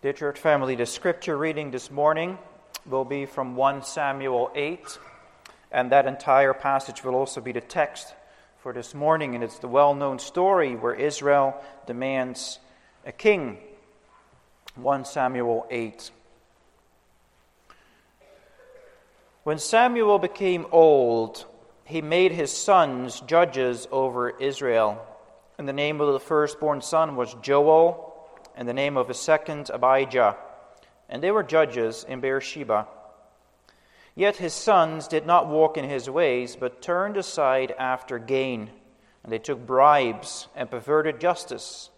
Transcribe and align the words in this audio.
Dear 0.00 0.12
church 0.12 0.38
family, 0.38 0.76
the 0.76 0.86
scripture 0.86 1.36
reading 1.36 1.72
this 1.72 1.90
morning 1.90 2.38
will 2.86 3.04
be 3.04 3.26
from 3.26 3.56
1 3.56 3.82
Samuel 3.82 4.48
8, 4.54 4.96
and 5.72 5.90
that 5.90 6.06
entire 6.06 6.54
passage 6.54 7.02
will 7.02 7.16
also 7.16 7.40
be 7.40 7.50
the 7.50 7.60
text 7.60 8.14
for 8.58 8.72
this 8.72 8.94
morning. 8.94 9.34
And 9.34 9.42
it's 9.42 9.58
the 9.58 9.66
well 9.66 9.96
known 9.96 10.20
story 10.20 10.76
where 10.76 10.94
Israel 10.94 11.60
demands 11.88 12.60
a 13.04 13.10
king. 13.10 13.58
1 14.76 15.04
Samuel 15.04 15.66
8. 15.68 16.12
When 19.42 19.58
Samuel 19.58 20.20
became 20.20 20.66
old, 20.70 21.44
he 21.82 22.02
made 22.02 22.30
his 22.30 22.56
sons 22.56 23.20
judges 23.22 23.88
over 23.90 24.30
Israel. 24.30 25.04
And 25.58 25.66
the 25.66 25.72
name 25.72 26.00
of 26.00 26.12
the 26.12 26.20
firstborn 26.20 26.82
son 26.82 27.16
was 27.16 27.34
Joel 27.42 28.07
and 28.58 28.68
the 28.68 28.74
name 28.74 28.96
of 28.96 29.06
his 29.06 29.20
second 29.20 29.70
Abijah, 29.72 30.36
and 31.08 31.22
they 31.22 31.30
were 31.30 31.44
judges 31.44 32.04
in 32.08 32.18
Beersheba. 32.18 32.88
Yet 34.16 34.38
his 34.38 34.52
sons 34.52 35.06
did 35.06 35.24
not 35.24 35.46
walk 35.46 35.76
in 35.76 35.88
his 35.88 36.10
ways, 36.10 36.56
but 36.56 36.82
turned 36.82 37.16
aside 37.16 37.72
after 37.78 38.18
gain, 38.18 38.70
and 39.22 39.32
they 39.32 39.38
took 39.38 39.64
bribes 39.64 40.48
and 40.56 40.68
perverted 40.68 41.20
justice. 41.20 41.90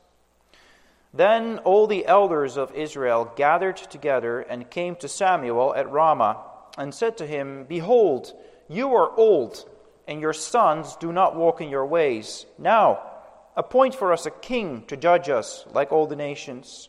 Then 1.15 1.61
all 1.61 1.87
the 1.87 2.05
elders 2.07 2.59
of 2.59 2.75
Israel 2.75 3.33
gathered 3.37 3.79
together 3.79 4.41
and 4.41 4.71
came 4.71 4.97
to 4.97 5.09
Samuel 5.09 5.75
at 5.75 5.91
Ramah, 5.91 6.45
and 6.77 6.95
said 6.95 7.17
to 7.17 7.27
him, 7.27 7.65
Behold, 7.65 8.35
you 8.69 8.95
are 8.95 9.11
old, 9.17 9.67
and 10.07 10.21
your 10.21 10.35
sons 10.35 10.95
do 10.97 11.11
not 11.11 11.37
walk 11.37 11.63
in 11.63 11.71
your 11.71 11.87
ways. 11.87 12.45
Now, 12.59 13.10
Appoint 13.57 13.95
for 13.95 14.13
us 14.13 14.27
a 14.27 14.31
king 14.31 14.85
to 14.87 14.97
judge 14.97 15.29
us 15.29 15.65
like 15.73 15.93
all 15.93 16.07
the 16.07 16.17
nations. 16.17 16.89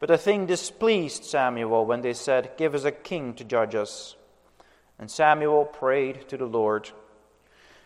But 0.00 0.08
the 0.08 0.18
thing 0.18 0.46
displeased 0.46 1.24
Samuel 1.24 1.86
when 1.86 2.02
they 2.02 2.12
said, 2.12 2.52
Give 2.56 2.74
us 2.74 2.84
a 2.84 2.92
king 2.92 3.34
to 3.34 3.44
judge 3.44 3.74
us. 3.74 4.16
And 4.98 5.10
Samuel 5.10 5.64
prayed 5.64 6.28
to 6.28 6.36
the 6.36 6.46
Lord. 6.46 6.90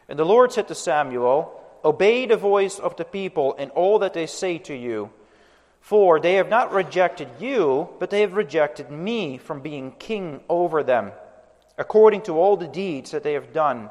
And 0.09 0.19
the 0.19 0.25
Lord 0.25 0.53
said 0.53 0.69
to 0.69 0.75
Samuel, 0.75 1.59
Obey 1.85 2.27
the 2.27 2.37
voice 2.37 2.79
of 2.79 2.97
the 2.97 3.05
people 3.05 3.55
in 3.55 3.71
all 3.71 3.99
that 4.01 4.15
they 4.15 4.27
say 4.27 4.59
to 4.59 4.75
you. 4.75 5.11
For 5.81 6.21
they 6.21 6.35
have 6.35 6.49
not 6.49 6.73
rejected 6.73 7.29
you, 7.41 7.89
but 7.99 8.11
they 8.11 8.21
have 8.21 8.35
rejected 8.35 8.91
me 8.91 9.37
from 9.37 9.61
being 9.61 9.93
king 9.93 10.41
over 10.49 10.83
them, 10.83 11.13
according 11.77 12.23
to 12.23 12.39
all 12.39 12.57
the 12.57 12.69
deeds 12.69 13.11
that 13.11 13.25
they 13.25 13.33
have 13.33 13.53
done 13.53 13.91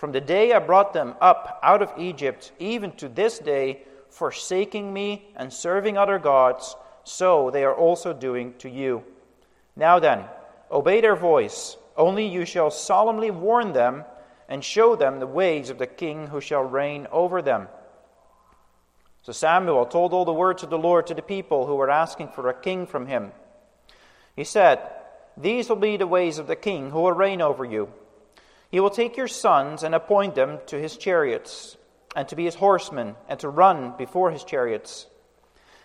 from 0.00 0.12
the 0.12 0.20
day 0.22 0.54
I 0.54 0.60
brought 0.60 0.94
them 0.94 1.14
up 1.20 1.60
out 1.62 1.82
of 1.82 1.92
Egypt, 1.98 2.52
even 2.58 2.92
to 2.92 3.06
this 3.06 3.38
day, 3.38 3.82
forsaking 4.08 4.90
me 4.90 5.26
and 5.36 5.52
serving 5.52 5.98
other 5.98 6.18
gods, 6.18 6.74
so 7.04 7.50
they 7.50 7.64
are 7.64 7.74
also 7.74 8.14
doing 8.14 8.54
to 8.60 8.70
you. 8.70 9.04
Now 9.76 9.98
then, 9.98 10.24
obey 10.70 11.02
their 11.02 11.16
voice. 11.16 11.76
Only 11.98 12.26
you 12.26 12.46
shall 12.46 12.70
solemnly 12.70 13.30
warn 13.30 13.74
them 13.74 14.04
and 14.48 14.64
show 14.64 14.96
them 14.96 15.20
the 15.20 15.26
ways 15.26 15.68
of 15.68 15.76
the 15.76 15.86
king 15.86 16.28
who 16.28 16.40
shall 16.40 16.62
reign 16.62 17.06
over 17.12 17.42
them. 17.42 17.68
So 19.20 19.32
Samuel 19.32 19.84
told 19.84 20.14
all 20.14 20.24
the 20.24 20.32
words 20.32 20.62
of 20.62 20.70
the 20.70 20.78
Lord 20.78 21.08
to 21.08 21.14
the 21.14 21.20
people 21.20 21.66
who 21.66 21.74
were 21.74 21.90
asking 21.90 22.28
for 22.28 22.48
a 22.48 22.58
king 22.58 22.86
from 22.86 23.04
him. 23.04 23.32
He 24.34 24.44
said, 24.44 24.80
These 25.36 25.68
will 25.68 25.76
be 25.76 25.98
the 25.98 26.06
ways 26.06 26.38
of 26.38 26.46
the 26.46 26.56
king 26.56 26.88
who 26.88 27.02
will 27.02 27.12
reign 27.12 27.42
over 27.42 27.66
you. 27.66 27.92
He 28.70 28.78
will 28.78 28.90
take 28.90 29.16
your 29.16 29.28
sons 29.28 29.82
and 29.82 29.94
appoint 29.94 30.36
them 30.36 30.60
to 30.66 30.78
his 30.78 30.96
chariots, 30.96 31.76
and 32.14 32.28
to 32.28 32.36
be 32.36 32.44
his 32.44 32.54
horsemen, 32.54 33.16
and 33.28 33.38
to 33.40 33.48
run 33.48 33.94
before 33.98 34.30
his 34.30 34.44
chariots. 34.44 35.08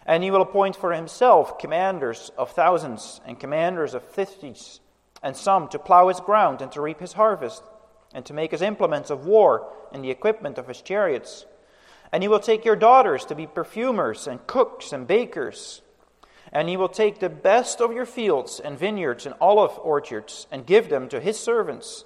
And 0.05 0.23
he 0.23 0.29
will 0.29 0.43
appoint 0.43 0.75
for 0.75 0.93
himself 0.93 1.57
commanders 1.57 2.31
of 2.37 2.51
thousands 2.51 3.21
and 3.25 3.39
commanders 3.39 3.95
of 3.95 4.03
fifties, 4.03 4.79
and 5.23 5.35
some 5.35 5.67
to 5.69 5.79
plow 5.79 6.09
his 6.09 6.19
ground 6.19 6.61
and 6.61 6.71
to 6.73 6.81
reap 6.81 6.99
his 6.99 7.13
harvest, 7.13 7.63
and 8.13 8.23
to 8.27 8.33
make 8.33 8.51
his 8.51 8.61
implements 8.61 9.09
of 9.09 9.25
war 9.25 9.73
and 9.91 10.03
the 10.03 10.11
equipment 10.11 10.59
of 10.59 10.67
his 10.67 10.83
chariots. 10.83 11.47
And 12.11 12.21
he 12.21 12.29
will 12.29 12.39
take 12.39 12.65
your 12.65 12.75
daughters 12.75 13.25
to 13.25 13.35
be 13.35 13.47
perfumers 13.47 14.27
and 14.27 14.45
cooks 14.45 14.93
and 14.93 15.07
bakers. 15.07 15.81
And 16.51 16.69
he 16.69 16.77
will 16.77 16.87
take 16.87 17.19
the 17.19 17.29
best 17.29 17.81
of 17.81 17.93
your 17.93 18.05
fields 18.05 18.59
and 18.59 18.77
vineyards 18.77 19.25
and 19.25 19.33
olive 19.41 19.77
orchards 19.79 20.45
and 20.51 20.67
give 20.67 20.89
them 20.89 21.09
to 21.09 21.19
his 21.19 21.39
servants 21.39 22.05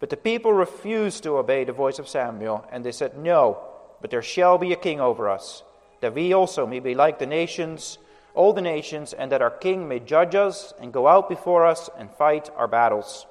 But 0.00 0.08
the 0.08 0.16
people 0.16 0.52
refused 0.52 1.22
to 1.22 1.36
obey 1.36 1.64
the 1.64 1.72
voice 1.72 1.98
of 1.98 2.08
Samuel, 2.08 2.66
and 2.72 2.84
they 2.84 2.90
said, 2.92 3.18
No, 3.18 3.62
but 4.00 4.10
there 4.10 4.22
shall 4.22 4.56
be 4.56 4.72
a 4.72 4.76
king 4.76 4.98
over 4.98 5.28
us, 5.28 5.62
that 6.00 6.14
we 6.14 6.32
also 6.32 6.66
may 6.66 6.80
be 6.80 6.94
like 6.94 7.18
the 7.18 7.26
nations, 7.26 7.98
all 8.34 8.54
the 8.54 8.62
nations, 8.62 9.12
and 9.12 9.30
that 9.30 9.42
our 9.42 9.50
king 9.50 9.86
may 9.86 10.00
judge 10.00 10.34
us 10.34 10.72
and 10.80 10.92
go 10.92 11.06
out 11.06 11.28
before 11.28 11.66
us 11.66 11.90
and 11.98 12.10
fight 12.10 12.48
our 12.56 12.66
battles. 12.66 13.26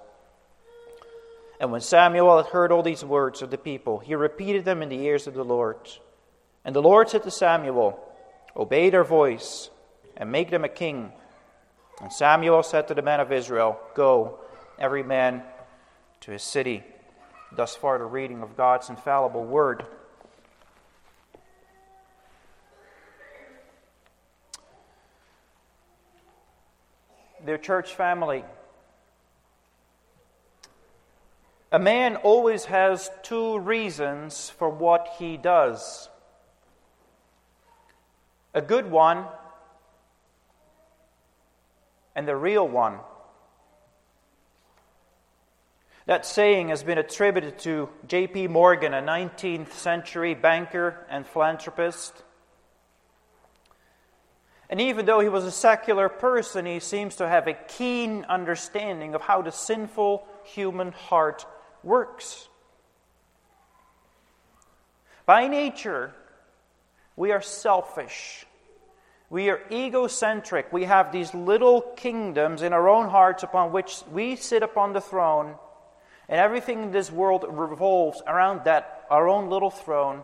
And 1.60 1.72
when 1.72 1.82
Samuel 1.82 2.38
had 2.38 2.52
heard 2.52 2.72
all 2.72 2.84
these 2.84 3.04
words 3.04 3.42
of 3.42 3.50
the 3.50 3.58
people, 3.58 4.00
he 4.00 4.14
repeated 4.14 4.64
them 4.64 4.84
in 4.84 4.90
the 4.90 5.02
ears 5.02 5.26
of 5.26 5.34
the 5.34 5.44
Lord. 5.44 5.78
And 6.64 6.76
the 6.76 6.82
Lord 6.82 7.10
said 7.10 7.24
to 7.24 7.32
Samuel, 7.32 8.00
Obey 8.56 8.92
their 8.92 9.04
voice, 9.04 9.72
and 10.16 10.32
make 10.32 10.52
them 10.52 10.64
a 10.64 10.70
king. 10.70 11.12
And 12.02 12.14
Samuel 12.14 12.62
said 12.62 12.88
to 12.88 12.94
the 12.94 13.02
men 13.02 13.20
of 13.20 13.32
Israel, 13.32 13.80
Go, 13.96 14.40
every 14.78 15.04
man 15.04 15.44
to 16.22 16.32
his 16.32 16.44
city. 16.44 16.84
Thus 17.52 17.76
far, 17.76 17.98
the 17.98 18.06
reading 18.06 18.42
of 18.42 18.56
God's 18.56 18.90
infallible 18.90 19.46
word. 19.46 19.86
Their 27.44 27.58
church 27.58 27.96
family. 27.96 28.44
A 31.72 31.80
man 31.80 32.16
always 32.18 32.66
has 32.66 33.10
two 33.24 33.60
reasons 33.60 34.50
for 34.50 34.70
what 34.70 35.08
he 35.18 35.38
does 35.38 36.10
a 38.54 38.62
good 38.62 38.90
one 38.90 39.26
and 42.16 42.28
the 42.28 42.36
real 42.36 42.68
one. 42.68 43.00
That 46.10 46.26
saying 46.26 46.70
has 46.70 46.82
been 46.82 46.98
attributed 46.98 47.60
to 47.60 47.88
J.P. 48.08 48.48
Morgan, 48.48 48.96
a 48.96 49.00
19th 49.00 49.74
century 49.74 50.34
banker 50.34 51.06
and 51.08 51.24
philanthropist. 51.24 52.24
And 54.72 54.82
even 54.82 55.06
though 55.06 55.20
he 55.20 55.30
was 55.30 55.46
a 55.46 55.52
secular 55.52 56.10
person, 56.10 56.66
he 56.66 56.80
seems 56.80 57.18
to 57.18 57.28
have 57.28 57.48
a 57.48 57.54
keen 57.54 58.26
understanding 58.28 59.14
of 59.14 59.22
how 59.22 59.44
the 59.44 59.52
sinful 59.52 60.26
human 60.46 60.94
heart 60.94 61.46
works. 61.84 62.50
By 65.28 65.48
nature, 65.48 66.16
we 67.16 67.32
are 67.32 67.44
selfish. 67.44 68.48
We 69.30 69.52
are 69.52 69.62
egocentric. 69.72 70.74
We 70.74 70.86
have 70.86 71.12
these 71.12 71.36
little 71.36 71.82
kingdoms 71.82 72.64
in 72.64 72.74
our 72.74 72.90
own 72.90 73.10
hearts 73.10 73.44
upon 73.44 73.72
which 73.72 74.02
we 74.12 74.38
sit 74.38 74.64
upon 74.64 74.94
the 74.94 75.02
throne 75.02 75.54
and 76.30 76.40
everything 76.40 76.84
in 76.84 76.92
this 76.92 77.12
world 77.12 77.44
revolves 77.50 78.22
around 78.28 78.66
that, 78.66 79.06
our 79.10 79.28
own 79.28 79.50
little 79.50 79.72
throne. 79.72 80.22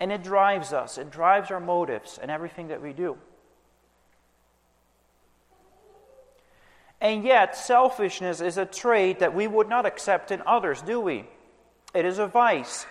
And 0.00 0.10
it 0.10 0.22
drives 0.22 0.72
us, 0.72 0.96
it 0.96 1.10
drives 1.10 1.50
our 1.50 1.60
motives 1.60 2.18
and 2.20 2.30
everything 2.30 2.68
that 2.68 2.80
we 2.80 2.94
do. 2.94 3.18
And 7.00 7.22
yet, 7.22 7.56
selfishness 7.56 8.40
is 8.40 8.56
a 8.56 8.64
trait 8.64 9.20
that 9.20 9.34
we 9.34 9.46
would 9.46 9.68
not 9.68 9.86
accept 9.86 10.32
in 10.32 10.42
others, 10.46 10.82
do 10.82 10.98
we? 10.98 11.26
It 11.94 12.04
is 12.04 12.18
a 12.18 12.26
vice. 12.26 12.86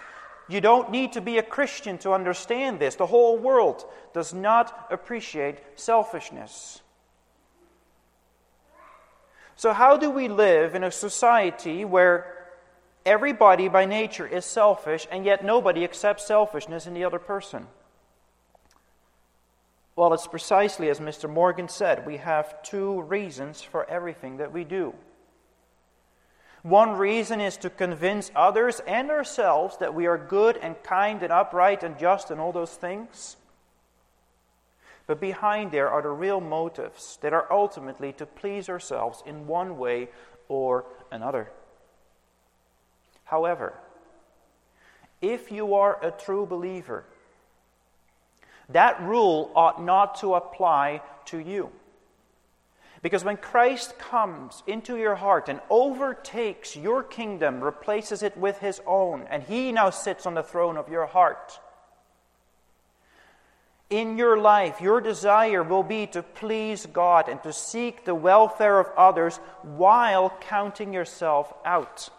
You 0.48 0.62
don't 0.62 0.92
need 0.92 1.13
to 1.13 1.21
be 1.21 1.39
a 1.39 1.44
Christian 1.44 1.98
to 2.00 2.13
understand 2.13 2.80
this. 2.80 2.95
The 2.95 3.06
whole 3.06 3.38
world 3.38 3.83
does 4.13 4.33
not 4.33 4.88
appreciate 4.92 5.57
selfishness. 5.75 6.81
So, 9.57 9.74
how 9.74 9.98
do 9.98 10.12
we 10.12 10.27
live 10.27 10.75
in 10.75 10.83
a 10.83 10.92
society 10.92 11.83
where 11.83 12.48
everybody 13.07 13.68
by 13.68 13.86
nature 13.86 14.27
is 14.27 14.45
selfish 14.45 15.07
and 15.12 15.25
yet 15.25 15.44
nobody 15.44 15.83
accepts 15.83 16.27
selfishness 16.27 16.86
in 16.86 16.94
the 16.94 17.04
other 17.04 17.18
person? 17.18 17.65
Well, 19.95 20.13
it's 20.13 20.27
precisely 20.27 20.89
as 20.89 21.00
Mr. 21.00 21.27
Morgan 21.27 21.69
said 21.69 22.06
we 22.06 22.18
have 22.18 22.62
two 22.62 23.01
reasons 23.01 23.63
for 23.63 23.89
everything 23.89 24.38
that 24.38 24.54
we 24.54 24.63
do. 24.63 24.94
One 26.62 26.92
reason 26.92 27.42
is 27.42 27.57
to 27.57 27.71
convince 27.71 28.30
others 28.36 28.80
and 28.86 29.09
ourselves 29.09 29.77
that 29.77 29.95
we 29.95 30.06
are 30.06 30.19
good 30.19 30.57
and 30.57 30.75
kind 30.83 31.24
and 31.24 31.33
upright 31.33 31.81
and 31.81 31.98
just 31.98 32.30
and 32.30 32.39
all 32.39 32.51
those 32.51 32.75
things. 32.75 33.38
But 35.07 35.21
behind 35.21 35.71
there 35.71 35.89
are 35.89 36.01
the 36.01 36.09
real 36.09 36.42
motives 36.42 37.18
that 37.21 37.33
are 37.33 37.51
ultimately 37.51 38.12
to 38.13 38.25
please 38.25 38.69
ourselves 38.69 39.24
in 39.25 39.48
one 39.48 39.77
way 39.77 40.09
or 40.50 40.86
another. 41.12 41.50
However, 43.24 43.74
if 45.21 45.51
you 45.51 45.74
are 45.74 45.98
a 46.06 46.12
true 46.12 46.45
believer, 46.45 47.06
that 48.69 49.01
rule 49.01 49.51
ought 49.56 49.81
not 49.81 50.15
to 50.19 50.36
apply 50.36 51.01
to 51.25 51.39
you. 51.39 51.71
Because 53.01 53.24
when 53.24 53.38
Christ 53.38 53.98
comes 53.98 54.63
into 54.68 54.98
your 54.98 55.15
heart 55.15 55.48
and 55.50 55.62
overtakes 55.69 56.75
your 56.75 57.04
kingdom, 57.04 57.62
replaces 57.62 58.24
it 58.24 58.36
with 58.36 58.59
his 58.59 58.81
own, 58.86 59.25
and 59.30 59.44
he 59.44 59.71
now 59.71 59.89
sits 59.89 60.25
on 60.25 60.33
the 60.33 60.44
throne 60.44 60.77
of 60.77 60.89
your 60.89 61.06
heart, 61.06 61.59
in 63.89 64.18
your 64.18 64.38
life, 64.38 64.81
your 64.81 65.00
desire 65.00 65.63
will 65.63 65.84
be 65.84 66.07
to 66.07 66.22
please 66.22 66.86
God 66.86 67.30
and 67.30 67.42
to 67.44 67.54
seek 67.54 68.04
the 68.04 68.16
welfare 68.16 68.80
of 68.80 68.88
others 68.98 69.38
while 69.63 70.30
counting 70.42 70.94
yourself 70.94 71.54
out. 71.63 72.10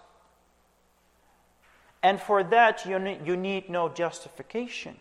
And 2.03 2.21
for 2.21 2.43
that, 2.45 2.87
you 2.87 2.99
need, 2.99 3.27
you 3.27 3.37
need 3.37 3.69
no 3.69 3.89
justification. 3.89 4.97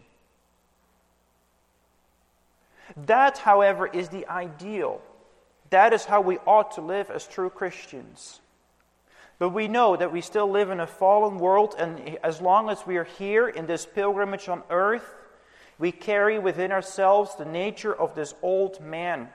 That, 3.05 3.37
however, 3.37 3.87
is 3.87 4.09
the 4.09 4.27
ideal. 4.27 5.01
That 5.69 5.93
is 5.93 6.05
how 6.05 6.21
we 6.21 6.37
ought 6.39 6.71
to 6.73 6.81
live 6.81 7.09
as 7.11 7.27
true 7.27 7.49
Christians. 7.49 8.39
But 9.39 9.49
we 9.49 9.67
know 9.67 9.95
that 9.95 10.11
we 10.11 10.21
still 10.21 10.49
live 10.49 10.69
in 10.71 10.79
a 10.79 10.87
fallen 10.87 11.37
world, 11.37 11.75
and 11.77 12.17
as 12.23 12.41
long 12.41 12.69
as 12.69 12.85
we 12.87 12.97
are 12.97 13.03
here 13.03 13.47
in 13.47 13.67
this 13.67 13.85
pilgrimage 13.85 14.49
on 14.49 14.63
earth, 14.69 15.13
we 15.79 15.91
carry 15.91 16.39
within 16.39 16.71
ourselves 16.71 17.35
the 17.35 17.45
nature 17.45 17.93
of 17.93 18.15
this 18.15 18.33
old 18.41 18.81
man. 18.81 19.29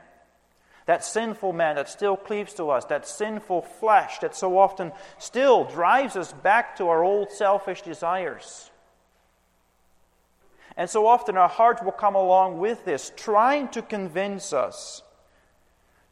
That 0.86 1.04
sinful 1.04 1.52
man 1.52 1.76
that 1.76 1.88
still 1.88 2.16
cleaves 2.16 2.54
to 2.54 2.70
us, 2.70 2.84
that 2.86 3.06
sinful 3.06 3.62
flesh 3.62 4.18
that 4.18 4.34
so 4.34 4.58
often 4.58 4.92
still 5.18 5.64
drives 5.64 6.16
us 6.16 6.32
back 6.32 6.76
to 6.76 6.88
our 6.88 7.04
old 7.04 7.30
selfish 7.30 7.82
desires. 7.82 8.70
And 10.76 10.90
so 10.90 11.06
often 11.06 11.36
our 11.36 11.48
heart 11.48 11.84
will 11.84 11.92
come 11.92 12.16
along 12.16 12.58
with 12.58 12.84
this, 12.84 13.12
trying 13.16 13.68
to 13.68 13.82
convince 13.82 14.52
us 14.52 15.02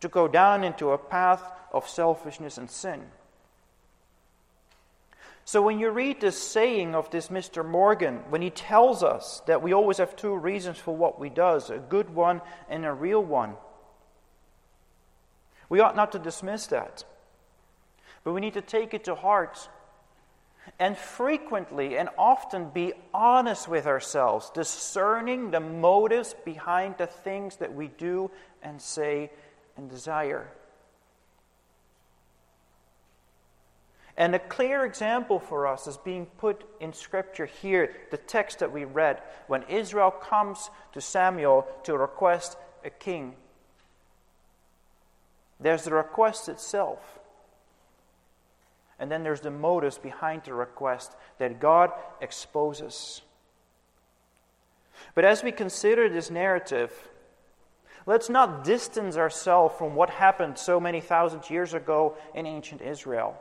to 0.00 0.08
go 0.08 0.28
down 0.28 0.62
into 0.62 0.90
a 0.90 0.98
path 0.98 1.42
of 1.72 1.88
selfishness 1.88 2.56
and 2.58 2.70
sin. 2.70 3.02
So 5.50 5.60
when 5.60 5.80
you 5.80 5.90
read 5.90 6.20
this 6.20 6.40
saying 6.40 6.94
of 6.94 7.10
this 7.10 7.26
Mr. 7.26 7.68
Morgan, 7.68 8.18
when 8.28 8.40
he 8.40 8.50
tells 8.50 9.02
us 9.02 9.42
that 9.48 9.62
we 9.62 9.72
always 9.72 9.98
have 9.98 10.14
two 10.14 10.36
reasons 10.36 10.78
for 10.78 10.94
what 10.94 11.18
we 11.18 11.28
do, 11.28 11.42
a 11.42 11.82
good 11.88 12.14
one 12.14 12.40
and 12.68 12.84
a 12.84 12.92
real 12.92 13.20
one, 13.20 13.54
we 15.68 15.80
ought 15.80 15.96
not 15.96 16.12
to 16.12 16.20
dismiss 16.20 16.68
that. 16.68 17.02
But 18.22 18.32
we 18.32 18.40
need 18.40 18.54
to 18.54 18.60
take 18.60 18.94
it 18.94 19.02
to 19.06 19.16
heart 19.16 19.68
and 20.78 20.96
frequently 20.96 21.98
and 21.98 22.10
often 22.16 22.70
be 22.70 22.92
honest 23.12 23.66
with 23.66 23.88
ourselves, 23.88 24.50
discerning 24.50 25.50
the 25.50 25.58
motives 25.58 26.32
behind 26.44 26.94
the 26.96 27.08
things 27.08 27.56
that 27.56 27.74
we 27.74 27.88
do 27.88 28.30
and 28.62 28.80
say 28.80 29.32
and 29.76 29.90
desire. 29.90 30.48
And 34.20 34.34
a 34.34 34.38
clear 34.38 34.84
example 34.84 35.38
for 35.38 35.66
us 35.66 35.86
is 35.86 35.96
being 35.96 36.26
put 36.26 36.62
in 36.78 36.92
Scripture 36.92 37.46
here, 37.46 37.96
the 38.10 38.18
text 38.18 38.58
that 38.58 38.70
we 38.70 38.84
read, 38.84 39.22
when 39.46 39.62
Israel 39.62 40.10
comes 40.10 40.68
to 40.92 41.00
Samuel 41.00 41.66
to 41.84 41.96
request 41.96 42.58
a 42.84 42.90
king. 42.90 43.34
There's 45.58 45.84
the 45.84 45.94
request 45.94 46.50
itself. 46.50 46.98
And 48.98 49.10
then 49.10 49.22
there's 49.22 49.40
the 49.40 49.50
motives 49.50 49.96
behind 49.96 50.42
the 50.44 50.52
request 50.52 51.16
that 51.38 51.58
God 51.58 51.90
exposes. 52.20 53.22
But 55.14 55.24
as 55.24 55.42
we 55.42 55.50
consider 55.50 56.10
this 56.10 56.30
narrative, 56.30 56.92
let's 58.04 58.28
not 58.28 58.64
distance 58.64 59.16
ourselves 59.16 59.76
from 59.78 59.94
what 59.94 60.10
happened 60.10 60.58
so 60.58 60.78
many 60.78 61.00
thousand 61.00 61.48
years 61.48 61.72
ago 61.72 62.18
in 62.34 62.44
ancient 62.44 62.82
Israel. 62.82 63.40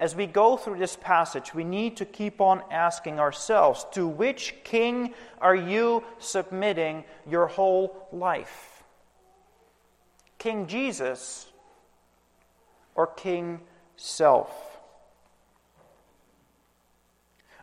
As 0.00 0.14
we 0.14 0.26
go 0.26 0.56
through 0.56 0.78
this 0.78 0.96
passage, 0.96 1.52
we 1.52 1.64
need 1.64 1.96
to 1.96 2.04
keep 2.04 2.40
on 2.40 2.62
asking 2.70 3.18
ourselves 3.18 3.84
to 3.92 4.06
which 4.06 4.54
king 4.62 5.12
are 5.40 5.56
you 5.56 6.04
submitting 6.20 7.04
your 7.28 7.48
whole 7.48 8.06
life? 8.12 8.84
King 10.38 10.68
Jesus 10.68 11.48
or 12.94 13.08
King 13.08 13.60
self. 13.96 14.50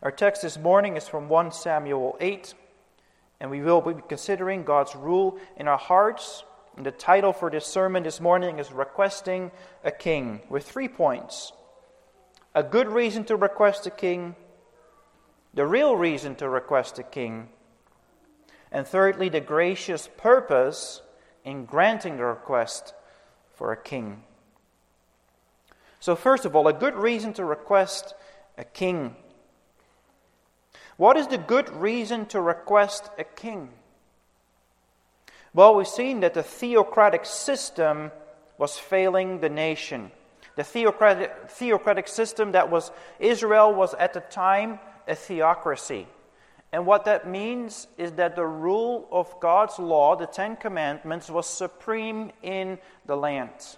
Our 0.01 0.11
text 0.11 0.41
this 0.41 0.57
morning 0.57 0.97
is 0.97 1.07
from 1.07 1.29
1 1.29 1.53
Samuel 1.53 2.17
8, 2.19 2.53
and 3.39 3.49
we 3.49 3.61
will 3.61 3.79
be 3.79 3.93
considering 4.09 4.63
God's 4.63 4.93
rule 4.93 5.39
in 5.55 5.69
our 5.69 5.77
hearts. 5.77 6.43
And 6.75 6.85
the 6.85 6.91
title 6.91 7.31
for 7.31 7.49
this 7.49 7.65
sermon 7.65 8.03
this 8.03 8.19
morning 8.19 8.59
is 8.59 8.73
Requesting 8.73 9.51
a 9.85 9.91
King, 9.91 10.41
with 10.49 10.69
three 10.69 10.89
points 10.89 11.53
a 12.55 12.63
good 12.63 12.87
reason 12.87 13.25
to 13.25 13.35
request 13.35 13.85
a 13.85 13.91
king, 13.91 14.33
the 15.53 15.67
real 15.67 15.97
reason 15.97 16.35
to 16.35 16.47
request 16.47 16.97
a 16.97 17.03
king, 17.03 17.49
and 18.71 18.87
thirdly, 18.87 19.27
the 19.27 19.41
gracious 19.41 20.09
purpose 20.17 21.01
in 21.43 21.65
granting 21.65 22.15
the 22.17 22.23
request 22.23 22.93
for 23.53 23.73
a 23.73 23.77
king. 23.77 24.23
So, 25.99 26.15
first 26.15 26.45
of 26.45 26.55
all, 26.55 26.67
a 26.67 26.73
good 26.73 26.95
reason 26.95 27.33
to 27.33 27.45
request 27.45 28.13
a 28.57 28.63
king. 28.63 29.15
What 30.97 31.17
is 31.17 31.27
the 31.27 31.37
good 31.37 31.69
reason 31.69 32.25
to 32.27 32.39
request 32.39 33.09
a 33.17 33.25
king? 33.25 33.69
Well, 35.53 35.75
we've 35.75 35.87
seen 35.87 36.21
that 36.21 36.33
the 36.33 36.43
theocratic 36.43 37.25
system 37.25 38.11
was 38.57 38.77
failing 38.77 39.39
the 39.39 39.49
nation. 39.49 40.12
The 40.55 40.63
theocratic, 40.63 41.50
theocratic 41.50 42.07
system 42.07 42.53
that 42.53 42.69
was 42.69 42.91
Israel 43.19 43.74
was 43.74 43.93
at 43.95 44.13
the 44.13 44.21
time 44.21 44.79
a 45.07 45.15
theocracy. 45.15 46.07
And 46.71 46.85
what 46.85 47.05
that 47.05 47.27
means 47.27 47.88
is 47.97 48.13
that 48.13 48.35
the 48.35 48.45
rule 48.45 49.07
of 49.12 49.39
God's 49.39 49.79
law, 49.79 50.15
the 50.15 50.25
Ten 50.25 50.55
Commandments, 50.55 51.29
was 51.29 51.47
supreme 51.47 52.31
in 52.41 52.79
the 53.05 53.15
land. 53.15 53.77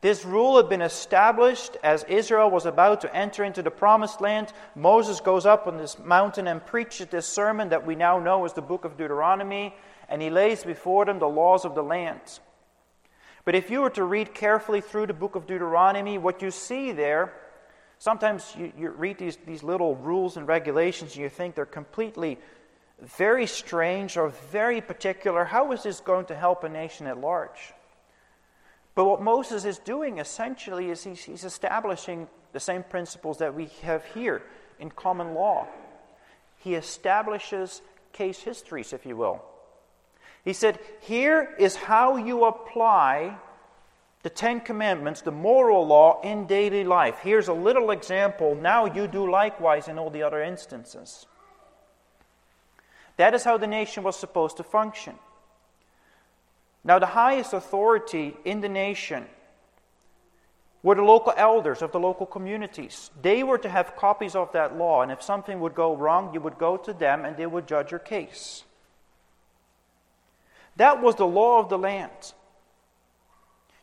This 0.00 0.24
rule 0.24 0.56
had 0.56 0.68
been 0.68 0.82
established 0.82 1.76
as 1.82 2.04
Israel 2.04 2.50
was 2.50 2.66
about 2.66 3.00
to 3.00 3.16
enter 3.16 3.44
into 3.44 3.62
the 3.62 3.70
promised 3.70 4.20
land. 4.20 4.52
Moses 4.74 5.20
goes 5.20 5.46
up 5.46 5.66
on 5.66 5.78
this 5.78 5.98
mountain 5.98 6.46
and 6.46 6.64
preaches 6.64 7.06
this 7.06 7.26
sermon 7.26 7.70
that 7.70 7.86
we 7.86 7.94
now 7.94 8.18
know 8.18 8.44
as 8.44 8.52
the 8.52 8.62
book 8.62 8.84
of 8.84 8.96
Deuteronomy, 8.96 9.74
and 10.08 10.20
he 10.20 10.30
lays 10.30 10.64
before 10.64 11.04
them 11.04 11.18
the 11.18 11.28
laws 11.28 11.64
of 11.64 11.74
the 11.74 11.82
land. 11.82 12.20
But 13.46 13.54
if 13.54 13.70
you 13.70 13.80
were 13.80 13.90
to 13.90 14.02
read 14.02 14.34
carefully 14.34 14.80
through 14.80 15.06
the 15.06 15.14
book 15.14 15.36
of 15.36 15.46
Deuteronomy, 15.46 16.18
what 16.18 16.42
you 16.42 16.50
see 16.50 16.90
there, 16.90 17.32
sometimes 17.98 18.52
you, 18.58 18.72
you 18.76 18.90
read 18.90 19.18
these, 19.18 19.38
these 19.46 19.62
little 19.62 19.94
rules 19.94 20.36
and 20.36 20.48
regulations 20.48 21.12
and 21.12 21.22
you 21.22 21.28
think 21.28 21.54
they're 21.54 21.64
completely 21.64 22.38
very 23.00 23.46
strange 23.46 24.16
or 24.16 24.30
very 24.50 24.80
particular. 24.80 25.44
How 25.44 25.70
is 25.70 25.84
this 25.84 26.00
going 26.00 26.26
to 26.26 26.34
help 26.34 26.64
a 26.64 26.68
nation 26.68 27.06
at 27.06 27.18
large? 27.18 27.72
But 28.96 29.04
what 29.04 29.22
Moses 29.22 29.64
is 29.64 29.78
doing 29.78 30.18
essentially 30.18 30.90
is 30.90 31.04
he's, 31.04 31.22
he's 31.22 31.44
establishing 31.44 32.26
the 32.52 32.58
same 32.58 32.82
principles 32.82 33.38
that 33.38 33.54
we 33.54 33.66
have 33.82 34.04
here 34.06 34.42
in 34.80 34.90
common 34.90 35.34
law. 35.34 35.68
He 36.58 36.74
establishes 36.74 37.80
case 38.12 38.40
histories, 38.40 38.92
if 38.92 39.06
you 39.06 39.16
will. 39.16 39.40
He 40.46 40.52
said, 40.52 40.78
Here 41.00 41.54
is 41.58 41.74
how 41.74 42.16
you 42.16 42.44
apply 42.44 43.36
the 44.22 44.30
Ten 44.30 44.60
Commandments, 44.60 45.20
the 45.20 45.32
moral 45.32 45.84
law, 45.84 46.20
in 46.22 46.46
daily 46.46 46.84
life. 46.84 47.18
Here's 47.20 47.48
a 47.48 47.52
little 47.52 47.90
example. 47.90 48.54
Now 48.54 48.86
you 48.86 49.08
do 49.08 49.28
likewise 49.28 49.88
in 49.88 49.98
all 49.98 50.08
the 50.08 50.22
other 50.22 50.40
instances. 50.40 51.26
That 53.16 53.34
is 53.34 53.42
how 53.42 53.58
the 53.58 53.66
nation 53.66 54.04
was 54.04 54.14
supposed 54.14 54.56
to 54.58 54.62
function. 54.62 55.14
Now, 56.84 57.00
the 57.00 57.06
highest 57.06 57.52
authority 57.52 58.36
in 58.44 58.60
the 58.60 58.68
nation 58.68 59.26
were 60.84 60.94
the 60.94 61.02
local 61.02 61.34
elders 61.36 61.82
of 61.82 61.90
the 61.90 61.98
local 61.98 62.26
communities. 62.26 63.10
They 63.20 63.42
were 63.42 63.58
to 63.58 63.68
have 63.68 63.96
copies 63.96 64.36
of 64.36 64.52
that 64.52 64.76
law, 64.76 65.02
and 65.02 65.10
if 65.10 65.22
something 65.22 65.58
would 65.58 65.74
go 65.74 65.96
wrong, 65.96 66.32
you 66.32 66.40
would 66.40 66.58
go 66.58 66.76
to 66.76 66.92
them 66.92 67.24
and 67.24 67.36
they 67.36 67.46
would 67.46 67.66
judge 67.66 67.90
your 67.90 67.98
case. 67.98 68.62
That 70.76 71.02
was 71.02 71.16
the 71.16 71.26
law 71.26 71.58
of 71.58 71.68
the 71.68 71.78
land. 71.78 72.34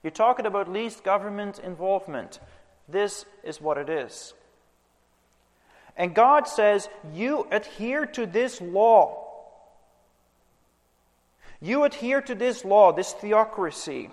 You're 0.04 0.12
talking 0.12 0.46
about 0.46 0.72
least 0.72 1.04
government 1.04 1.60
involvement. 1.60 2.40
This 2.88 3.26
is 3.44 3.62
what 3.62 3.78
it 3.78 3.90
is. 3.90 4.34
And 5.96 6.14
God 6.14 6.48
says, 6.48 6.90
You 7.14 7.48
adhere 7.52 8.06
to 8.08 8.26
this 8.26 8.60
law. 8.60 9.20
You 11.62 11.86
adhere 11.86 12.22
to 12.22 12.36
this 12.36 12.66
law, 12.66 12.92
this 12.92 13.14
theocracy. 13.14 14.10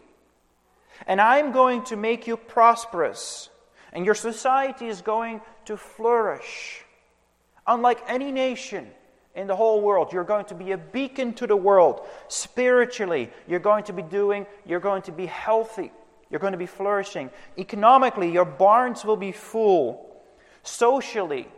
And 1.07 1.21
I'm 1.21 1.53
going 1.53 1.83
to 1.85 1.97
make 1.97 2.27
you 2.27 2.37
prosperous. 2.37 3.49
And 3.93 4.05
your 4.05 4.15
society 4.15 4.87
is 4.87 5.03
going 5.03 5.41
to 5.65 5.77
flourish. 5.77 6.85
Unlike 7.67 8.05
any 8.07 8.31
nation 8.31 8.89
in 9.35 9.47
the 9.47 9.57
whole 9.57 9.81
world, 9.81 10.13
you're 10.13 10.25
going 10.25 10.45
to 10.47 10.55
be 10.55 10.73
a 10.73 10.79
beacon 10.79 11.33
to 11.35 11.47
the 11.47 11.57
world. 11.57 12.07
Spiritually, 12.29 13.31
you're 13.47 13.61
going 13.61 13.85
to 13.85 13.93
be 13.93 14.03
doing, 14.03 14.47
you're 14.67 14.81
going 14.81 15.03
to 15.03 15.13
be 15.13 15.27
healthy. 15.27 15.93
You're 16.31 16.41
going 16.41 16.53
to 16.53 16.59
be 16.59 16.67
flourishing. 16.67 17.31
Economically, 17.59 18.31
your 18.31 18.45
barns 18.45 19.05
will 19.05 19.17
be 19.17 19.33
full. 19.33 20.23
Socially, 20.63 21.49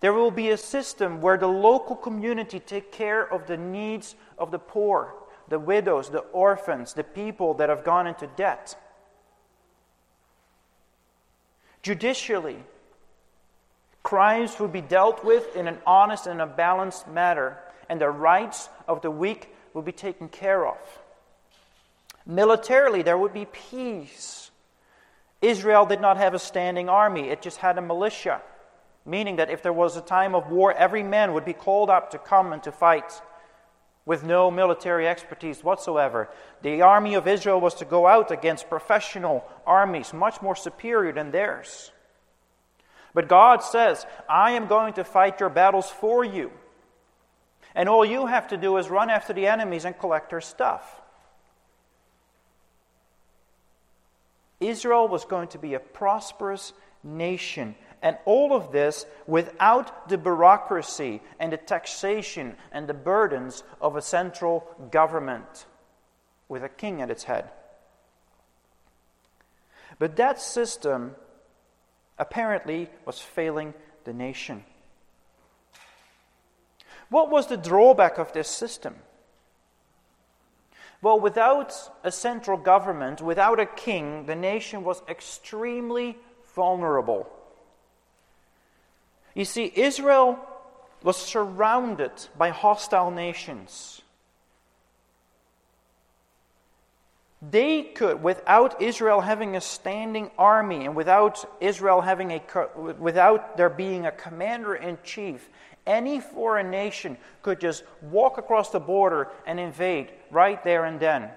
there 0.00 0.12
will 0.12 0.30
be 0.30 0.50
a 0.50 0.56
system 0.56 1.20
where 1.20 1.36
the 1.36 1.46
local 1.46 1.96
community 1.96 2.60
take 2.60 2.92
care 2.92 3.32
of 3.32 3.46
the 3.46 3.56
needs 3.56 4.16
of 4.38 4.50
the 4.50 4.58
poor, 4.58 5.14
the 5.48 5.58
widows, 5.58 6.10
the 6.10 6.18
orphans, 6.18 6.92
the 6.92 7.04
people 7.04 7.54
that 7.54 7.68
have 7.68 7.84
gone 7.84 8.06
into 8.06 8.26
debt. 8.36 8.76
Judicially, 11.82 12.58
crimes 14.06 14.60
will 14.60 14.68
be 14.68 14.80
dealt 14.80 15.24
with 15.24 15.56
in 15.56 15.66
an 15.66 15.78
honest 15.84 16.28
and 16.28 16.40
a 16.40 16.46
balanced 16.46 17.08
manner, 17.08 17.58
and 17.88 18.00
the 18.00 18.08
rights 18.08 18.68
of 18.86 19.02
the 19.02 19.10
weak 19.10 19.52
will 19.74 19.82
be 19.82 19.90
taken 19.90 20.28
care 20.28 20.64
of. 20.64 20.78
Militarily, 22.24 23.02
there 23.02 23.18
would 23.18 23.34
be 23.34 23.46
peace. 23.46 24.50
Israel 25.42 25.86
did 25.86 26.00
not 26.00 26.18
have 26.18 26.34
a 26.34 26.38
standing 26.38 26.88
army, 26.88 27.30
it 27.30 27.42
just 27.42 27.58
had 27.58 27.78
a 27.78 27.82
militia 27.82 28.40
meaning 29.06 29.36
that 29.36 29.50
if 29.50 29.62
there 29.62 29.72
was 29.72 29.96
a 29.96 30.00
time 30.00 30.34
of 30.34 30.50
war, 30.50 30.72
every 30.72 31.02
man 31.02 31.32
would 31.32 31.44
be 31.44 31.52
called 31.52 31.88
up 31.88 32.10
to 32.10 32.18
come 32.18 32.52
and 32.52 32.62
to 32.64 32.72
fight 32.72 33.22
with 34.04 34.24
no 34.24 34.50
military 34.50 35.08
expertise 35.08 35.64
whatsoever. 35.64 36.28
The 36.62 36.82
army 36.82 37.14
of 37.14 37.26
Israel 37.26 37.60
was 37.60 37.74
to 37.76 37.84
go 37.84 38.06
out 38.06 38.30
against 38.30 38.68
professional 38.68 39.44
armies, 39.66 40.12
much 40.12 40.42
more 40.42 40.56
superior 40.56 41.12
than 41.12 41.30
theirs. 41.30 41.92
But 43.16 43.28
God 43.28 43.62
says, 43.62 44.04
I 44.28 44.50
am 44.50 44.66
going 44.66 44.92
to 44.92 45.02
fight 45.02 45.40
your 45.40 45.48
battles 45.48 45.88
for 45.88 46.22
you. 46.22 46.52
And 47.74 47.88
all 47.88 48.04
you 48.04 48.26
have 48.26 48.48
to 48.48 48.58
do 48.58 48.76
is 48.76 48.90
run 48.90 49.08
after 49.08 49.32
the 49.32 49.46
enemies 49.46 49.86
and 49.86 49.98
collect 49.98 50.28
their 50.28 50.42
stuff. 50.42 51.00
Israel 54.60 55.08
was 55.08 55.24
going 55.24 55.48
to 55.48 55.58
be 55.58 55.72
a 55.72 55.80
prosperous 55.80 56.74
nation 57.02 57.74
and 58.02 58.18
all 58.26 58.52
of 58.52 58.70
this 58.70 59.06
without 59.26 60.10
the 60.10 60.18
bureaucracy 60.18 61.22
and 61.40 61.54
the 61.54 61.56
taxation 61.56 62.54
and 62.70 62.86
the 62.86 62.92
burdens 62.92 63.64
of 63.80 63.96
a 63.96 64.02
central 64.02 64.68
government 64.90 65.64
with 66.50 66.62
a 66.62 66.68
king 66.68 67.00
at 67.00 67.10
its 67.10 67.24
head. 67.24 67.48
But 69.98 70.16
that 70.16 70.38
system 70.38 71.16
apparently 72.18 72.88
was 73.04 73.20
failing 73.20 73.74
the 74.04 74.12
nation. 74.12 74.64
What 77.08 77.30
was 77.30 77.46
the 77.46 77.56
drawback 77.56 78.18
of 78.18 78.32
this 78.32 78.48
system? 78.48 78.96
Well, 81.02 81.20
without 81.20 81.72
a 82.02 82.10
central 82.10 82.56
government, 82.56 83.20
without 83.20 83.60
a 83.60 83.66
king, 83.66 84.26
the 84.26 84.34
nation 84.34 84.82
was 84.82 85.02
extremely 85.08 86.16
vulnerable. 86.54 87.28
You 89.34 89.44
see, 89.44 89.70
Israel 89.74 90.38
was 91.02 91.16
surrounded 91.16 92.10
by 92.36 92.48
hostile 92.48 93.10
nations. 93.10 94.02
They 97.48 97.82
could, 97.82 98.22
without 98.22 98.82
Israel 98.82 99.20
having 99.20 99.54
a 99.54 99.60
standing 99.60 100.30
army 100.36 100.84
and 100.84 100.96
without 100.96 101.44
Israel 101.60 102.00
having 102.00 102.32
a, 102.32 102.42
without 102.98 103.56
there 103.56 103.70
being 103.70 104.06
a 104.06 104.10
commander 104.10 104.74
in 104.74 104.98
chief, 105.04 105.48
any 105.86 106.18
foreign 106.18 106.70
nation 106.70 107.16
could 107.42 107.60
just 107.60 107.84
walk 108.02 108.38
across 108.38 108.70
the 108.70 108.80
border 108.80 109.28
and 109.46 109.60
invade 109.60 110.10
right 110.30 110.62
there 110.64 110.84
and 110.84 110.98
then. 110.98 111.30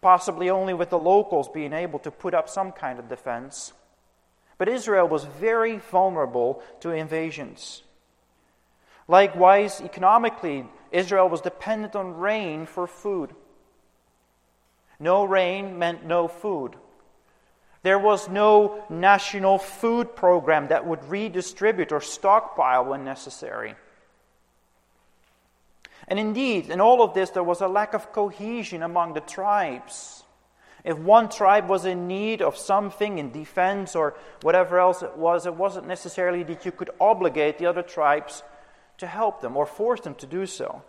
Possibly 0.00 0.48
only 0.48 0.72
with 0.72 0.88
the 0.88 0.98
locals 0.98 1.48
being 1.48 1.74
able 1.74 1.98
to 1.98 2.10
put 2.10 2.32
up 2.32 2.48
some 2.48 2.72
kind 2.72 2.98
of 2.98 3.08
defense. 3.08 3.74
But 4.56 4.70
Israel 4.70 5.06
was 5.06 5.24
very 5.24 5.78
vulnerable 5.78 6.62
to 6.80 6.92
invasions. 6.92 7.82
Likewise, 9.06 9.82
economically, 9.82 10.64
Israel 10.90 11.28
was 11.28 11.42
dependent 11.42 11.94
on 11.94 12.16
rain 12.16 12.64
for 12.64 12.86
food. 12.86 13.34
No 14.98 15.24
rain 15.24 15.78
meant 15.78 16.04
no 16.04 16.28
food. 16.28 16.76
There 17.82 17.98
was 17.98 18.28
no 18.28 18.84
national 18.88 19.58
food 19.58 20.16
program 20.16 20.68
that 20.68 20.86
would 20.86 21.08
redistribute 21.08 21.92
or 21.92 22.00
stockpile 22.00 22.86
when 22.86 23.04
necessary. 23.04 23.76
And 26.08 26.18
indeed, 26.18 26.70
in 26.70 26.80
all 26.80 27.02
of 27.02 27.14
this, 27.14 27.30
there 27.30 27.42
was 27.42 27.60
a 27.60 27.68
lack 27.68 27.94
of 27.94 28.12
cohesion 28.12 28.82
among 28.82 29.14
the 29.14 29.20
tribes. 29.20 30.24
If 30.84 30.98
one 30.98 31.28
tribe 31.28 31.68
was 31.68 31.84
in 31.84 32.06
need 32.06 32.42
of 32.42 32.56
something 32.56 33.18
in 33.18 33.32
defense 33.32 33.96
or 33.96 34.14
whatever 34.42 34.78
else 34.78 35.02
it 35.02 35.16
was, 35.16 35.46
it 35.46 35.54
wasn't 35.54 35.88
necessarily 35.88 36.44
that 36.44 36.64
you 36.64 36.70
could 36.70 36.90
obligate 37.00 37.58
the 37.58 37.66
other 37.66 37.82
tribes 37.82 38.44
to 38.98 39.06
help 39.06 39.40
them 39.40 39.56
or 39.56 39.66
force 39.66 40.00
them 40.00 40.14
to 40.16 40.26
do 40.26 40.46
so. 40.46 40.82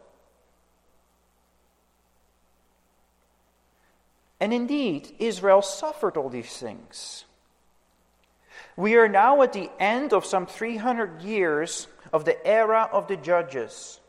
And 4.39 4.53
indeed, 4.53 5.15
Israel 5.19 5.61
suffered 5.61 6.17
all 6.17 6.29
these 6.29 6.57
things. 6.57 7.25
We 8.75 8.95
are 8.95 9.09
now 9.09 9.41
at 9.41 9.53
the 9.53 9.71
end 9.79 10.13
of 10.13 10.25
some 10.25 10.45
300 10.45 11.23
years 11.23 11.87
of 12.13 12.25
the 12.25 12.45
era 12.45 12.87
of 12.91 13.07
the 13.07 13.17
judges. 13.17 13.99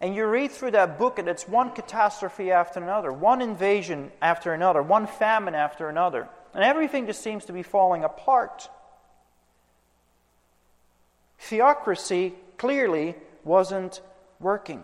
And 0.00 0.14
you 0.14 0.26
read 0.26 0.50
through 0.50 0.72
that 0.72 0.98
book, 0.98 1.18
and 1.18 1.28
it's 1.28 1.46
one 1.46 1.70
catastrophe 1.70 2.50
after 2.50 2.80
another, 2.80 3.12
one 3.12 3.42
invasion 3.42 4.10
after 4.20 4.52
another, 4.52 4.82
one 4.82 5.06
famine 5.06 5.54
after 5.54 5.88
another. 5.88 6.28
And 6.54 6.64
everything 6.64 7.06
just 7.06 7.22
seems 7.22 7.44
to 7.46 7.52
be 7.52 7.62
falling 7.62 8.04
apart. 8.04 8.68
Theocracy 11.38 12.32
clearly 12.56 13.14
wasn't 13.44 14.00
working. 14.40 14.82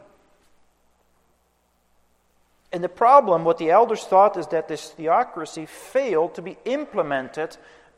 And 2.72 2.84
the 2.84 2.88
problem, 2.88 3.44
what 3.44 3.58
the 3.58 3.70
elders 3.70 4.04
thought, 4.04 4.36
is 4.36 4.46
that 4.48 4.68
this 4.68 4.90
theocracy 4.90 5.66
failed 5.66 6.34
to 6.34 6.42
be 6.42 6.56
implemented 6.64 7.56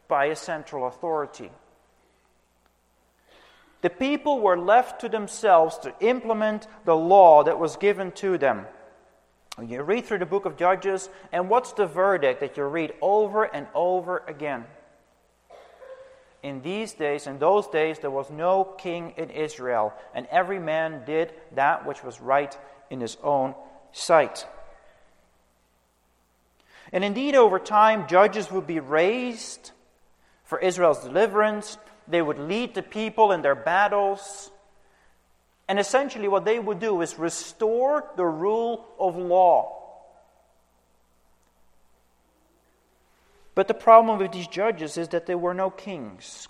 by 0.09 0.27
a 0.27 0.37
central 0.37 0.87
authority. 0.87 1.51
The 3.83 3.91
people 3.91 4.41
were 4.41 4.57
left 4.57 5.01
to 5.01 5.09
themselves 5.09 5.77
to 5.79 5.95
implement 6.01 6.69
the 6.85 6.97
law 6.97 7.43
that 7.43 7.59
was 7.59 7.77
given 7.77 8.13
to 8.13 8.39
them. 8.39 8.67
You 9.63 9.83
read 9.83 10.07
through 10.07 10.21
the 10.21 10.27
book 10.27 10.47
of 10.47 10.57
Judges, 10.57 11.11
and 11.33 11.51
what's 11.51 11.73
the 11.73 11.87
verdict 11.87 12.41
that 12.41 12.57
you 12.57 12.65
read 12.65 12.95
over 13.03 13.45
and 13.45 13.67
over 13.75 14.23
again? 14.27 14.65
In 16.43 16.63
these 16.63 16.95
days, 16.95 17.27
in 17.27 17.39
those 17.39 17.69
days, 17.69 17.99
there 17.99 18.11
was 18.11 18.31
no 18.31 18.65
king 18.65 19.13
in 19.17 19.29
Israel, 19.31 19.93
and 20.15 20.27
every 20.31 20.59
man 20.59 21.03
did 21.05 21.35
that 21.55 21.87
which 21.87 22.03
was 22.03 22.21
right 22.21 22.57
in 22.89 23.01
his 23.01 23.19
own 23.23 23.55
sight. 23.93 24.47
And 26.93 27.05
indeed, 27.05 27.35
over 27.35 27.59
time, 27.59 28.07
judges 28.07 28.51
would 28.51 28.67
be 28.67 28.81
raised 28.81 29.71
for 30.45 30.59
Israel's 30.59 31.03
deliverance, 31.03 31.79
they 32.07 32.21
would 32.21 32.39
lead 32.39 32.75
the 32.75 32.83
people 32.83 33.33
in 33.33 33.41
their 33.41 33.55
battles. 33.55 34.51
And 35.67 35.79
essentially, 35.79 36.29
what 36.29 36.45
they 36.45 36.59
would 36.59 36.79
do 36.79 37.01
is 37.01 37.19
restore 37.19 38.05
the 38.17 38.27
rule 38.27 38.85
of 38.99 39.17
law. 39.17 39.79
But 43.55 43.67
the 43.67 43.73
problem 43.73 44.19
with 44.19 44.33
these 44.33 44.47
judges 44.47 44.99
is 44.99 45.09
that 45.09 45.25
there 45.25 45.39
were 45.39 45.55
no 45.55 45.71
kings, 45.71 46.49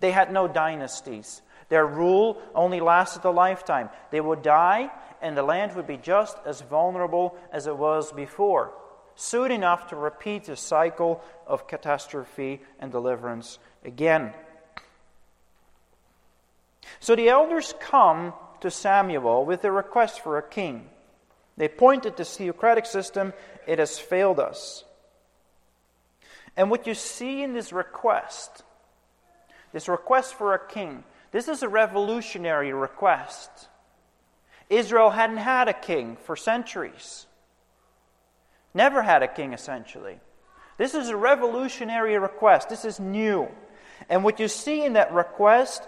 they 0.00 0.10
had 0.10 0.32
no 0.32 0.48
dynasties. 0.48 1.42
Their 1.68 1.86
rule 1.86 2.42
only 2.54 2.80
lasted 2.80 3.24
a 3.24 3.30
lifetime. 3.30 3.90
They 4.10 4.22
would 4.22 4.42
die, 4.42 4.90
and 5.20 5.36
the 5.36 5.42
land 5.42 5.76
would 5.76 5.86
be 5.86 5.98
just 5.98 6.36
as 6.46 6.62
vulnerable 6.62 7.36
as 7.52 7.66
it 7.66 7.76
was 7.76 8.10
before, 8.10 8.72
soon 9.18 9.50
enough 9.50 9.88
to 9.88 9.96
repeat 9.96 10.44
the 10.44 10.54
cycle 10.54 11.20
of 11.44 11.66
catastrophe 11.66 12.62
and 12.78 12.92
deliverance 12.92 13.58
again. 13.84 14.32
So 17.00 17.16
the 17.16 17.28
elders 17.28 17.74
come 17.80 18.32
to 18.60 18.70
Samuel 18.70 19.44
with 19.44 19.64
a 19.64 19.72
request 19.72 20.20
for 20.22 20.38
a 20.38 20.48
king. 20.48 20.88
They 21.56 21.66
point 21.66 22.06
at 22.06 22.16
the 22.16 22.24
theocratic 22.24 22.86
system, 22.86 23.32
it 23.66 23.80
has 23.80 23.98
failed 23.98 24.38
us. 24.38 24.84
And 26.56 26.70
what 26.70 26.86
you 26.86 26.94
see 26.94 27.42
in 27.42 27.54
this 27.54 27.72
request, 27.72 28.62
this 29.72 29.88
request 29.88 30.34
for 30.34 30.54
a 30.54 30.64
king, 30.64 31.02
this 31.32 31.48
is 31.48 31.64
a 31.64 31.68
revolutionary 31.68 32.72
request. 32.72 33.50
Israel 34.70 35.10
hadn't 35.10 35.38
had 35.38 35.66
a 35.66 35.72
king 35.72 36.16
for 36.24 36.36
centuries. 36.36 37.26
Never 38.78 39.02
had 39.02 39.24
a 39.24 39.26
king, 39.26 39.54
essentially. 39.54 40.20
This 40.76 40.94
is 40.94 41.08
a 41.08 41.16
revolutionary 41.16 42.16
request. 42.16 42.68
This 42.68 42.84
is 42.84 43.00
new. 43.00 43.48
And 44.08 44.22
what 44.22 44.38
you 44.38 44.46
see 44.46 44.84
in 44.84 44.92
that 44.92 45.12
request 45.12 45.82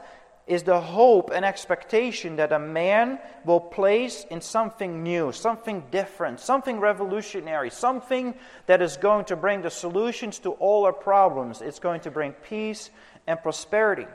is 0.49 0.65
the 0.65 0.81
hope 0.81 1.31
and 1.33 1.45
expectation 1.45 2.35
that 2.37 2.51
a 2.51 2.59
man 2.59 3.21
will 3.45 3.61
place 3.61 4.27
in 4.29 4.41
something 4.41 5.05
new, 5.05 5.31
something 5.31 5.85
different, 5.93 6.41
something 6.41 6.81
revolutionary, 6.81 7.71
something 7.71 8.35
that 8.67 8.83
is 8.83 8.97
going 8.97 9.27
to 9.27 9.37
bring 9.37 9.63
the 9.63 9.71
solutions 9.71 10.41
to 10.41 10.51
all 10.59 10.85
our 10.85 10.93
problems. 10.93 11.63
It's 11.63 11.79
going 11.79 12.01
to 12.01 12.11
bring 12.11 12.33
peace 12.33 12.91
and 13.25 13.41
prosperity. 13.41 14.09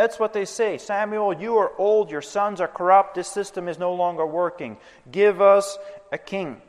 That's 0.00 0.18
what 0.18 0.32
they 0.32 0.46
say. 0.46 0.78
Samuel, 0.78 1.34
you 1.34 1.58
are 1.58 1.72
old, 1.76 2.10
your 2.10 2.22
sons 2.22 2.58
are 2.62 2.66
corrupt, 2.66 3.16
this 3.16 3.28
system 3.28 3.68
is 3.68 3.78
no 3.78 3.92
longer 3.92 4.24
working. 4.24 4.78
Give 5.12 5.42
us 5.42 5.76
a 6.10 6.16
king. 6.16 6.62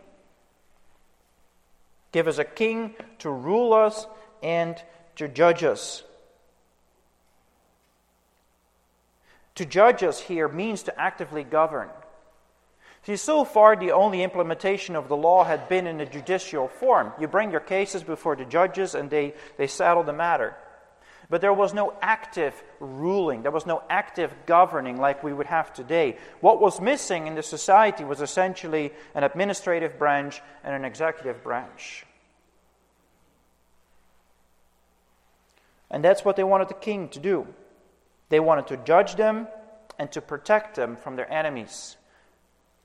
Give 2.12 2.28
us 2.28 2.40
a 2.40 2.44
king 2.44 2.94
to 3.20 3.30
rule 3.30 3.72
us 3.72 4.06
and 4.44 4.76
to 5.16 5.30
judge 5.30 5.64
us. 5.64 6.04
To 9.56 9.66
judge 9.66 10.04
us 10.04 10.20
here 10.20 10.50
means 10.50 10.84
to 10.84 11.00
actively 11.00 11.46
govern. 11.46 11.88
See, 13.04 13.16
so 13.16 13.46
far, 13.46 13.78
the 13.78 13.94
only 13.94 14.24
implementation 14.24 14.98
of 14.98 15.08
the 15.08 15.16
law 15.16 15.46
had 15.46 15.70
been 15.70 15.88
in 15.88 16.02
a 16.02 16.06
judicial 16.06 16.68
form. 16.68 17.14
You 17.18 17.30
bring 17.30 17.52
your 17.52 17.62
cases 17.62 18.04
before 18.04 18.36
the 18.36 18.44
judges 18.44 18.94
and 18.94 19.10
they, 19.10 19.36
they 19.56 19.68
settle 19.68 20.04
the 20.04 20.12
matter. 20.12 20.54
But 21.32 21.40
there 21.40 21.54
was 21.54 21.74
no 21.74 21.94
active 22.02 22.62
ruling, 22.82 23.42
there 23.42 23.52
was 23.52 23.66
no 23.66 23.84
active 23.90 24.34
governing 24.46 24.98
like 24.98 25.24
we 25.24 25.32
would 25.32 25.48
have 25.48 25.74
today. 25.74 26.18
What 26.42 26.60
was 26.60 26.82
missing 26.82 27.26
in 27.26 27.36
the 27.36 27.42
society 27.42 28.04
was 28.04 28.20
essentially 28.20 28.92
an 29.16 29.24
administrative 29.24 29.98
branch 29.98 30.42
and 30.62 30.76
an 30.76 30.84
executive 30.84 31.42
branch. 31.42 32.06
And 35.90 36.04
that's 36.04 36.26
what 36.26 36.36
they 36.36 36.44
wanted 36.44 36.68
the 36.68 36.74
king 36.74 37.08
to 37.10 37.20
do. 37.20 37.48
They 38.28 38.42
wanted 38.42 38.68
to 38.68 38.78
judge 38.78 39.16
them 39.16 39.48
and 39.98 40.12
to 40.12 40.20
protect 40.20 40.76
them 40.76 40.98
from 40.98 41.16
their 41.16 41.32
enemies, 41.32 41.96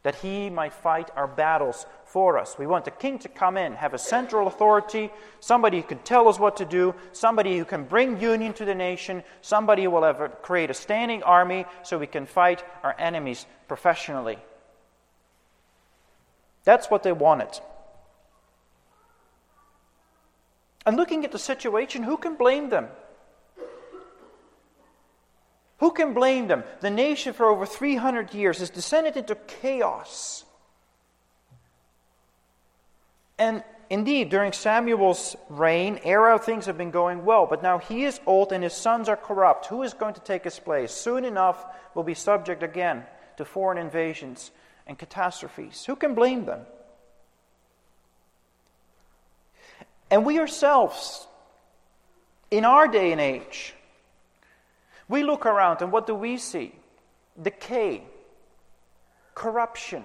that 0.07 0.15
he 0.15 0.49
might 0.49 0.73
fight 0.73 1.11
our 1.17 1.27
battles 1.27 1.85
for 2.05 2.39
us. 2.39 2.57
We 2.57 2.69
want 2.69 2.85
the 2.85 2.93
king 2.93 3.19
to 3.19 3.29
come 3.29 3.57
in, 3.57 3.73
have 3.73 3.93
a 3.93 3.99
central 3.99 4.47
authority, 4.47 5.11
somebody 5.41 5.81
who 5.81 5.83
can 5.83 5.99
tell 5.99 6.29
us 6.29 6.39
what 6.39 6.59
to 6.59 6.65
do, 6.65 6.95
somebody 7.11 7.59
who 7.59 7.65
can 7.65 7.83
bring 7.83 8.21
union 8.21 8.53
to 8.53 8.65
the 8.65 8.73
nation, 8.73 9.25
somebody 9.41 9.83
who 9.83 9.91
will 9.91 10.29
create 10.43 10.71
a 10.71 10.75
standing 10.75 11.25
army 11.25 11.65
so 11.83 11.99
we 11.99 12.07
can 12.07 12.25
fight 12.25 12.63
our 12.85 12.95
enemies 13.01 13.47
professionally. 13.67 14.39
That's 16.63 16.89
what 16.89 17.03
they 17.03 17.11
wanted. 17.11 17.59
And 20.87 20.97
looking 20.97 21.25
at 21.25 21.33
the 21.33 21.39
situation, 21.41 22.05
who 22.05 22.17
can 22.17 22.37
blame 22.37 22.69
them? 22.69 22.87
Who 25.79 25.91
can 25.91 26.15
blame 26.15 26.49
them? 26.49 26.65
The 26.81 26.91
nation 26.91 27.33
for 27.33 27.47
over 27.47 27.67
300 27.67 28.33
years 28.33 28.59
has 28.59 28.71
descended 28.71 29.17
into 29.17 29.35
chaos. 29.35 30.45
And 33.39 33.63
indeed, 33.91 34.31
during 34.31 34.53
Samuel's 34.53 35.37
reign, 35.51 36.01
era, 36.03 36.39
things 36.39 36.67
have 36.67 36.79
been 36.79 36.91
going 36.91 37.25
well. 37.25 37.47
But 37.47 37.63
now 37.63 37.79
he 37.79 38.05
is 38.05 38.21
old 38.27 38.53
and 38.53 38.65
his 38.65 38.73
sons 38.73 39.09
are 39.09 39.17
corrupt. 39.17 39.67
Who 39.67 39.83
is 39.83 39.93
going 39.93 40.15
to 40.15 40.21
take 40.21 40.45
his 40.45 40.59
place? 40.59 40.93
Soon 40.93 41.25
enough, 41.25 41.65
we'll 41.95 42.05
be 42.05 42.15
subject 42.15 42.63
again 42.63 43.05
to 43.37 43.45
foreign 43.45 43.77
invasions 43.77 44.51
and 44.87 44.99
catastrophes. 44.99 45.85
Who 45.85 45.97
can 45.97 46.15
blame 46.15 46.47
them? 46.47 46.61
And 50.11 50.25
we 50.25 50.39
ourselves, 50.39 51.27
in 52.51 52.65
our 52.65 52.89
day 52.89 53.13
and 53.13 53.21
age, 53.21 53.75
we 55.09 55.23
look 55.23 55.47
around 55.47 55.83
and 55.83 55.93
what 55.93 56.07
do 56.07 56.15
we 56.15 56.37
see? 56.37 56.75
Decay, 57.41 58.03
corruption. 59.35 60.05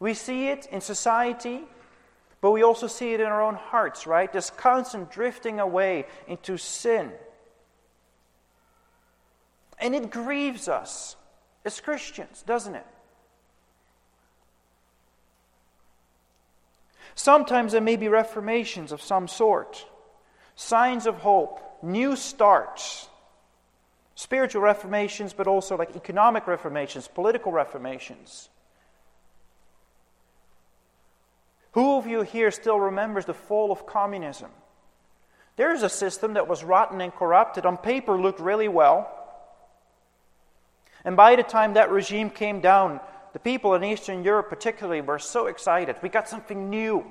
We 0.00 0.14
see 0.14 0.48
it 0.48 0.66
in 0.66 0.80
society, 0.80 1.60
but 2.40 2.50
we 2.50 2.62
also 2.62 2.86
see 2.86 3.12
it 3.12 3.20
in 3.20 3.26
our 3.26 3.42
own 3.42 3.54
hearts, 3.54 4.06
right? 4.06 4.32
This 4.32 4.50
constant 4.50 5.10
drifting 5.10 5.60
away 5.60 6.06
into 6.26 6.56
sin. 6.56 7.12
And 9.78 9.94
it 9.94 10.10
grieves 10.10 10.68
us 10.68 11.16
as 11.64 11.80
Christians, 11.80 12.42
doesn't 12.46 12.74
it? 12.74 12.86
Sometimes 17.14 17.72
there 17.72 17.80
may 17.80 17.96
be 17.96 18.08
reformations 18.08 18.92
of 18.92 19.00
some 19.00 19.28
sort, 19.28 19.86
signs 20.56 21.06
of 21.06 21.16
hope, 21.16 21.60
new 21.84 22.16
starts, 22.16 23.08
spiritual 24.14 24.62
reformations, 24.62 25.32
but 25.32 25.46
also 25.46 25.76
like 25.76 25.94
economic 25.94 26.46
reformations, 26.46 27.08
political 27.08 27.52
reformations. 27.52 28.48
Who 31.72 31.96
of 31.98 32.06
you 32.06 32.22
here 32.22 32.50
still 32.50 32.78
remembers 32.78 33.24
the 33.24 33.34
fall 33.34 33.72
of 33.72 33.86
communism? 33.86 34.50
There's 35.56 35.82
a 35.82 35.88
system 35.88 36.34
that 36.34 36.48
was 36.48 36.64
rotten 36.64 37.00
and 37.00 37.12
corrupted, 37.12 37.66
on 37.66 37.76
paper 37.76 38.20
looked 38.20 38.40
really 38.40 38.68
well. 38.68 39.10
And 41.04 41.16
by 41.16 41.36
the 41.36 41.42
time 41.42 41.74
that 41.74 41.90
regime 41.90 42.30
came 42.30 42.60
down, 42.60 43.00
the 43.32 43.38
people 43.38 43.74
in 43.74 43.84
Eastern 43.84 44.24
Europe, 44.24 44.48
particularly, 44.48 45.00
were 45.00 45.18
so 45.18 45.46
excited. 45.46 45.96
We 46.02 46.08
got 46.08 46.28
something 46.28 46.70
new 46.70 47.04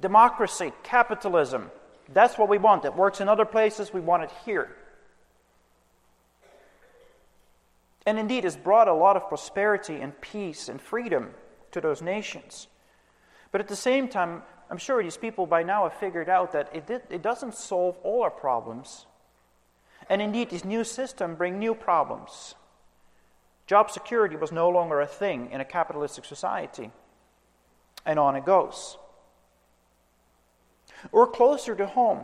democracy, 0.00 0.72
capitalism. 0.82 1.70
That's 2.12 2.36
what 2.36 2.48
we 2.48 2.58
want. 2.58 2.84
It 2.84 2.94
works 2.94 3.20
in 3.20 3.28
other 3.28 3.44
places, 3.44 3.92
we 3.92 4.00
want 4.00 4.24
it 4.24 4.30
here. 4.44 4.76
And 8.06 8.18
indeed, 8.18 8.44
it's 8.44 8.56
brought 8.56 8.88
a 8.88 8.92
lot 8.92 9.16
of 9.16 9.28
prosperity 9.28 9.96
and 9.96 10.18
peace 10.20 10.68
and 10.68 10.80
freedom 10.80 11.30
to 11.72 11.80
those 11.80 12.02
nations. 12.02 12.68
But 13.50 13.60
at 13.60 13.68
the 13.68 13.76
same 13.76 14.08
time, 14.08 14.42
I'm 14.70 14.76
sure 14.76 15.02
these 15.02 15.16
people 15.16 15.46
by 15.46 15.62
now 15.62 15.84
have 15.84 15.98
figured 15.98 16.28
out 16.28 16.52
that 16.52 16.68
it, 16.74 16.86
did, 16.86 17.02
it 17.08 17.22
doesn't 17.22 17.54
solve 17.54 17.96
all 18.02 18.22
our 18.22 18.30
problems. 18.30 19.06
And 20.10 20.20
indeed, 20.20 20.50
this 20.50 20.64
new 20.64 20.84
system 20.84 21.34
bring 21.34 21.58
new 21.58 21.74
problems. 21.74 22.54
Job 23.66 23.90
security 23.90 24.36
was 24.36 24.52
no 24.52 24.68
longer 24.68 25.00
a 25.00 25.06
thing 25.06 25.50
in 25.50 25.60
a 25.62 25.64
capitalistic 25.64 26.26
society. 26.26 26.90
And 28.04 28.18
on 28.18 28.36
it 28.36 28.44
goes 28.44 28.98
or 31.12 31.26
closer 31.26 31.74
to 31.74 31.86
home. 31.86 32.20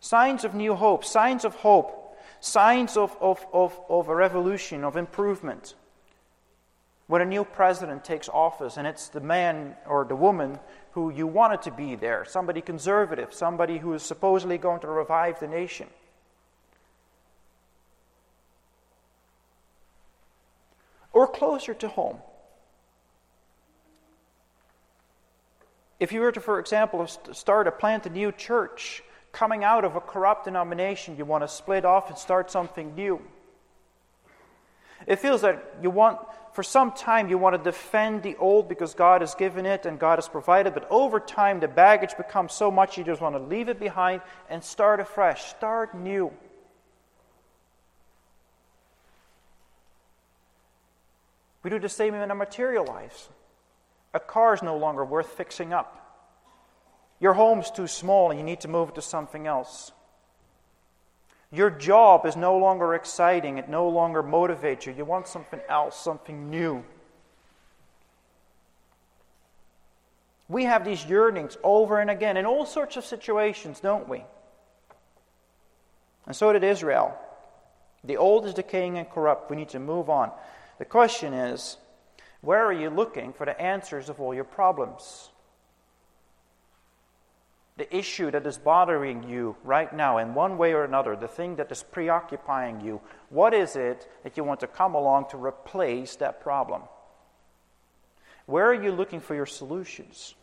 Signs 0.00 0.44
of 0.44 0.54
new 0.54 0.74
hope, 0.74 1.04
signs 1.04 1.44
of 1.44 1.54
hope, 1.56 2.16
signs 2.40 2.96
of, 2.96 3.16
of, 3.20 3.44
of, 3.52 3.78
of 3.88 4.08
a 4.08 4.14
revolution, 4.14 4.84
of 4.84 4.96
improvement. 4.96 5.74
When 7.06 7.20
a 7.20 7.26
new 7.26 7.44
president 7.44 8.04
takes 8.04 8.28
office 8.28 8.76
and 8.76 8.86
it's 8.86 9.08
the 9.08 9.20
man 9.20 9.76
or 9.86 10.04
the 10.04 10.16
woman 10.16 10.58
who 10.92 11.10
you 11.10 11.26
wanted 11.26 11.62
to 11.62 11.70
be 11.70 11.96
there, 11.96 12.24
somebody 12.24 12.60
conservative, 12.60 13.34
somebody 13.34 13.78
who 13.78 13.92
is 13.94 14.02
supposedly 14.02 14.58
going 14.58 14.80
to 14.80 14.88
revive 14.88 15.40
the 15.40 15.46
nation. 15.46 15.88
Or 21.12 21.26
closer 21.26 21.74
to 21.74 21.88
home. 21.88 22.18
If 26.04 26.12
you 26.12 26.20
were 26.20 26.32
to, 26.32 26.40
for 26.42 26.60
example, 26.60 27.06
start 27.06 27.66
a 27.66 27.72
plant 27.72 28.04
a 28.04 28.10
new 28.10 28.30
church 28.30 29.02
coming 29.32 29.64
out 29.64 29.86
of 29.86 29.96
a 29.96 30.02
corrupt 30.02 30.44
denomination, 30.44 31.16
you 31.16 31.24
want 31.24 31.44
to 31.44 31.48
split 31.48 31.86
off 31.86 32.10
and 32.10 32.18
start 32.18 32.50
something 32.50 32.94
new. 32.94 33.22
It 35.06 35.18
feels 35.18 35.40
that 35.40 35.76
you 35.80 35.88
want, 35.88 36.18
for 36.52 36.62
some 36.62 36.92
time, 36.92 37.30
you 37.30 37.38
want 37.38 37.56
to 37.56 37.70
defend 37.70 38.22
the 38.22 38.36
old 38.36 38.68
because 38.68 38.92
God 38.92 39.22
has 39.22 39.34
given 39.34 39.64
it 39.64 39.86
and 39.86 39.98
God 39.98 40.18
has 40.18 40.28
provided, 40.28 40.74
but 40.74 40.86
over 40.90 41.18
time, 41.18 41.58
the 41.58 41.68
baggage 41.68 42.18
becomes 42.18 42.52
so 42.52 42.70
much 42.70 42.98
you 42.98 43.04
just 43.04 43.22
want 43.22 43.34
to 43.34 43.42
leave 43.42 43.70
it 43.70 43.80
behind 43.80 44.20
and 44.50 44.62
start 44.62 45.00
afresh, 45.00 45.44
start 45.44 45.94
new. 45.94 46.30
We 51.62 51.70
do 51.70 51.78
the 51.78 51.88
same 51.88 52.12
in 52.12 52.30
our 52.30 52.36
material 52.36 52.84
lives. 52.84 53.30
A 54.14 54.20
car 54.20 54.54
is 54.54 54.62
no 54.62 54.76
longer 54.76 55.04
worth 55.04 55.26
fixing 55.32 55.72
up. 55.72 56.00
Your 57.20 57.34
home's 57.34 57.70
too 57.70 57.88
small 57.88 58.30
and 58.30 58.38
you 58.38 58.44
need 58.44 58.60
to 58.60 58.68
move 58.68 58.90
it 58.90 58.94
to 58.94 59.02
something 59.02 59.46
else. 59.46 59.92
Your 61.50 61.70
job 61.70 62.26
is 62.26 62.36
no 62.36 62.56
longer 62.56 62.94
exciting, 62.94 63.58
it 63.58 63.68
no 63.68 63.88
longer 63.88 64.22
motivates 64.22 64.86
you. 64.86 64.92
You 64.92 65.04
want 65.04 65.28
something 65.28 65.60
else, 65.68 65.96
something 65.96 66.50
new. 66.50 66.84
We 70.48 70.64
have 70.64 70.84
these 70.84 71.04
yearnings 71.04 71.56
over 71.62 71.98
and 71.98 72.10
again 72.10 72.36
in 72.36 72.44
all 72.44 72.66
sorts 72.66 72.96
of 72.96 73.04
situations, 73.04 73.80
don't 73.80 74.08
we? 74.08 74.24
And 76.26 76.36
so 76.36 76.52
did 76.52 76.64
Israel. 76.64 77.16
The 78.02 78.16
old 78.16 78.46
is 78.46 78.54
decaying 78.54 78.98
and 78.98 79.08
corrupt. 79.08 79.50
We 79.50 79.56
need 79.56 79.70
to 79.70 79.78
move 79.78 80.10
on. 80.10 80.30
The 80.78 80.84
question 80.84 81.32
is 81.32 81.76
where 82.44 82.64
are 82.64 82.72
you 82.72 82.90
looking 82.90 83.32
for 83.32 83.46
the 83.46 83.60
answers 83.60 84.08
of 84.08 84.20
all 84.20 84.34
your 84.34 84.44
problems? 84.44 85.30
The 87.76 87.96
issue 87.96 88.30
that 88.30 88.46
is 88.46 88.58
bothering 88.58 89.24
you 89.24 89.56
right 89.64 89.92
now, 89.92 90.18
in 90.18 90.34
one 90.34 90.58
way 90.58 90.74
or 90.74 90.84
another, 90.84 91.16
the 91.16 91.26
thing 91.26 91.56
that 91.56 91.72
is 91.72 91.82
preoccupying 91.82 92.80
you, 92.80 93.00
what 93.30 93.52
is 93.54 93.74
it 93.74 94.08
that 94.22 94.36
you 94.36 94.44
want 94.44 94.60
to 94.60 94.66
come 94.66 94.94
along 94.94 95.26
to 95.30 95.36
replace 95.36 96.16
that 96.16 96.40
problem? 96.40 96.82
Where 98.46 98.66
are 98.66 98.82
you 98.82 98.92
looking 98.92 99.20
for 99.20 99.34
your 99.34 99.46
solutions? 99.46 100.34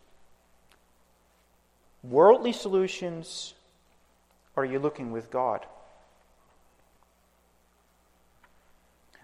Worldly 2.04 2.52
solutions, 2.52 3.54
or 4.56 4.64
are 4.64 4.66
you 4.66 4.80
looking 4.80 5.12
with 5.12 5.30
God? 5.30 5.66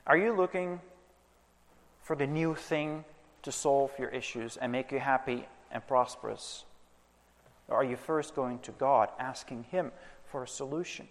Are 0.06 0.18
you 0.18 0.32
looking 0.32 0.80
for 2.08 2.16
the 2.16 2.26
new 2.26 2.56
thing 2.56 3.04
to 3.44 3.52
solve 3.52 3.92
your 4.00 4.08
issues 4.08 4.56
and 4.56 4.72
make 4.72 4.94
you 4.94 5.00
happy 5.00 5.46
and 5.70 5.86
prosperous? 5.86 6.64
Or 7.68 7.76
are 7.76 7.84
you 7.84 7.98
first 7.98 8.34
going 8.34 8.60
to 8.60 8.72
God, 8.72 9.10
asking 9.20 9.66
Him 9.72 9.92
for 10.32 10.44
a 10.44 10.48
solution? 10.48 11.10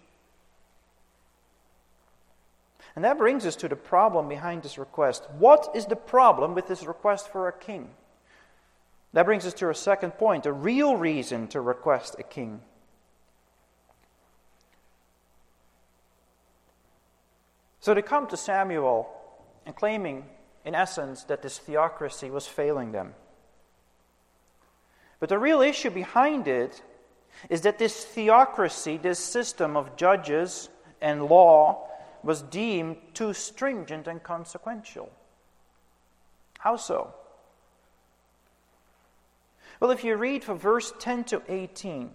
And 2.95 3.05
that 3.05 3.19
brings 3.19 3.45
us 3.45 3.55
to 3.57 3.67
the 3.67 3.75
problem 3.75 4.27
behind 4.27 4.63
this 4.63 4.79
request. 4.79 5.29
What 5.37 5.69
is 5.75 5.85
the 5.85 5.95
problem 5.95 6.55
with 6.55 6.67
this 6.67 6.83
request 6.83 7.31
for 7.31 7.47
a 7.47 7.53
king? 7.53 7.89
That 9.13 9.27
brings 9.27 9.45
us 9.45 9.53
to 9.55 9.67
our 9.67 9.75
second 9.75 10.11
point 10.13 10.47
a 10.47 10.51
real 10.51 10.95
reason 10.95 11.47
to 11.49 11.61
request 11.61 12.15
a 12.17 12.23
king. 12.23 12.59
So 17.81 17.93
they 17.93 18.01
come 18.01 18.25
to 18.29 18.37
Samuel 18.37 19.07
and 19.63 19.75
claiming, 19.75 20.25
in 20.67 20.75
essence, 20.75 21.23
that 21.23 21.41
this 21.41 21.57
theocracy 21.57 22.29
was 22.29 22.45
failing 22.45 22.91
them. 22.91 23.13
But 25.21 25.29
the 25.29 25.39
real 25.39 25.61
issue 25.61 25.89
behind 25.89 26.45
it 26.49 26.83
is 27.49 27.61
that 27.61 27.79
this 27.79 28.03
theocracy, 28.03 28.97
this 28.97 29.17
system 29.17 29.77
of 29.77 29.95
judges 29.95 30.67
and 31.01 31.27
law, 31.27 31.87
was 32.21 32.41
deemed 32.41 32.97
too 33.13 33.33
stringent 33.33 34.07
and 34.07 34.21
consequential. 34.21 35.09
How 36.59 36.75
so? 36.75 37.13
Well, 39.79 39.91
if 39.91 40.03
you 40.03 40.17
read 40.17 40.43
from 40.43 40.59
verse 40.59 40.91
10 40.99 41.23
to 41.25 41.41
18, 41.47 42.09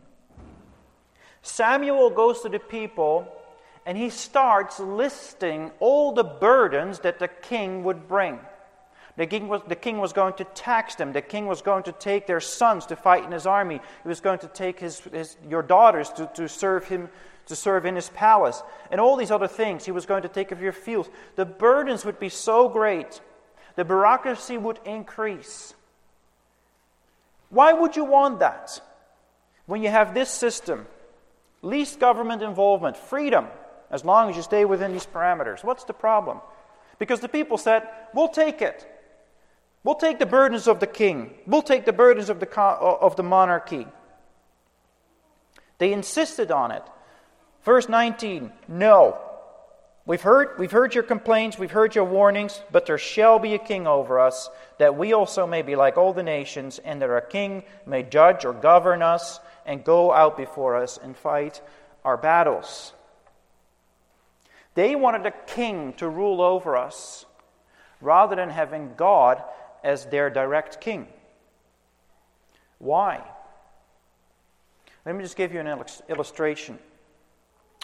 Samuel 1.41 2.11
goes 2.11 2.43
to 2.43 2.51
the 2.51 2.59
people 2.59 3.33
and 3.85 3.99
he 3.99 4.11
starts 4.11 4.79
listing 4.79 5.73
all 5.81 6.13
the 6.13 6.25
burdens 6.25 7.01
that 7.01 7.19
the 7.19 7.29
king 7.29 7.85
would 7.85 8.07
bring. 8.09 8.39
The 9.17 9.27
king, 9.27 9.49
was, 9.49 9.61
the 9.67 9.77
king 9.77 9.99
was 9.99 10.13
going 10.13 10.35
to 10.35 10.45
tax 10.45 10.95
them. 10.95 11.13
The 11.13 11.21
king 11.21 11.47
was 11.47 11.61
going 11.61 11.83
to 11.83 11.93
take 11.93 12.27
their 12.27 12.41
sons 12.41 12.87
to 12.87 12.97
fight 12.97 13.25
in 13.25 13.33
his 13.33 13.45
army. 13.45 13.81
He 14.03 14.09
was 14.09 14.21
going 14.21 14.39
to 14.39 14.49
take 14.49 14.81
his, 14.81 15.01
his, 15.01 15.37
your 15.49 15.63
daughters 15.63 16.09
to, 16.11 16.31
to 16.35 16.49
serve 16.49 16.87
him, 16.87 17.11
to 17.47 17.57
serve 17.57 17.85
in 17.85 17.95
his 17.95 18.09
palace. 18.09 18.63
And 18.91 19.01
all 19.01 19.17
these 19.17 19.31
other 19.31 19.49
things. 19.49 19.85
He 19.85 19.91
was 19.91 20.07
going 20.07 20.23
to 20.23 20.29
take 20.29 20.51
of 20.51 20.63
your 20.63 20.73
fields. 20.73 21.11
The 21.37 21.45
burdens 21.45 22.07
would 22.07 22.19
be 22.19 22.31
so 22.31 22.71
great. 22.71 23.21
The 23.77 23.85
bureaucracy 23.85 24.57
would 24.57 24.79
increase. 24.87 25.75
Why 27.51 27.75
would 27.75 27.97
you 27.97 28.05
want 28.05 28.41
that? 28.41 28.81
When 29.67 29.83
you 29.83 29.91
have 29.91 30.15
this 30.15 30.31
system, 30.31 30.87
least 31.61 32.01
government 32.01 32.43
involvement, 32.43 32.97
freedom, 32.97 33.47
as 33.93 34.05
long 34.05 34.31
as 34.31 34.37
you 34.37 34.43
stay 34.43 34.65
within 34.65 34.93
these 34.93 35.07
parameters. 35.07 35.63
What's 35.63 35.85
the 35.85 35.93
problem? 35.93 36.41
Because 36.99 37.21
the 37.21 37.29
people 37.29 37.59
said, 37.59 37.87
We'll 38.15 38.29
take 38.29 38.63
it. 38.63 38.89
We'll 39.85 39.97
take 39.97 40.19
the 40.19 40.27
burdens 40.27 40.67
of 40.67 40.81
the 40.81 40.87
king. 40.87 41.35
We'll 41.47 41.63
take 41.63 41.85
the 41.85 41.93
burdens 41.93 42.29
of 42.29 42.41
the, 42.41 42.49
uh, 42.61 42.99
of 43.01 43.17
the 43.17 43.23
monarchy. 43.23 43.87
They 45.79 45.93
insisted 45.93 46.51
on 46.51 46.71
it. 46.71 46.83
Verse 47.65 47.89
19 47.89 48.53
No. 48.69 49.21
We've 50.05 50.23
heard, 50.23 50.59
we've 50.59 50.73
heard 50.73 50.97
your 50.97 51.05
complaints, 51.05 51.59
we've 51.59 51.71
heard 51.71 51.95
your 51.95 52.05
warnings, 52.05 52.61
but 52.73 52.87
there 52.87 52.99
shall 52.99 53.39
be 53.39 53.55
a 53.55 53.59
king 53.59 53.87
over 53.87 54.19
us, 54.19 54.51
that 54.79 54.97
we 54.97 55.13
also 55.13 55.47
may 55.47 55.63
be 55.63 55.77
like 55.77 55.97
all 55.97 56.13
the 56.13 56.25
nations, 56.25 56.81
and 56.81 57.01
that 57.01 57.11
our 57.11 57.21
king 57.21 57.63
may 57.87 58.03
judge 58.03 58.45
or 58.45 58.53
govern 58.53 59.01
us, 59.01 59.39
and 59.65 59.85
go 59.85 60.13
out 60.13 60.37
before 60.37 60.75
us 60.75 60.99
and 61.01 61.17
fight 61.17 61.61
our 62.05 62.17
battles. 62.17 62.93
They 64.75 64.97
wanted 64.97 65.27
a 65.27 65.31
king 65.31 65.93
to 65.95 66.09
rule 66.09 66.41
over 66.41 66.77
us 66.77 67.27
rather 68.01 68.37
than 68.37 68.51
having 68.51 68.95
God 68.97 69.43
as 69.85 70.07
their 70.07 70.31
direct 70.31 70.81
king. 70.81 71.09
Why? 72.79 73.23
Let 75.05 75.15
me 75.15 75.23
just 75.23 75.37
give 75.37 75.53
you 75.53 75.61
an 75.61 75.85
illustration. 76.09 76.79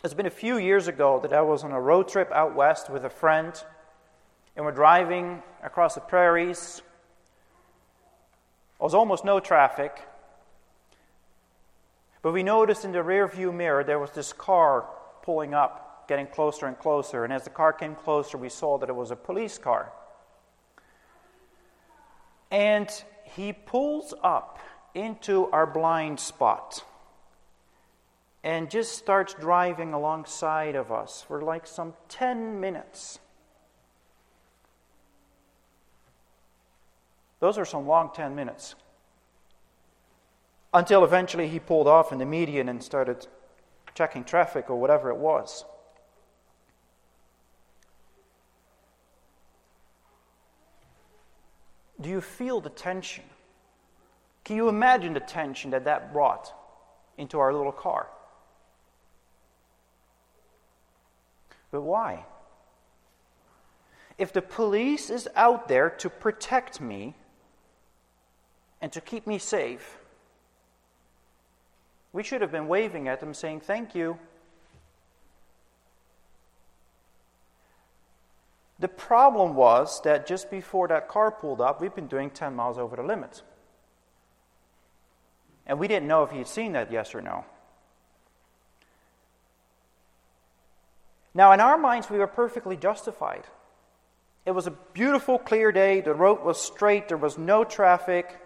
It's 0.05 0.15
been 0.15 0.27
a 0.27 0.31
few 0.31 0.59
years 0.59 0.87
ago 0.87 1.19
that 1.23 1.33
I 1.33 1.43
was 1.43 1.65
on 1.65 1.73
a 1.73 1.81
road 1.81 2.09
trip 2.09 2.31
out 2.33 2.55
west 2.55 2.89
with 2.89 3.05
a 3.05 3.11
friend, 3.11 3.53
and 4.57 4.65
we're 4.65 4.73
driving 4.73 5.43
across 5.63 5.95
the 5.95 6.01
prairies. 6.01 6.83
There 8.79 8.85
was 8.85 8.95
almost 8.95 9.25
no 9.25 9.41
traffic, 9.41 10.01
but 12.23 12.33
we 12.33 12.45
noticed 12.45 12.85
in 12.85 12.93
the 12.93 13.03
rear 13.03 13.27
view 13.27 13.53
mirror 13.53 13.83
there 13.83 13.99
was 13.99 14.13
this 14.13 14.33
car 14.33 14.87
pulling 15.23 15.53
up 15.53 15.88
getting 16.09 16.27
closer 16.27 16.67
and 16.67 16.77
closer. 16.79 17.23
And 17.23 17.33
as 17.33 17.45
the 17.45 17.51
car 17.51 17.73
came 17.73 17.95
closer, 17.95 18.37
we 18.37 18.49
saw 18.49 18.79
that 18.79 18.89
it 18.89 18.97
was 18.97 19.11
a 19.11 19.17
police 19.17 19.59
car. 19.59 19.93
And 22.51 22.91
he 23.25 23.53
pulls 23.53 24.15
up 24.25 24.59
into 24.95 25.47
our 25.51 25.67
blind 25.67 26.19
spot 26.19 26.83
and 28.43 28.71
just 28.71 28.97
starts 28.97 29.35
driving 29.35 29.93
alongside 29.93 30.75
of 30.75 30.91
us 30.91 31.23
for 31.23 31.43
like 31.43 31.67
some 31.67 31.93
10 32.09 32.59
minutes. 32.59 33.19
Those 37.41 37.59
are 37.59 37.67
some 37.67 37.87
long 37.87 38.11
10 38.15 38.35
minutes. 38.35 38.75
Until 40.73 41.05
eventually 41.05 41.49
he 41.49 41.59
pulled 41.59 41.87
off 41.87 42.13
in 42.13 42.19
the 42.19 42.27
median 42.27 42.69
and 42.69 42.83
started 42.83 43.27
checking 43.95 44.25
traffic 44.25 44.71
or 44.71 44.77
whatever 44.77 45.11
it 45.11 45.17
was. 45.17 45.65
Do 52.01 52.09
you 52.09 52.21
feel 52.21 52.61
the 52.61 52.71
tension? 52.71 53.25
Can 54.45 54.57
you 54.57 54.69
imagine 54.69 55.15
the 55.15 55.21
tension 55.21 55.71
that 55.73 55.85
that 55.85 56.13
brought 56.13 56.53
into 57.17 57.39
our 57.39 57.53
little 57.53 57.73
car? 57.73 58.09
But 61.71 61.83
why? 61.83 62.25
If 64.17 64.33
the 64.33 64.43
police 64.43 65.11
is 65.11 65.29
out 65.37 65.69
there 65.69 65.91
to 65.91 66.09
protect 66.09 66.81
me 66.81 67.15
and 68.81 68.93
to 68.93 69.01
keep 69.01 69.27
me 69.27 69.39
safe, 69.39 69.99
we 72.13 72.23
should 72.23 72.41
have 72.41 72.51
been 72.51 72.69
waving 72.69 73.07
at 73.07 73.21
them 73.21 73.35
saying, 73.35 73.61
Thank 73.61 73.95
you. 73.95 74.19
The 78.79 78.89
problem 78.89 79.55
was 79.55 80.01
that 80.03 80.27
just 80.27 80.51
before 80.51 80.89
that 80.89 81.09
car 81.09 81.31
pulled 81.31 81.61
up, 81.61 81.81
we'd 81.81 81.95
been 81.95 82.07
doing 82.07 82.31
10 82.31 82.55
miles 82.55 82.79
over 82.79 82.97
the 82.97 83.03
limit. 83.03 83.43
And 85.67 85.79
we 85.79 85.89
didn't 85.89 86.09
know 86.09 86.23
if 86.23 86.31
he'd 86.31 86.47
seen 86.47 86.73
that, 86.73 86.93
yes 86.93 87.15
or 87.15 87.21
no. 87.21 87.45
Now, 91.35 91.53
in 91.53 91.61
our 91.61 91.77
minds, 91.77 92.09
we 92.09 92.19
were 92.19 92.27
perfectly 92.27 92.77
justified. 92.77 93.45
It 94.47 94.53
was 94.53 94.67
a 94.67 94.71
beautiful, 94.71 95.39
clear 95.39 95.73
day. 95.73 96.01
The 96.01 96.15
road 96.15 96.43
was 96.43 96.61
straight. 96.61 97.09
There 97.09 97.17
was 97.17 97.37
no 97.37 97.65
traffic. 97.65 98.41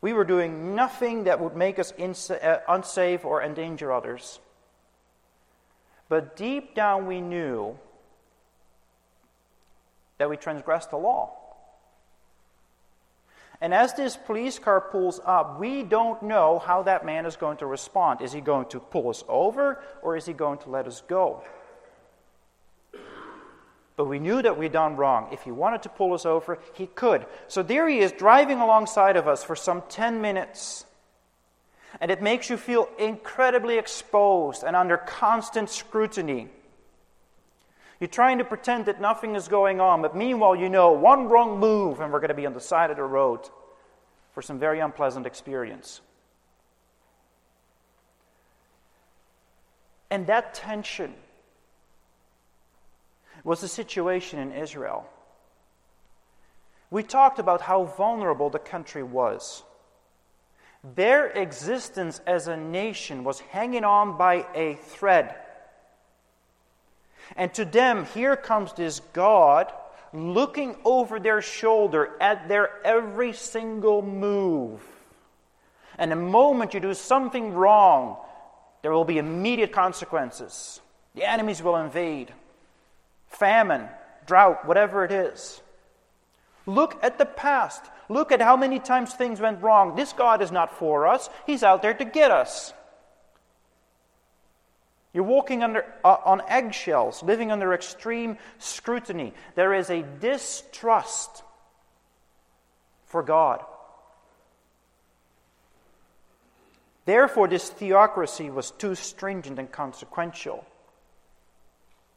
We 0.00 0.12
were 0.12 0.24
doing 0.24 0.74
nothing 0.74 1.24
that 1.24 1.40
would 1.40 1.56
make 1.56 1.78
us 1.78 1.92
uh, 2.30 2.60
unsafe 2.68 3.24
or 3.24 3.42
endanger 3.42 3.92
others. 3.92 4.40
But 6.08 6.36
deep 6.36 6.74
down, 6.74 7.06
we 7.06 7.20
knew 7.20 7.78
that 10.18 10.28
we 10.28 10.36
transgress 10.36 10.86
the 10.86 10.96
law. 10.96 11.32
And 13.60 13.74
as 13.74 13.94
this 13.94 14.16
police 14.16 14.58
car 14.58 14.80
pulls 14.80 15.20
up, 15.24 15.58
we 15.58 15.82
don't 15.82 16.22
know 16.22 16.60
how 16.60 16.84
that 16.84 17.04
man 17.04 17.26
is 17.26 17.36
going 17.36 17.56
to 17.56 17.66
respond. 17.66 18.20
Is 18.20 18.32
he 18.32 18.40
going 18.40 18.66
to 18.66 18.78
pull 18.78 19.08
us 19.08 19.24
over 19.28 19.82
or 20.02 20.16
is 20.16 20.26
he 20.26 20.32
going 20.32 20.58
to 20.58 20.70
let 20.70 20.86
us 20.86 21.02
go? 21.08 21.42
But 23.96 24.04
we 24.04 24.20
knew 24.20 24.40
that 24.42 24.56
we'd 24.56 24.70
done 24.70 24.94
wrong. 24.94 25.28
If 25.32 25.42
he 25.42 25.50
wanted 25.50 25.82
to 25.82 25.88
pull 25.88 26.14
us 26.14 26.24
over, 26.24 26.60
he 26.72 26.86
could. 26.86 27.26
So 27.48 27.64
there 27.64 27.88
he 27.88 27.98
is 27.98 28.12
driving 28.12 28.60
alongside 28.60 29.16
of 29.16 29.26
us 29.26 29.42
for 29.42 29.56
some 29.56 29.82
10 29.88 30.20
minutes. 30.20 30.84
And 32.00 32.12
it 32.12 32.22
makes 32.22 32.48
you 32.48 32.56
feel 32.56 32.88
incredibly 32.96 33.76
exposed 33.76 34.62
and 34.62 34.76
under 34.76 34.96
constant 34.96 35.68
scrutiny. 35.68 36.48
You're 38.00 38.08
trying 38.08 38.38
to 38.38 38.44
pretend 38.44 38.86
that 38.86 39.00
nothing 39.00 39.34
is 39.34 39.48
going 39.48 39.80
on, 39.80 40.02
but 40.02 40.16
meanwhile, 40.16 40.54
you 40.54 40.68
know 40.68 40.92
one 40.92 41.28
wrong 41.28 41.58
move 41.58 42.00
and 42.00 42.12
we're 42.12 42.20
going 42.20 42.28
to 42.28 42.34
be 42.34 42.46
on 42.46 42.54
the 42.54 42.60
side 42.60 42.90
of 42.90 42.96
the 42.96 43.02
road 43.02 43.48
for 44.32 44.42
some 44.42 44.58
very 44.58 44.78
unpleasant 44.78 45.26
experience. 45.26 46.00
And 50.10 50.26
that 50.28 50.54
tension 50.54 51.14
was 53.44 53.60
the 53.60 53.68
situation 53.68 54.38
in 54.38 54.52
Israel. 54.52 55.06
We 56.90 57.02
talked 57.02 57.38
about 57.38 57.60
how 57.60 57.84
vulnerable 57.84 58.48
the 58.48 58.58
country 58.58 59.02
was. 59.02 59.62
Their 60.94 61.26
existence 61.26 62.20
as 62.26 62.46
a 62.46 62.56
nation 62.56 63.24
was 63.24 63.40
hanging 63.40 63.84
on 63.84 64.16
by 64.16 64.46
a 64.54 64.74
thread. 64.76 65.34
And 67.36 67.52
to 67.54 67.64
them, 67.64 68.06
here 68.06 68.36
comes 68.36 68.72
this 68.72 69.00
God 69.12 69.72
looking 70.12 70.76
over 70.84 71.20
their 71.20 71.42
shoulder 71.42 72.10
at 72.20 72.48
their 72.48 72.84
every 72.84 73.32
single 73.32 74.02
move. 74.02 74.80
And 75.98 76.10
the 76.12 76.16
moment 76.16 76.74
you 76.74 76.80
do 76.80 76.94
something 76.94 77.52
wrong, 77.52 78.16
there 78.82 78.92
will 78.92 79.04
be 79.04 79.18
immediate 79.18 79.72
consequences. 79.72 80.80
The 81.14 81.28
enemies 81.28 81.62
will 81.62 81.76
invade. 81.76 82.32
Famine, 83.28 83.88
drought, 84.26 84.64
whatever 84.66 85.04
it 85.04 85.12
is. 85.12 85.60
Look 86.66 87.02
at 87.02 87.18
the 87.18 87.26
past. 87.26 87.82
Look 88.08 88.30
at 88.30 88.40
how 88.40 88.56
many 88.56 88.78
times 88.78 89.12
things 89.12 89.40
went 89.40 89.62
wrong. 89.62 89.96
This 89.96 90.12
God 90.12 90.40
is 90.42 90.52
not 90.52 90.78
for 90.78 91.06
us, 91.06 91.28
He's 91.46 91.62
out 91.62 91.82
there 91.82 91.94
to 91.94 92.04
get 92.04 92.30
us. 92.30 92.72
You're 95.12 95.24
walking 95.24 95.62
under, 95.62 95.84
uh, 96.04 96.16
on 96.24 96.42
eggshells, 96.48 97.22
living 97.22 97.50
under 97.50 97.72
extreme 97.72 98.38
scrutiny. 98.58 99.32
There 99.54 99.72
is 99.72 99.90
a 99.90 100.02
distrust 100.02 101.42
for 103.06 103.22
God. 103.22 103.64
Therefore, 107.06 107.48
this 107.48 107.70
theocracy 107.70 108.50
was 108.50 108.70
too 108.70 108.94
stringent 108.94 109.58
and 109.58 109.72
consequential. 109.72 110.66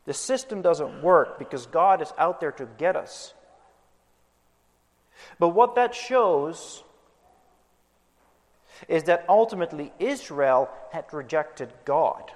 The 0.04 0.14
system 0.14 0.62
doesn't 0.62 1.02
work 1.02 1.40
because 1.40 1.66
God 1.66 2.02
is 2.02 2.12
out 2.18 2.42
there 2.42 2.52
to 2.54 2.68
get 2.78 2.98
us. 2.98 3.34
But 5.40 5.50
what 5.50 5.76
that 5.76 5.96
shows 5.96 6.84
is 8.88 9.04
that 9.04 9.26
ultimately 9.30 9.94
Israel 10.00 10.70
had 10.92 11.06
rejected 11.14 11.72
God. 11.86 12.32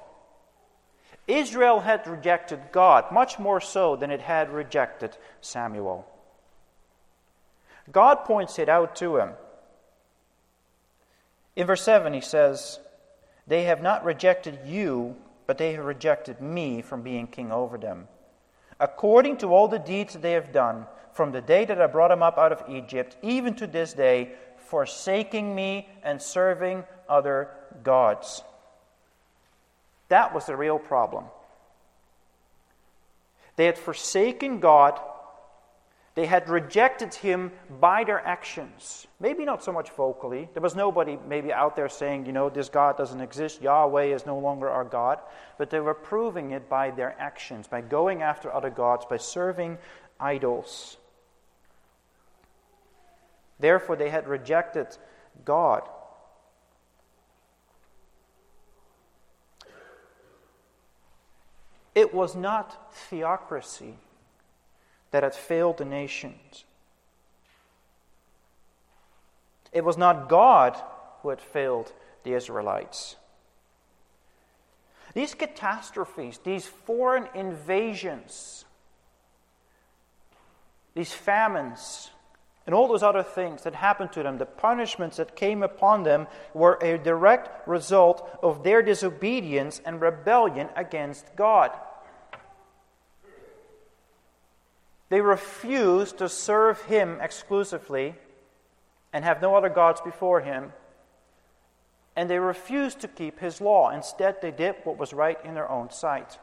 Israel 1.27 1.79
had 1.79 2.05
rejected 2.07 2.59
God, 2.71 3.11
much 3.11 3.39
more 3.39 3.59
so 3.59 3.95
than 3.95 4.11
it 4.11 4.21
had 4.21 4.51
rejected 4.51 5.17
Samuel. 5.41 6.05
God 7.91 8.25
points 8.25 8.59
it 8.59 8.69
out 8.69 8.95
to 8.97 9.17
him. 9.17 9.31
In 11.55 11.67
verse 11.67 11.83
7, 11.83 12.13
he 12.13 12.21
says, 12.21 12.79
They 13.47 13.63
have 13.63 13.81
not 13.81 14.03
rejected 14.03 14.59
you, 14.65 15.15
but 15.47 15.57
they 15.57 15.73
have 15.73 15.85
rejected 15.85 16.41
me 16.41 16.81
from 16.81 17.01
being 17.01 17.27
king 17.27 17.51
over 17.51 17.77
them. 17.77 18.07
According 18.79 19.38
to 19.38 19.47
all 19.47 19.67
the 19.67 19.79
deeds 19.79 20.13
that 20.13 20.21
they 20.21 20.33
have 20.33 20.51
done, 20.51 20.85
from 21.13 21.31
the 21.31 21.41
day 21.41 21.63
that 21.63 21.81
I 21.81 21.88
brought 21.88 22.09
them 22.09 22.21
up 22.21 22.38
out 22.38 22.51
of 22.51 22.63
Egypt, 22.69 23.15
even 23.21 23.55
to 23.55 23.67
this 23.67 23.93
day, 23.93 24.31
forsaking 24.57 25.55
me 25.55 25.88
and 26.03 26.21
serving 26.21 26.83
other 27.07 27.49
gods. 27.83 28.43
That 30.09 30.33
was 30.33 30.45
the 30.45 30.55
real 30.55 30.79
problem. 30.79 31.25
They 33.55 33.65
had 33.65 33.77
forsaken 33.77 34.59
God, 34.59 34.99
they 36.15 36.25
had 36.25 36.49
rejected 36.49 37.13
Him 37.13 37.51
by 37.79 38.05
their 38.05 38.25
actions. 38.25 39.05
Maybe 39.19 39.43
not 39.43 39.63
so 39.63 39.73
much 39.73 39.89
vocally. 39.91 40.49
There 40.53 40.63
was 40.63 40.75
nobody 40.75 41.17
maybe 41.27 41.51
out 41.51 41.75
there 41.75 41.89
saying, 41.89 42.25
you 42.25 42.31
know, 42.31 42.49
this 42.49 42.69
God 42.69 42.97
doesn't 42.97 43.19
exist, 43.19 43.61
Yahweh 43.61 44.05
is 44.15 44.25
no 44.25 44.37
longer 44.37 44.69
our 44.69 44.85
God. 44.85 45.19
But 45.57 45.69
they 45.69 45.79
were 45.81 45.93
proving 45.93 46.51
it 46.51 46.69
by 46.69 46.91
their 46.91 47.15
actions, 47.19 47.67
by 47.67 47.81
going 47.81 48.21
after 48.21 48.53
other 48.53 48.69
gods, 48.69 49.05
by 49.09 49.17
serving 49.17 49.77
idols. 50.19 50.97
Therefore, 53.59 53.95
they 53.95 54.09
had 54.09 54.27
rejected 54.27 54.97
God. 55.43 55.81
It 61.95 62.13
was 62.13 62.36
not 62.36 62.93
theocracy 62.93 63.95
that 65.12 65.23
had 65.23 65.34
failed 65.34 65.77
the 65.77 65.86
nations. 65.86 66.65
It 69.71 69.86
was 69.86 69.97
not 69.97 70.29
God 70.29 70.75
who 71.21 71.29
had 71.29 71.41
failed 71.41 71.93
the 72.23 72.34
Israelites. 72.34 73.15
These 75.13 75.34
catastrophes, 75.34 76.39
these 76.43 76.65
foreign 76.65 77.27
invasions, 77.34 78.65
these 80.93 81.13
famines, 81.13 82.10
and 82.65 82.73
all 82.75 82.88
those 82.88 83.03
other 83.03 83.23
things 83.23 83.63
that 83.63 83.75
happened 83.75 84.12
to 84.13 84.23
them, 84.23 84.38
the 84.38 84.45
punishments 84.45 85.17
that 85.17 85.36
came 85.36 85.63
upon 85.63 86.03
them, 86.03 86.27
were 86.53 86.77
a 86.81 86.97
direct 86.97 87.67
result 87.67 88.27
of 88.41 88.63
their 88.63 88.81
disobedience 88.81 89.81
and 89.86 90.01
rebellion 90.01 90.69
against 90.75 91.36
God. 91.36 91.71
They 95.09 95.21
refused 95.21 96.17
to 96.17 96.29
serve 96.29 96.81
him 96.83 97.19
exclusively 97.21 98.15
and 99.13 99.23
have 99.23 99.41
no 99.41 99.55
other 99.55 99.69
gods 99.69 100.01
before 100.01 100.41
him. 100.41 100.73
And 102.15 102.29
they 102.29 102.39
refused 102.39 103.01
to 103.01 103.07
keep 103.07 103.39
his 103.39 103.61
law. 103.61 103.89
Instead, 103.89 104.41
they 104.41 104.51
did 104.51 104.75
what 104.83 104.97
was 104.97 105.13
right 105.13 105.37
in 105.43 105.53
their 105.53 105.69
own 105.69 105.91
sight. 105.91 106.39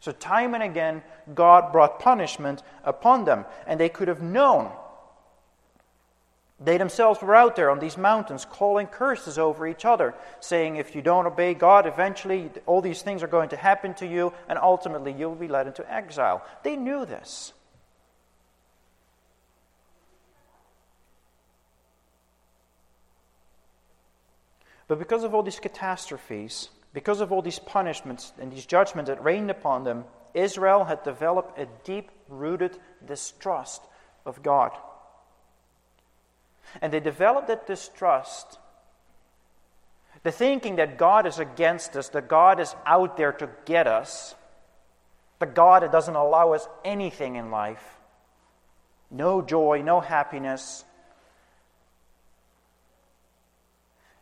So, 0.00 0.12
time 0.12 0.54
and 0.54 0.62
again, 0.62 1.02
God 1.34 1.72
brought 1.72 2.00
punishment 2.00 2.62
upon 2.84 3.24
them. 3.24 3.44
And 3.66 3.78
they 3.78 3.88
could 3.88 4.08
have 4.08 4.22
known 4.22 4.70
they 6.64 6.78
themselves 6.78 7.20
were 7.20 7.34
out 7.34 7.56
there 7.56 7.70
on 7.70 7.80
these 7.80 7.96
mountains 7.96 8.44
calling 8.44 8.86
curses 8.86 9.38
over 9.38 9.66
each 9.66 9.84
other, 9.84 10.14
saying, 10.40 10.76
If 10.76 10.94
you 10.94 11.02
don't 11.02 11.26
obey 11.26 11.54
God, 11.54 11.86
eventually 11.86 12.50
all 12.66 12.80
these 12.80 13.02
things 13.02 13.22
are 13.22 13.28
going 13.28 13.48
to 13.48 13.56
happen 13.56 13.94
to 13.94 14.06
you, 14.06 14.32
and 14.48 14.58
ultimately 14.58 15.12
you 15.12 15.28
will 15.28 15.34
be 15.34 15.48
led 15.48 15.66
into 15.66 15.92
exile. 15.92 16.44
They 16.62 16.76
knew 16.76 17.04
this. 17.04 17.52
But 24.86 24.98
because 24.98 25.24
of 25.24 25.34
all 25.34 25.42
these 25.42 25.58
catastrophes, 25.58 26.68
because 26.92 27.20
of 27.20 27.32
all 27.32 27.42
these 27.42 27.58
punishments 27.58 28.32
and 28.38 28.52
these 28.52 28.66
judgments 28.66 29.08
that 29.08 29.24
rained 29.24 29.50
upon 29.50 29.84
them, 29.84 30.04
Israel 30.34 30.84
had 30.84 31.02
developed 31.02 31.58
a 31.58 31.66
deep 31.84 32.10
rooted 32.28 32.78
distrust 33.06 33.82
of 34.26 34.42
God. 34.42 34.72
And 36.80 36.92
they 36.92 37.00
develop 37.00 37.48
that 37.48 37.66
distrust, 37.66 38.58
the 40.22 40.32
thinking 40.32 40.76
that 40.76 40.96
God 40.96 41.26
is 41.26 41.38
against 41.38 41.96
us, 41.96 42.08
that 42.10 42.28
God 42.28 42.60
is 42.60 42.74
out 42.86 43.16
there 43.16 43.32
to 43.32 43.48
get 43.64 43.86
us, 43.86 44.34
the 45.38 45.46
God 45.46 45.82
that 45.82 45.92
doesn't 45.92 46.14
allow 46.14 46.52
us 46.52 46.68
anything 46.84 47.36
in 47.36 47.50
life 47.50 47.82
no 49.12 49.42
joy, 49.42 49.82
no 49.84 50.00
happiness. 50.00 50.84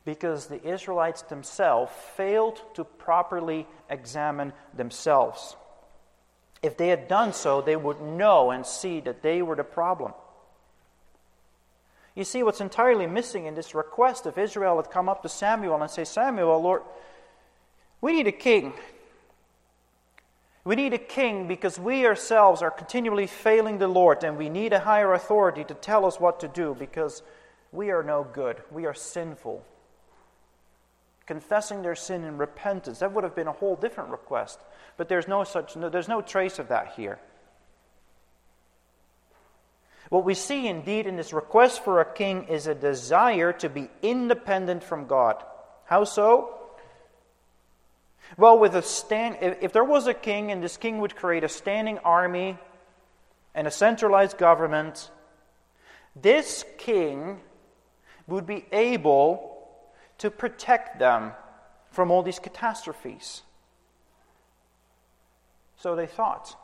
Because 0.05 0.47
the 0.47 0.63
Israelites 0.67 1.23
themselves 1.23 1.93
failed 2.17 2.61
to 2.75 2.85
properly 2.85 3.69
examine 3.89 4.53
themselves. 4.75 5.57
If 6.63 6.77
they 6.77 6.89
had 6.89 7.07
done 7.07 7.33
so, 7.33 7.63
they 7.63 7.77
would 7.77 8.01
know 8.01 8.51
and 8.51 8.67
see 8.67 9.01
that 9.01 9.23
they 9.23 9.41
were 9.41 9.57
the 9.57 9.65
problem. 9.65 10.13
You 12.21 12.25
see, 12.25 12.43
what's 12.43 12.61
entirely 12.61 13.07
missing 13.07 13.47
in 13.47 13.55
this 13.55 13.75
request 13.75 14.27
of 14.27 14.37
Israel 14.37 14.77
had 14.77 14.91
come 14.91 15.09
up 15.09 15.23
to 15.23 15.29
Samuel 15.31 15.81
and 15.81 15.91
say, 15.91 16.05
Samuel, 16.05 16.61
Lord, 16.61 16.83
we 18.03 18.13
need 18.13 18.27
a 18.27 18.33
king. 18.33 18.75
We 20.63 20.77
need 20.77 20.93
a 20.93 20.99
king 20.99 21.49
because 21.49 21.79
we 21.79 22.05
ourselves 22.05 22.61
are 22.61 22.71
continually 22.71 23.27
failing 23.27 23.79
the 23.79 23.89
Lord, 23.89 24.23
and 24.23 24.37
we 24.37 24.51
need 24.51 24.75
a 24.75 24.81
higher 24.81 25.15
authority 25.15 25.65
to 25.65 25.73
tell 25.73 26.05
us 26.05 26.21
what 26.21 26.41
to 26.41 26.49
do 26.49 26.77
because 26.79 27.23
we 27.73 27.91
are 27.91 28.03
no 28.03 28.27
good. 28.31 28.59
We 28.71 28.85
are 28.85 28.93
sinful. 28.93 29.65
Confessing 31.25 31.81
their 31.81 31.97
sin 31.97 32.25
in 32.25 32.37
repentance, 32.37 32.99
that 32.99 33.15
would 33.15 33.25
have 33.25 33.35
been 33.35 33.49
a 33.49 33.53
whole 33.53 33.77
different 33.77 34.11
request. 34.11 34.61
But 34.99 35.09
there's 35.09 35.27
no 35.27 35.43
such 35.45 35.75
no, 35.75 35.89
there's 35.89 36.07
no 36.07 36.21
trace 36.21 36.59
of 36.59 36.69
that 36.69 36.93
here. 36.97 37.19
What 40.11 40.25
we 40.25 40.35
see 40.35 40.67
indeed 40.67 41.07
in 41.07 41.17
this 41.17 41.33
request 41.33 41.85
for 41.85 42.01
a 42.01 42.15
king 42.15 42.45
is 42.49 42.67
a 42.67 42.75
desire 42.75 43.53
to 43.55 43.69
be 43.69 43.89
independent 44.03 44.83
from 44.83 45.07
God. 45.07 45.43
How 45.87 46.05
so? 46.05 46.59
Well, 48.37 48.59
with 48.59 48.75
a 48.75 48.83
stand, 48.83 49.39
if, 49.41 49.59
if 49.63 49.73
there 49.73 49.85
was 49.85 50.09
a 50.09 50.15
king 50.15 50.51
and 50.51 50.63
this 50.63 50.77
king 50.77 50.99
would 50.99 51.15
create 51.15 51.45
a 51.45 51.49
standing 51.49 51.99
army 51.99 52.59
and 53.55 53.67
a 53.67 53.71
centralized 53.71 54.37
government, 54.37 55.11
this 56.21 56.65
king 56.77 57.41
would 58.27 58.47
be 58.47 58.67
able 58.73 59.59
to 60.19 60.31
protect 60.31 60.99
them 60.99 61.33
from 61.93 62.11
all 62.11 62.23
these 62.23 62.41
catastrophes. 62.41 63.43
So 65.79 65.95
they 65.95 66.07
thought. 66.07 66.57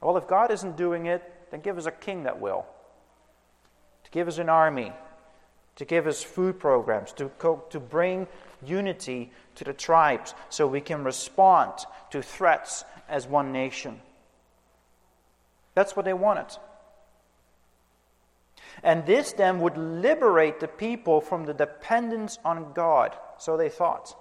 Well, 0.00 0.16
if 0.16 0.28
God 0.28 0.52
isn't 0.52 0.76
doing 0.76 1.06
it, 1.06 1.22
then 1.50 1.60
give 1.60 1.78
us 1.78 1.86
a 1.86 1.90
king 1.90 2.24
that 2.24 2.40
will. 2.40 2.66
To 4.04 4.10
give 4.10 4.28
us 4.28 4.38
an 4.38 4.48
army, 4.48 4.92
to 5.76 5.84
give 5.84 6.06
us 6.06 6.22
food 6.22 6.58
programs, 6.58 7.12
to, 7.12 7.28
co- 7.38 7.64
to 7.70 7.80
bring 7.80 8.26
unity 8.64 9.30
to 9.54 9.64
the 9.64 9.72
tribes 9.72 10.34
so 10.48 10.66
we 10.66 10.80
can 10.80 11.04
respond 11.04 11.72
to 12.10 12.22
threats 12.22 12.84
as 13.08 13.26
one 13.26 13.52
nation. 13.52 14.00
That's 15.74 15.94
what 15.94 16.04
they 16.04 16.12
wanted. 16.12 16.56
And 18.82 19.06
this 19.06 19.32
then 19.32 19.60
would 19.60 19.76
liberate 19.76 20.60
the 20.60 20.68
people 20.68 21.20
from 21.20 21.44
the 21.44 21.54
dependence 21.54 22.38
on 22.44 22.72
God, 22.72 23.16
so 23.38 23.56
they 23.56 23.68
thought. 23.68 24.16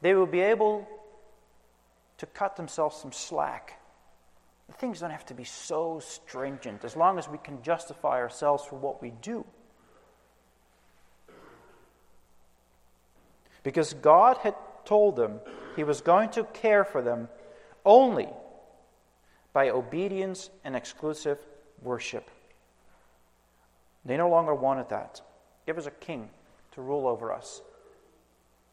They 0.00 0.14
will 0.14 0.26
be 0.26 0.40
able 0.40 0.88
to 2.18 2.26
cut 2.26 2.56
themselves 2.56 2.96
some 2.96 3.12
slack. 3.12 3.80
Things 4.72 5.00
don't 5.00 5.10
have 5.10 5.26
to 5.26 5.34
be 5.34 5.44
so 5.44 6.00
stringent 6.00 6.84
as 6.84 6.96
long 6.96 7.18
as 7.18 7.28
we 7.28 7.38
can 7.38 7.62
justify 7.62 8.18
ourselves 8.18 8.64
for 8.64 8.76
what 8.76 9.00
we 9.00 9.10
do. 9.22 9.44
Because 13.62 13.94
God 13.94 14.38
had 14.38 14.54
told 14.84 15.16
them 15.16 15.40
He 15.76 15.84
was 15.84 16.00
going 16.00 16.30
to 16.30 16.44
care 16.44 16.84
for 16.84 17.02
them 17.02 17.28
only 17.84 18.28
by 19.52 19.70
obedience 19.70 20.50
and 20.64 20.74
exclusive 20.74 21.38
worship. 21.82 22.30
They 24.04 24.16
no 24.16 24.28
longer 24.28 24.54
wanted 24.54 24.88
that. 24.90 25.20
Give 25.66 25.78
us 25.78 25.86
a 25.86 25.90
king 25.90 26.28
to 26.72 26.82
rule 26.82 27.06
over 27.06 27.32
us 27.32 27.62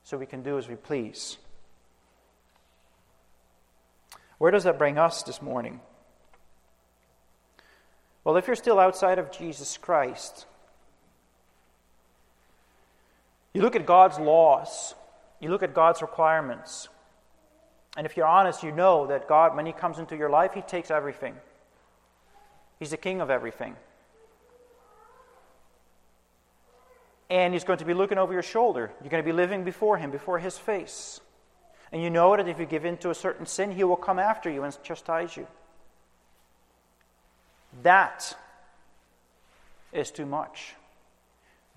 so 0.04 0.18
we 0.18 0.26
can 0.26 0.42
do 0.42 0.58
as 0.58 0.68
we 0.68 0.76
please. 0.76 1.38
Where 4.42 4.50
does 4.50 4.64
that 4.64 4.80
bring 4.80 4.98
us 4.98 5.22
this 5.22 5.40
morning? 5.40 5.82
Well, 8.24 8.38
if 8.38 8.48
you're 8.48 8.56
still 8.56 8.80
outside 8.80 9.20
of 9.20 9.32
Jesus 9.32 9.78
Christ, 9.78 10.48
you 13.54 13.62
look 13.62 13.76
at 13.76 13.86
God's 13.86 14.18
laws, 14.18 14.96
you 15.40 15.52
look 15.52 15.62
at 15.62 15.76
God's 15.76 16.02
requirements, 16.02 16.90
and 17.96 18.08
if 18.08 18.18
you're 18.18 18.26
honest, 18.26 18.64
you 18.64 18.72
know 18.72 19.06
that 19.06 19.28
God, 19.28 19.56
when 19.56 19.68
He 19.68 19.74
comes 19.74 20.00
into 20.00 20.18
your 20.18 20.32
life, 20.32 20.56
He 20.56 20.62
takes 20.62 20.90
everything. 20.90 21.36
He's 22.80 22.90
the 22.90 22.98
king 22.98 23.22
of 23.22 23.30
everything. 23.30 23.76
and 27.30 27.54
he's 27.54 27.64
going 27.64 27.78
to 27.78 27.86
be 27.86 27.94
looking 27.94 28.18
over 28.18 28.34
your 28.34 28.42
shoulder. 28.42 28.92
You're 29.02 29.12
going 29.12 29.24
to 29.24 29.26
be 29.26 29.32
living 29.32 29.64
before 29.64 29.98
him, 29.98 30.10
before 30.10 30.40
his 30.40 30.58
face. 30.58 31.22
And 31.92 32.02
you 32.02 32.10
know 32.10 32.36
that 32.36 32.48
if 32.48 32.60
you 32.60 32.66
give 32.66 32.86
in 32.86 32.98
to 32.98 33.10
a 33.10 33.16
certain 33.16 33.46
sin, 33.46 33.72
he 33.72 33.84
will 33.84 33.98
come 33.98 34.20
after 34.20 34.50
you 34.50 34.64
and 34.64 34.78
chastise 34.84 35.36
you. 35.36 35.48
That 37.84 38.36
is 39.92 40.12
too 40.12 40.26
much. 40.26 40.76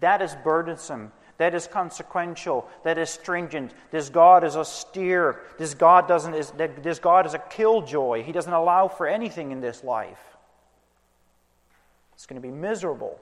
That 0.01 0.23
is 0.23 0.37
burdensome. 0.45 1.13
That 1.39 1.55
is 1.55 1.67
consequential. 1.67 2.69
That 2.85 2.97
is 2.97 3.11
stringent. 3.11 3.73
This 3.91 4.09
God 4.09 4.45
is 4.45 4.57
austere. 4.57 5.41
This 5.59 5.75
God 5.75 6.07
doesn't 6.07 6.35
is 6.35 6.53
this 6.53 7.01
God 7.01 7.27
is 7.27 7.35
a 7.35 7.39
killjoy. 7.39 8.23
He 8.23 8.31
doesn't 8.31 8.53
allow 8.53 8.87
for 8.87 9.07
anything 9.09 9.51
in 9.51 9.61
this 9.61 9.83
life. 9.83 10.21
It's 12.15 12.27
going 12.27 12.41
to 12.41 12.47
be 12.47 12.55
miserable. 12.55 13.19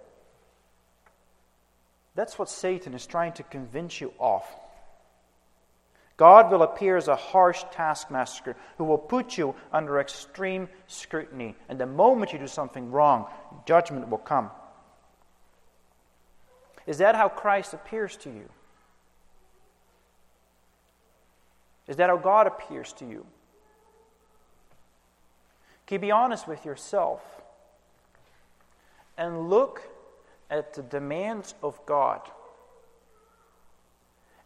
That's 2.15 2.39
what 2.39 2.51
Satan 2.51 2.93
is 2.93 3.07
trying 3.07 3.33
to 3.35 3.43
convince 3.43 4.01
you 4.01 4.13
of. 4.21 4.45
God 6.17 6.51
will 6.51 6.63
appear 6.63 6.97
as 6.97 7.09
a 7.09 7.17
harsh 7.17 7.65
taskmaster 7.73 8.55
who 8.79 8.85
will 8.85 8.99
put 8.99 9.39
you 9.39 9.55
under 9.73 9.99
extreme 9.99 10.69
scrutiny. 10.87 11.57
And 11.69 11.81
the 11.81 11.87
moment 11.87 12.33
you 12.33 12.39
do 12.39 12.47
something 12.47 12.91
wrong, 12.91 13.27
judgment 13.67 14.09
will 14.09 14.19
come. 14.19 14.51
Is 16.87 16.99
that 16.99 17.15
how 17.15 17.29
Christ 17.29 17.75
appears 17.75 18.17
to 18.19 18.31
you? 18.31 18.49
Is 21.89 21.97
that 21.97 22.09
how 22.09 22.17
God 22.17 22.47
appears 22.47 22.93
to 22.95 23.07
you? 23.07 23.27
Can 25.87 25.97
you 25.97 26.01
be 26.01 26.11
honest 26.11 26.47
with 26.47 26.65
yourself 26.65 27.23
and 29.17 29.51
look 29.51 29.83
at 30.51 30.75
the 30.75 30.83
demands 30.83 31.55
of 31.63 31.85
God 31.87 32.21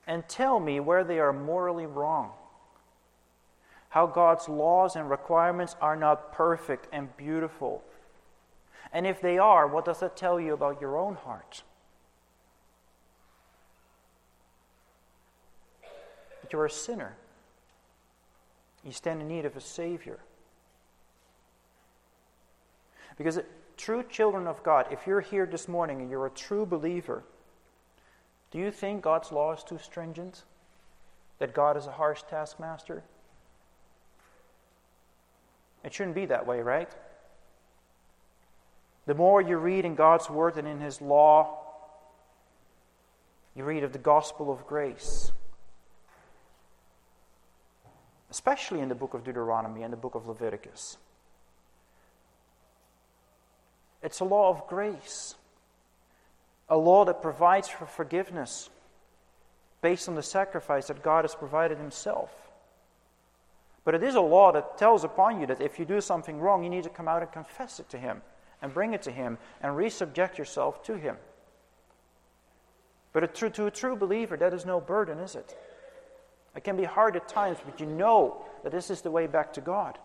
and 0.07 0.29
tell 0.29 0.61
me 0.61 0.81
where 0.81 1.05
they 1.05 1.19
are 1.19 1.33
morally 1.33 1.87
wrong. 1.87 2.31
How 3.89 4.07
God's 4.07 4.49
laws 4.49 4.95
and 4.95 5.11
requirements 5.11 5.75
are 5.81 5.97
not 5.97 6.33
perfect 6.33 6.87
and 6.93 7.17
beautiful. 7.17 7.83
And 8.93 9.07
if 9.07 9.21
they 9.21 9.39
are, 9.39 9.67
what 9.67 9.85
does 9.85 10.01
that 10.01 10.17
tell 10.17 10.39
you 10.39 10.55
about 10.55 10.81
your 10.81 10.97
own 10.97 11.17
heart? 11.17 11.63
That 16.43 16.53
you're 16.53 16.67
a 16.67 16.71
sinner. 16.71 17.17
You 18.85 18.93
stand 18.93 19.21
in 19.21 19.29
need 19.29 19.45
of 19.45 19.57
a 19.57 19.61
Savior. 19.61 20.21
Because 23.17 23.41
true 23.77 24.05
children 24.09 24.47
of 24.47 24.63
God, 24.63 24.87
if 24.91 25.07
you're 25.07 25.21
here 25.21 25.47
this 25.47 25.69
morning 25.69 26.01
and 26.01 26.11
you're 26.11 26.27
a 26.27 26.31
true 26.31 26.67
believer, 26.67 27.25
do 28.51 28.59
you 28.59 28.71
think 28.71 29.03
God's 29.03 29.33
law 29.33 29.53
is 29.53 29.63
too 29.63 29.79
stringent? 29.79 30.45
That 31.39 31.53
God 31.53 31.77
is 31.77 31.87
a 31.87 31.93
harsh 31.93 32.23
taskmaster? 32.31 33.03
It 35.85 35.93
shouldn't 35.93 36.15
be 36.17 36.27
that 36.27 36.47
way, 36.47 36.61
right? 36.61 36.91
The 39.07 39.15
more 39.15 39.41
you 39.41 39.57
read 39.57 39.85
in 39.85 39.95
God's 39.95 40.29
Word 40.29 40.57
and 40.57 40.67
in 40.67 40.81
His 40.81 41.01
law, 41.01 41.59
you 43.55 43.65
read 43.65 43.85
of 43.85 43.93
the 43.93 43.99
gospel 43.99 44.51
of 44.51 44.67
grace. 44.67 45.33
Especially 48.31 48.81
in 48.81 48.89
the 48.89 48.95
book 48.95 49.15
of 49.15 49.25
Deuteronomy 49.25 49.83
and 49.83 49.93
the 49.93 49.97
book 49.97 50.15
of 50.15 50.27
Leviticus. 50.27 50.99
It's 54.03 54.21
a 54.21 54.25
law 54.25 54.51
of 54.51 54.67
grace, 54.67 55.37
a 56.69 56.77
law 56.77 57.05
that 57.05 57.23
provides 57.23 57.69
for 57.69 57.87
forgiveness 57.87 58.71
based 59.81 60.09
on 60.09 60.15
the 60.15 60.23
sacrifice 60.23 60.89
that 60.89 61.03
God 61.03 61.25
has 61.25 61.35
provided 61.35 61.79
Himself. 61.79 62.31
But 63.85 63.95
it 63.95 64.03
is 64.03 64.17
a 64.17 64.21
law 64.21 64.51
that 64.53 64.79
tells 64.79 65.05
upon 65.05 65.41
you 65.41 65.47
that 65.47 65.61
if 65.61 65.79
you 65.79 65.85
do 65.85 66.01
something 66.01 66.41
wrong, 66.41 66.65
you 66.65 66.71
need 66.71 66.85
to 66.85 66.91
come 66.91 67.07
out 67.07 67.23
and 67.23 67.31
confess 67.31 67.79
it 67.79 67.89
to 67.91 67.99
Him 67.99 68.21
and 68.61 68.75
bring 68.75 68.95
it 68.95 69.03
to 69.03 69.13
Him 69.13 69.39
and 69.63 69.77
resubject 69.77 70.39
yourself 70.39 70.83
to 70.85 70.97
Him. 70.97 71.17
But 73.13 73.23
a 73.23 73.29
true, 73.29 73.51
to 73.51 73.67
a 73.67 73.71
true 73.71 73.97
believer, 73.97 74.37
that 74.37 74.53
is 74.53 74.67
no 74.67 74.81
burden, 74.81 75.21
is 75.21 75.37
it? 75.37 75.57
It 76.57 76.65
can 76.65 76.77
be 76.77 76.85
hard 76.85 77.17
at 77.17 77.29
times, 77.29 77.59
but 77.65 77.81
you 77.81 77.87
know 77.87 78.45
that 78.63 78.73
this 78.73 78.91
is 78.91 79.03
the 79.03 79.11
way 79.11 79.27
back 79.27 79.53
to 79.53 79.61
God. 79.61 79.99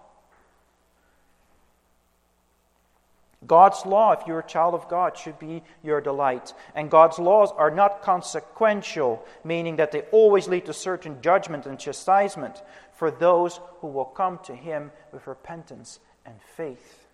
God's 3.46 3.86
law, 3.88 4.12
if 4.12 4.28
you're 4.28 4.40
a 4.40 4.48
child 4.48 4.76
of 4.76 4.88
God, 4.88 5.18
should 5.18 5.40
be 5.40 5.64
your 5.84 6.00
delight. 6.00 6.54
And 6.76 6.92
God's 6.92 7.18
laws 7.18 7.52
are 7.58 7.72
not 7.72 8.04
consequential, 8.04 9.26
meaning 9.44 9.78
that 9.78 9.92
they 9.92 10.02
always 10.12 10.48
lead 10.48 10.68
to 10.68 10.74
certain 10.74 11.22
judgment 11.22 11.66
and 11.66 11.80
chastisement 11.80 12.62
for 12.94 13.10
those 13.10 13.60
who 13.80 13.88
will 13.88 14.06
come 14.06 14.40
to 14.44 14.56
Him 14.56 14.92
with 15.12 15.26
repentance 15.26 16.00
and 16.24 16.36
faith. 16.56 17.08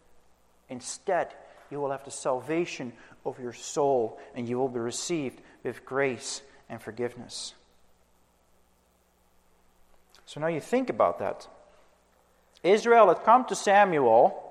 Instead, 0.69 1.34
you 1.71 1.80
will 1.80 1.91
have 1.91 2.03
the 2.03 2.11
salvation 2.11 2.91
of 3.25 3.39
your 3.39 3.53
soul, 3.53 4.19
and 4.36 4.49
you 4.49 4.57
will 4.57 4.67
be 4.67 4.80
received 4.80 5.39
with 5.63 5.86
grace 5.86 6.41
and 6.69 6.82
forgiveness. 6.82 7.53
So 10.25 10.41
now 10.41 10.47
you 10.47 10.59
think 10.59 10.89
about 10.89 11.19
that. 11.19 11.47
Israel 12.63 13.07
had 13.07 13.23
come 13.23 13.45
to 13.45 13.55
Samuel 13.55 14.43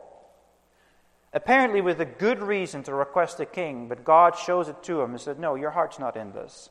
apparently 1.37 1.83
with 1.83 2.01
a 2.01 2.07
good 2.07 2.41
reason 2.41 2.83
to 2.83 2.95
request 2.95 3.39
a 3.41 3.45
king, 3.45 3.89
but 3.89 4.05
God 4.05 4.37
shows 4.39 4.71
it 4.71 4.83
to 4.85 5.03
him 5.03 5.11
and 5.11 5.21
said, 5.21 5.39
No, 5.39 5.55
your 5.55 5.71
heart's 5.71 5.99
not 5.99 6.17
in 6.17 6.33
this. 6.33 6.71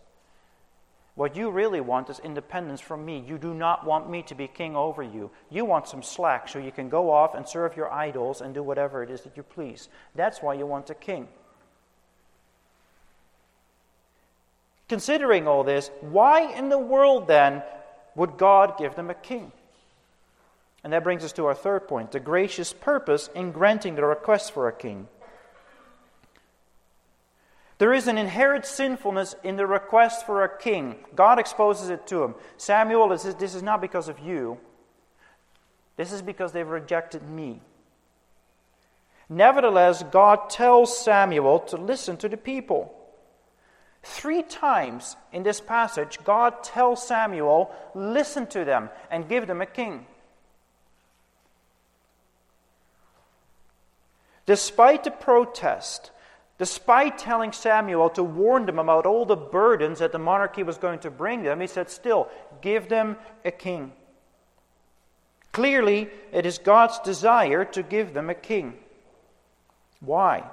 What 1.13 1.35
you 1.35 1.51
really 1.51 1.81
want 1.81 2.09
is 2.09 2.19
independence 2.19 2.81
from 2.81 3.05
me. 3.05 3.23
You 3.25 3.37
do 3.37 3.53
not 3.53 3.85
want 3.85 4.09
me 4.09 4.23
to 4.23 4.33
be 4.33 4.47
king 4.47 4.75
over 4.75 5.03
you. 5.03 5.29
You 5.51 5.65
want 5.65 5.87
some 5.87 6.01
slack 6.01 6.49
so 6.49 6.57
you 6.57 6.71
can 6.71 6.89
go 6.89 7.11
off 7.11 7.35
and 7.35 7.47
serve 7.47 7.77
your 7.77 7.93
idols 7.93 8.41
and 8.41 8.55
do 8.55 8.63
whatever 8.63 9.03
it 9.03 9.11
is 9.11 9.21
that 9.21 9.37
you 9.37 9.43
please. 9.43 9.87
That's 10.15 10.41
why 10.41 10.55
you 10.55 10.65
want 10.65 10.89
a 10.89 10.95
king. 10.95 11.27
Considering 14.89 15.47
all 15.47 15.63
this, 15.63 15.91
why 16.01 16.51
in 16.53 16.69
the 16.69 16.79
world 16.79 17.27
then 17.27 17.61
would 18.15 18.37
God 18.37 18.77
give 18.79 18.95
them 18.95 19.11
a 19.11 19.15
king? 19.15 19.51
And 20.85 20.93
that 20.93 21.03
brings 21.03 21.23
us 21.23 21.33
to 21.33 21.47
our 21.47 21.55
third 21.55 21.87
point 21.87 22.11
the 22.11 22.19
gracious 22.19 22.71
purpose 22.71 23.27
in 23.33 23.51
granting 23.51 23.95
the 23.95 24.05
request 24.05 24.53
for 24.53 24.67
a 24.67 24.71
king. 24.71 25.07
There 27.79 27.91
is 27.91 28.07
an 28.07 28.19
inherent 28.19 28.67
sinfulness 28.67 29.35
in 29.43 29.55
the 29.55 29.65
request 29.65 30.27
for 30.27 30.43
a 30.43 30.59
king. 30.59 30.97
God 31.15 31.39
exposes 31.39 31.89
it 31.89 32.05
to 32.07 32.21
him. 32.23 32.35
Samuel, 32.57 33.09
this 33.09 33.25
is, 33.25 33.33
this 33.33 33.55
is 33.55 33.63
not 33.63 33.81
because 33.81 34.07
of 34.07 34.19
you, 34.19 34.59
this 35.97 36.11
is 36.11 36.21
because 36.21 36.51
they've 36.51 36.67
rejected 36.67 37.27
me. 37.27 37.61
Nevertheless, 39.27 40.03
God 40.11 40.51
tells 40.51 40.95
Samuel 40.95 41.61
to 41.61 41.77
listen 41.77 42.15
to 42.17 42.29
the 42.29 42.37
people. 42.37 42.93
Three 44.03 44.43
times 44.43 45.15
in 45.33 45.41
this 45.41 45.59
passage, 45.59 46.19
God 46.23 46.63
tells 46.63 47.07
Samuel, 47.07 47.73
listen 47.95 48.45
to 48.47 48.63
them 48.63 48.91
and 49.09 49.27
give 49.27 49.47
them 49.47 49.61
a 49.61 49.65
king. 49.65 50.05
Despite 54.45 55.03
the 55.03 55.11
protest, 55.11 56.11
despite 56.57 57.17
telling 57.17 57.51
Samuel 57.51 58.09
to 58.11 58.23
warn 58.23 58.65
them 58.65 58.79
about 58.79 59.05
all 59.05 59.25
the 59.25 59.35
burdens 59.35 59.99
that 59.99 60.11
the 60.11 60.19
monarchy 60.19 60.63
was 60.63 60.77
going 60.77 60.99
to 60.99 61.11
bring 61.11 61.43
them, 61.43 61.61
he 61.61 61.67
said, 61.67 61.89
Still, 61.89 62.29
give 62.61 62.87
them 62.87 63.17
a 63.43 63.51
king. 63.51 63.91
Clearly, 65.51 66.09
it 66.31 66.45
is 66.45 66.57
God's 66.57 66.99
desire 66.99 67.65
to 67.65 67.81
give 67.81 68.13
them 68.13 68.29
a 68.29 68.35
king. 68.35 68.73
Why? 69.99 70.43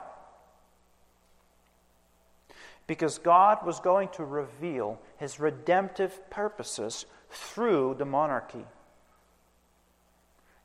Because 2.86 3.18
God 3.18 3.66
was 3.66 3.80
going 3.80 4.08
to 4.10 4.24
reveal 4.24 4.98
his 5.18 5.38
redemptive 5.38 6.30
purposes 6.30 7.04
through 7.30 7.96
the 7.98 8.04
monarchy. 8.04 8.64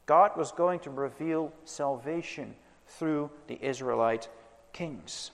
God 0.06 0.38
was 0.38 0.52
going 0.52 0.80
to 0.82 0.90
reveal 0.90 1.52
salvation 1.66 2.56
through 2.88 3.30
the 3.48 3.60
Israelite 3.62 4.28
kings. 4.74 5.32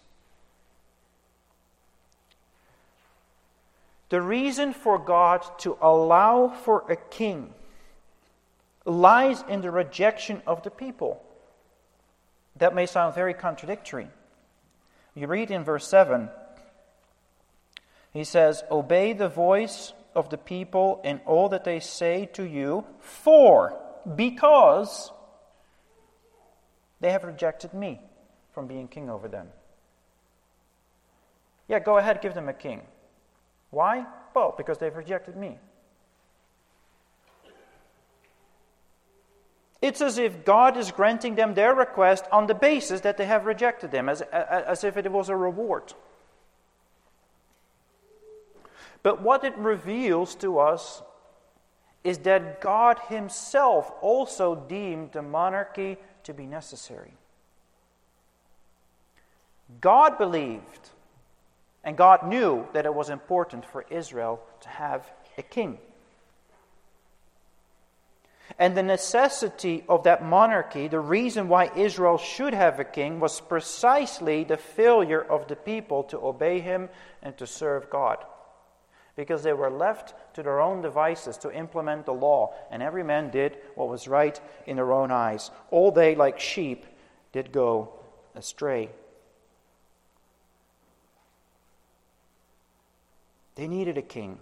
The 4.10 4.22
reason 4.22 4.74
for 4.74 5.00
God 5.00 5.44
to 5.60 5.78
allow 5.82 6.50
for 6.50 6.84
a 6.88 6.96
king 6.96 7.54
lies 8.86 9.44
in 9.48 9.62
the 9.62 9.72
rejection 9.72 10.42
of 10.46 10.62
the 10.64 10.70
people. 10.70 11.24
That 12.58 12.76
may 12.76 12.86
sound 12.86 13.16
very 13.16 13.34
contradictory. 13.34 14.08
You 15.16 15.28
read 15.28 15.52
in 15.52 15.64
verse 15.64 15.88
7, 15.88 16.30
he 18.12 18.24
says, 18.24 18.64
Obey 18.70 19.14
the 19.14 19.30
voice 19.30 19.94
of 20.14 20.30
the 20.30 20.38
people 20.38 21.02
in 21.04 21.20
all 21.26 21.50
that 21.50 21.64
they 21.64 21.80
say 21.80 22.30
to 22.34 22.44
you, 22.44 22.86
for, 23.00 23.80
because 24.16 25.12
they 27.04 27.12
have 27.12 27.26
rejected 27.26 27.74
me 27.74 28.00
from 28.54 28.66
being 28.66 28.88
king 28.88 29.10
over 29.10 29.28
them. 29.28 29.50
Yeah, 31.68 31.80
go 31.80 31.98
ahead, 31.98 32.22
give 32.22 32.34
them 32.34 32.48
a 32.48 32.54
king. 32.54 32.82
Why? 33.72 34.06
Well, 34.34 34.56
because 34.56 34.78
they've 34.78 34.96
rejected 34.96 35.36
me. 35.36 35.58
It's 39.82 40.00
as 40.00 40.18
if 40.18 40.46
God 40.46 40.78
is 40.78 40.92
granting 40.92 41.36
them 41.36 41.56
their 41.56 41.76
request 41.76 42.24
on 42.32 42.48
the 42.48 42.56
basis 42.56 43.02
that 43.02 43.18
they 43.18 43.26
have 43.26 43.46
rejected 43.46 43.92
them, 43.92 44.08
as, 44.08 44.22
as 44.22 44.86
if 44.86 44.96
it 44.96 45.12
was 45.12 45.28
a 45.28 45.36
reward. 45.36 45.94
But 49.02 49.22
what 49.22 49.44
it 49.44 49.58
reveals 49.58 50.36
to 50.36 50.58
us 50.60 51.04
is 52.06 52.20
that 52.20 52.62
God 52.62 52.98
Himself 53.10 53.92
also 54.00 54.56
deemed 54.56 55.12
the 55.12 55.22
monarchy 55.22 55.98
to 56.24 56.34
be 56.34 56.46
necessary. 56.46 57.14
God 59.82 60.18
believed 60.18 60.90
and 61.84 61.98
God 61.98 62.28
knew 62.28 62.68
that 62.74 62.86
it 62.86 62.94
was 62.94 63.10
important 63.10 63.66
for 63.66 63.86
Israel 63.90 64.42
to 64.62 64.70
have 64.70 65.10
a 65.38 65.44
king. 65.44 65.78
And 68.60 68.78
the 68.78 68.84
necessity 68.84 69.84
of 69.90 70.04
that 70.04 70.24
monarchy, 70.24 70.88
the 70.88 71.00
reason 71.00 71.48
why 71.48 71.72
Israel 71.76 72.18
should 72.18 72.54
have 72.54 72.80
a 72.80 72.84
king, 72.84 73.20
was 73.20 73.42
precisely 73.42 74.44
the 74.44 74.58
failure 74.58 75.22
of 75.22 75.48
the 75.48 75.56
people 75.56 76.04
to 76.04 76.20
obey 76.20 76.60
him 76.60 76.90
and 77.22 77.36
to 77.38 77.48
serve 77.48 77.90
God 77.90 78.24
because 79.16 79.44
they 79.44 79.54
were 79.54 79.70
left 79.70 80.14
to 80.36 80.44
their 80.44 80.60
own 80.60 80.82
devices 80.82 81.38
to 81.38 81.54
implement 81.54 82.06
the 82.06 82.14
law, 82.14 82.54
and 82.72 82.82
every 82.82 83.04
man 83.04 83.30
did 83.30 83.58
what 83.76 83.90
was 83.90 84.08
right 84.08 84.40
in 84.66 84.76
their 84.76 84.92
own 84.92 85.12
eyes. 85.12 85.52
All 85.70 85.92
they, 85.92 86.16
like 86.16 86.40
sheep, 86.40 86.86
did 87.32 87.52
go 87.52 87.94
astray. 88.36 88.90
They 93.56 93.68
needed 93.68 93.98
a 93.98 94.02
king. 94.02 94.40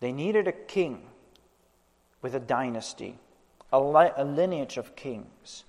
They 0.00 0.12
needed 0.12 0.46
a 0.46 0.52
king 0.52 1.08
with 2.22 2.34
a 2.34 2.40
dynasty, 2.40 3.18
a, 3.72 3.80
li- 3.80 4.12
a 4.16 4.24
lineage 4.24 4.76
of 4.76 4.94
kings 4.94 5.64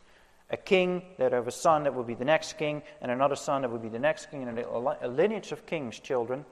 a 0.52 0.58
king 0.58 1.04
that 1.18 1.32
have 1.32 1.48
a 1.48 1.52
son 1.52 1.84
that 1.84 1.94
will 1.94 2.04
be 2.04 2.16
the 2.16 2.26
next 2.26 2.58
king, 2.58 2.82
and 3.02 3.12
another 3.12 3.36
son 3.36 3.62
that 3.62 3.70
will 3.70 3.78
be 3.78 3.90
the 3.90 4.00
next 4.00 4.32
king, 4.32 4.48
and 4.48 4.58
a 4.60 5.08
lineage 5.08 5.52
of 5.52 5.66
kings, 5.66 6.00
children, 6.00 6.46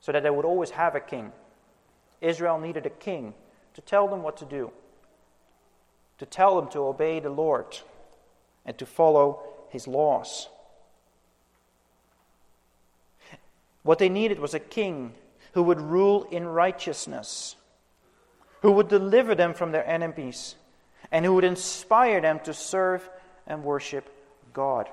so 0.00 0.12
that 0.12 0.22
they 0.22 0.30
would 0.30 0.44
always 0.44 0.70
have 0.70 0.94
a 0.94 1.00
king. 1.00 1.32
Israel 2.20 2.58
needed 2.58 2.86
a 2.86 2.90
king 2.90 3.34
to 3.74 3.80
tell 3.80 4.06
them 4.06 4.22
what 4.22 4.36
to 4.38 4.44
do, 4.44 4.70
to 6.18 6.26
tell 6.26 6.56
them 6.56 6.70
to 6.70 6.80
obey 6.80 7.20
the 7.20 7.30
Lord, 7.30 7.78
and 8.66 8.76
to 8.78 8.86
follow 8.86 9.42
his 9.70 9.88
laws. 9.88 10.48
What 13.82 13.98
they 13.98 14.08
needed 14.08 14.38
was 14.38 14.54
a 14.54 14.60
king 14.60 15.14
who 15.52 15.62
would 15.62 15.80
rule 15.80 16.24
in 16.30 16.46
righteousness, 16.46 17.56
who 18.60 18.72
would 18.72 18.88
deliver 18.88 19.34
them 19.34 19.54
from 19.54 19.72
their 19.72 19.86
enemies, 19.88 20.54
and 21.10 21.24
who 21.24 21.34
would 21.34 21.44
inspire 21.44 22.20
them 22.20 22.40
to 22.40 22.54
serve 22.54 23.08
and 23.46 23.64
worship 23.64 24.08
God. 24.52 24.88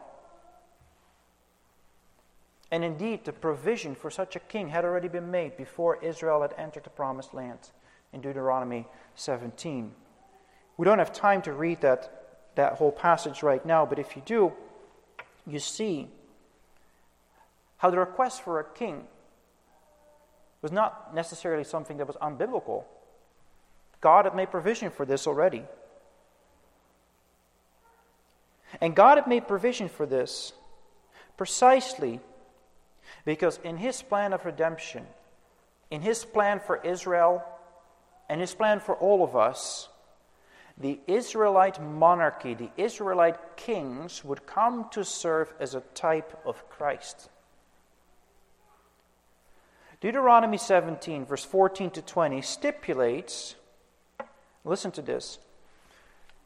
And 2.72 2.84
indeed, 2.84 3.26
the 3.26 3.34
provision 3.34 3.95
for 3.95 4.12
such 4.12 4.36
a 4.36 4.39
king 4.39 4.70
had 4.70 4.86
already 4.86 5.08
been 5.08 5.32
made 5.32 5.58
before 5.58 6.04
Israel 6.04 6.41
had 6.41 6.54
entered 6.58 6.84
the 6.84 6.89
promised 6.89 7.34
land 7.34 7.60
in 8.14 8.22
Deuteronomy 8.22 8.88
17. 9.16 9.91
We 10.78 10.86
don't 10.86 11.00
have 11.00 11.12
time 11.12 11.41
to 11.43 11.54
read 11.54 11.82
that, 11.82 12.52
that 12.56 12.74
whole 12.74 12.91
passage 12.91 13.41
right 13.43 13.66
now, 13.66 13.86
but 13.86 14.00
if 14.00 14.16
you 14.16 14.22
do, 14.26 14.54
you 15.47 15.60
see 15.60 16.10
how 17.78 17.89
the 17.89 17.97
request 17.97 18.43
for 18.43 18.60
a 18.60 18.64
king 18.64 19.08
was 20.62 20.72
not 20.72 21.16
necessarily 21.16 21.64
something 21.64 21.97
that 21.97 22.08
was 22.08 22.18
unbiblical. 22.18 22.84
God 24.02 24.26
had 24.26 24.36
made 24.36 24.52
provision 24.52 24.91
for 24.91 25.06
this 25.06 25.26
already. 25.26 25.64
And 28.82 28.96
God 28.96 29.18
had 29.18 29.28
made 29.28 29.48
provision 29.48 29.90
for 29.90 30.06
this 30.06 30.54
precisely 31.38 32.20
because 33.26 33.60
in 33.64 33.78
His 33.78 34.02
plan 34.02 34.34
of 34.34 34.46
redemption, 34.46 35.06
in 35.90 36.02
His 36.02 36.26
plan 36.26 36.60
for 36.60 36.78
Israel, 36.84 37.44
and 38.30 38.40
His 38.40 38.54
plan 38.54 38.80
for 38.80 38.96
all 38.96 39.24
of 39.24 39.36
us, 39.36 39.90
the 40.78 41.00
Israelite 41.08 41.82
monarchy, 41.82 42.54
the 42.54 42.70
Israelite 42.78 43.58
kings 43.58 44.24
would 44.24 44.46
come 44.46 44.88
to 44.92 45.04
serve 45.04 45.54
as 45.60 45.76
a 45.76 45.82
type 45.94 46.40
of 46.46 46.70
Christ. 46.70 47.30
Deuteronomy 50.00 50.58
17, 50.58 51.26
verse 51.26 51.44
14 51.44 51.90
to 51.92 52.02
20, 52.02 52.42
stipulates 52.42 53.56
listen 54.64 54.92
to 54.92 55.02
this 55.02 55.40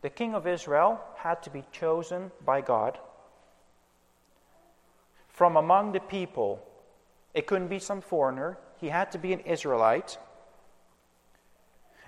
the 0.03 0.09
king 0.09 0.35
of 0.35 0.45
Israel 0.45 0.99
had 1.15 1.41
to 1.43 1.49
be 1.49 1.63
chosen 1.71 2.29
by 2.45 2.59
God 2.59 2.99
from 5.29 5.55
among 5.55 5.93
the 5.93 6.01
people. 6.01 6.61
It 7.33 7.47
couldn't 7.47 7.69
be 7.69 7.79
some 7.79 8.01
foreigner, 8.01 8.57
he 8.79 8.89
had 8.89 9.13
to 9.13 9.17
be 9.17 9.31
an 9.31 9.39
Israelite. 9.39 10.17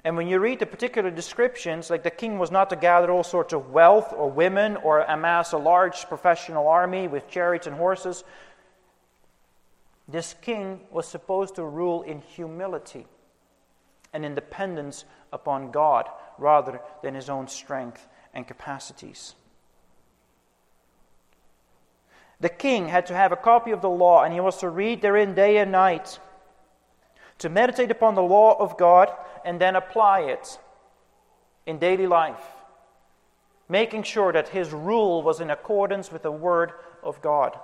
And 0.03 0.17
when 0.17 0.27
you 0.27 0.39
read 0.39 0.59
the 0.59 0.65
particular 0.65 1.09
descriptions, 1.09 1.89
like 1.89 2.03
the 2.03 2.11
king 2.11 2.37
was 2.37 2.51
not 2.51 2.69
to 2.69 2.75
gather 2.75 3.09
all 3.09 3.23
sorts 3.23 3.53
of 3.53 3.71
wealth 3.71 4.13
or 4.13 4.29
women 4.29 4.75
or 4.75 4.99
amass 5.01 5.53
a 5.53 5.57
large 5.57 6.05
professional 6.07 6.67
army 6.67 7.07
with 7.07 7.29
chariots 7.29 7.65
and 7.65 7.77
horses. 7.77 8.25
This 10.07 10.35
king 10.41 10.81
was 10.91 11.07
supposed 11.07 11.55
to 11.55 11.63
rule 11.63 12.01
in 12.01 12.21
humility 12.21 13.07
and 14.13 14.25
independence 14.25 15.05
upon 15.31 15.71
God 15.71 16.09
rather 16.37 16.81
than 17.01 17.15
his 17.15 17.29
own 17.29 17.47
strength 17.47 18.07
and 18.33 18.47
capacities. 18.47 19.35
The 22.39 22.49
king 22.49 22.89
had 22.89 23.05
to 23.07 23.13
have 23.13 23.31
a 23.31 23.37
copy 23.37 23.71
of 23.71 23.81
the 23.81 23.89
law, 23.89 24.23
and 24.23 24.33
he 24.33 24.39
was 24.39 24.57
to 24.57 24.69
read 24.69 25.01
therein 25.01 25.33
day 25.33 25.57
and 25.57 25.71
night, 25.71 26.19
to 27.39 27.49
meditate 27.49 27.91
upon 27.91 28.15
the 28.15 28.21
law 28.21 28.55
of 28.59 28.77
God 28.77 29.11
and 29.43 29.59
then 29.59 29.75
apply 29.75 30.21
it 30.21 30.59
in 31.65 31.79
daily 31.79 32.07
life, 32.07 32.43
making 33.69 34.03
sure 34.03 34.31
that 34.33 34.49
his 34.49 34.71
rule 34.71 35.23
was 35.23 35.39
in 35.39 35.49
accordance 35.49 36.11
with 36.11 36.23
the 36.23 36.31
Word 36.31 36.73
of 37.03 37.21
God. 37.21 37.57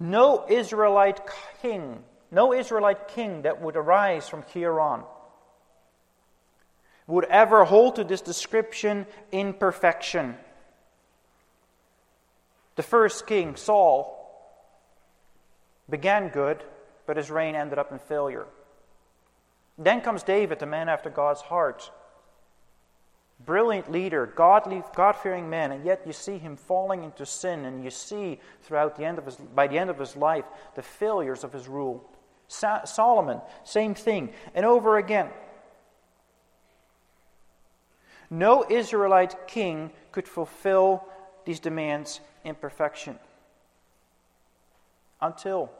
No 0.00 0.44
Israelite 0.48 1.20
king, 1.60 2.04
no 2.30 2.52
Israelite 2.52 3.08
king 3.08 3.42
that 3.42 3.60
would 3.60 3.76
arise 3.76 4.28
from 4.28 4.44
here 4.52 4.80
on 4.80 5.04
would 7.06 7.24
ever 7.24 7.64
hold 7.64 7.96
to 7.96 8.04
this 8.04 8.20
description 8.20 9.06
in 9.32 9.54
perfection. 9.54 10.36
The 12.76 12.82
first 12.82 13.26
king, 13.26 13.56
Saul, 13.56 14.14
began 15.88 16.28
good, 16.28 16.62
but 17.06 17.16
his 17.16 17.30
reign 17.30 17.54
ended 17.54 17.78
up 17.78 17.90
in 17.90 17.98
failure. 17.98 18.46
Then 19.78 20.02
comes 20.02 20.22
David, 20.22 20.58
the 20.58 20.66
man 20.66 20.90
after 20.90 21.08
God's 21.08 21.40
heart. 21.40 21.90
Brilliant 23.44 23.90
leader, 23.90 24.26
godly, 24.26 24.82
God-fearing 24.94 25.48
man, 25.48 25.72
and 25.72 25.86
yet 25.86 26.02
you 26.04 26.12
see 26.12 26.36
him 26.36 26.56
falling 26.56 27.04
into 27.04 27.24
sin, 27.24 27.64
and 27.64 27.82
you 27.82 27.90
see 27.90 28.38
throughout 28.62 28.96
the 28.96 29.04
end 29.04 29.16
of 29.16 29.24
his, 29.24 29.36
by 29.36 29.66
the 29.66 29.78
end 29.78 29.88
of 29.88 29.98
his 29.98 30.14
life, 30.14 30.44
the 30.74 30.82
failures 30.82 31.42
of 31.42 31.52
his 31.54 31.68
rule. 31.68 32.04
Solomon, 32.48 33.40
same 33.62 33.94
thing, 33.94 34.30
and 34.54 34.64
over 34.64 34.96
again. 34.96 35.28
No 38.30 38.64
Israelite 38.68 39.46
king 39.46 39.90
could 40.12 40.26
fulfill 40.26 41.04
these 41.44 41.60
demands 41.60 42.20
in 42.44 42.54
perfection 42.54 43.18
until 45.20 45.70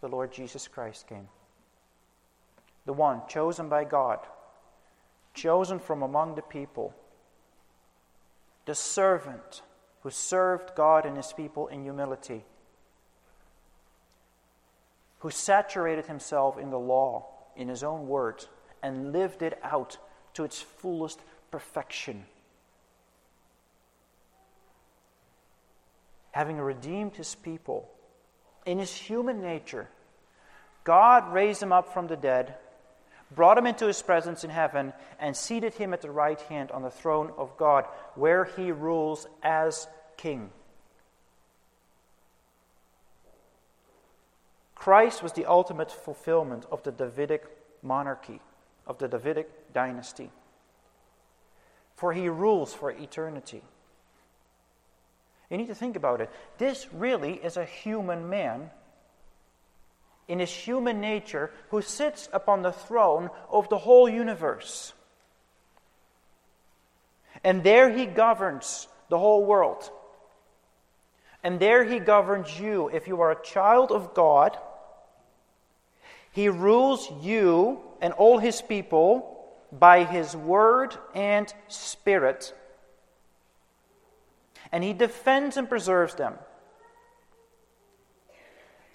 the 0.00 0.08
Lord 0.08 0.32
Jesus 0.32 0.68
Christ 0.68 1.06
came. 1.06 1.28
The 2.86 2.92
one 2.92 3.22
chosen 3.28 3.68
by 3.68 3.84
God, 3.84 4.18
chosen 5.32 5.78
from 5.78 6.02
among 6.02 6.34
the 6.34 6.42
people, 6.42 6.94
the 8.66 8.74
servant 8.74 9.62
who 10.02 10.10
served 10.10 10.74
God 10.74 11.06
and 11.06 11.16
his 11.16 11.32
people 11.32 11.66
in 11.68 11.82
humility, 11.82 12.44
who 15.24 15.30
saturated 15.30 16.04
himself 16.04 16.58
in 16.58 16.68
the 16.68 16.78
law, 16.78 17.24
in 17.56 17.66
his 17.66 17.82
own 17.82 18.06
words, 18.06 18.46
and 18.82 19.10
lived 19.10 19.40
it 19.40 19.58
out 19.62 19.96
to 20.34 20.44
its 20.44 20.60
fullest 20.60 21.18
perfection. 21.50 22.26
Having 26.32 26.58
redeemed 26.58 27.16
his 27.16 27.34
people 27.36 27.88
in 28.66 28.78
his 28.78 28.94
human 28.94 29.40
nature, 29.40 29.88
God 30.84 31.32
raised 31.32 31.62
him 31.62 31.72
up 31.72 31.94
from 31.94 32.06
the 32.06 32.16
dead, 32.16 32.56
brought 33.34 33.56
him 33.56 33.66
into 33.66 33.86
his 33.86 34.02
presence 34.02 34.44
in 34.44 34.50
heaven, 34.50 34.92
and 35.18 35.34
seated 35.34 35.72
him 35.72 35.94
at 35.94 36.02
the 36.02 36.10
right 36.10 36.40
hand 36.42 36.70
on 36.70 36.82
the 36.82 36.90
throne 36.90 37.32
of 37.38 37.56
God, 37.56 37.86
where 38.14 38.44
he 38.44 38.72
rules 38.72 39.26
as 39.42 39.88
king. 40.18 40.50
Christ 44.84 45.22
was 45.22 45.32
the 45.32 45.46
ultimate 45.46 45.90
fulfillment 45.90 46.66
of 46.70 46.82
the 46.82 46.92
Davidic 46.92 47.46
monarchy, 47.82 48.42
of 48.86 48.98
the 48.98 49.08
Davidic 49.08 49.72
dynasty. 49.72 50.30
For 51.96 52.12
he 52.12 52.28
rules 52.28 52.74
for 52.74 52.90
eternity. 52.90 53.62
You 55.48 55.56
need 55.56 55.68
to 55.68 55.74
think 55.74 55.96
about 55.96 56.20
it. 56.20 56.28
This 56.58 56.86
really 56.92 57.32
is 57.32 57.56
a 57.56 57.64
human 57.64 58.28
man 58.28 58.68
in 60.28 60.38
his 60.38 60.52
human 60.52 61.00
nature 61.00 61.50
who 61.70 61.80
sits 61.80 62.28
upon 62.30 62.60
the 62.60 62.72
throne 62.72 63.30
of 63.50 63.70
the 63.70 63.78
whole 63.78 64.06
universe. 64.06 64.92
And 67.42 67.64
there 67.64 67.88
he 67.88 68.04
governs 68.04 68.86
the 69.08 69.18
whole 69.18 69.46
world. 69.46 69.90
And 71.42 71.58
there 71.58 71.84
he 71.84 72.00
governs 72.00 72.60
you 72.60 72.90
if 72.92 73.08
you 73.08 73.22
are 73.22 73.30
a 73.30 73.42
child 73.42 73.90
of 73.90 74.12
God. 74.12 74.58
He 76.34 76.50
rules 76.50 77.10
you 77.22 77.80
and 78.02 78.12
all 78.12 78.36
his 78.36 78.60
people 78.60 79.30
by 79.72 80.04
his 80.04 80.36
word 80.36 80.94
and 81.14 81.52
spirit 81.68 82.52
and 84.74 84.82
he 84.82 84.92
defends 84.92 85.56
and 85.56 85.68
preserves 85.68 86.16
them. 86.16 86.34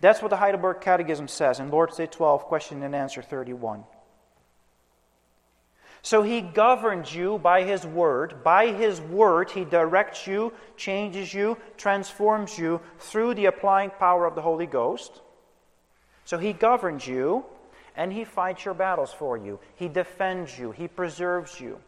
That's 0.02 0.22
what 0.22 0.30
the 0.30 0.36
Heidelberg 0.36 0.82
Catechism 0.82 1.30
says 1.30 1.62
in 1.62 1.72
Lord's 1.72 1.96
Day 1.96 2.06
12, 2.06 2.44
question 2.44 2.84
and 2.84 2.94
answer 2.94 3.22
31. 3.22 3.86
So 6.02 6.22
he 6.22 6.42
governs 6.42 7.16
you 7.16 7.38
by 7.38 7.64
his 7.64 7.86
word. 7.86 8.44
By 8.44 8.74
his 8.74 9.00
word, 9.00 9.52
he 9.52 9.64
directs 9.64 10.28
you, 10.28 10.52
changes 10.76 11.34
you, 11.34 11.58
transforms 11.78 12.58
you 12.58 12.82
through 13.00 13.36
the 13.36 13.46
applying 13.46 13.92
power 13.92 14.26
of 14.26 14.36
the 14.36 14.42
Holy 14.42 14.66
Ghost. 14.66 15.22
So 16.30 16.38
he 16.38 16.54
governs 16.54 17.08
you 17.08 17.44
and 17.96 18.14
he 18.14 18.24
fights 18.24 18.64
your 18.64 18.76
battles 18.76 19.12
for 19.12 19.36
you. 19.36 19.60
He 19.74 19.88
defends 19.88 20.60
you, 20.60 20.70
he 20.70 20.88
preserves 20.88 21.60
you 21.60 21.80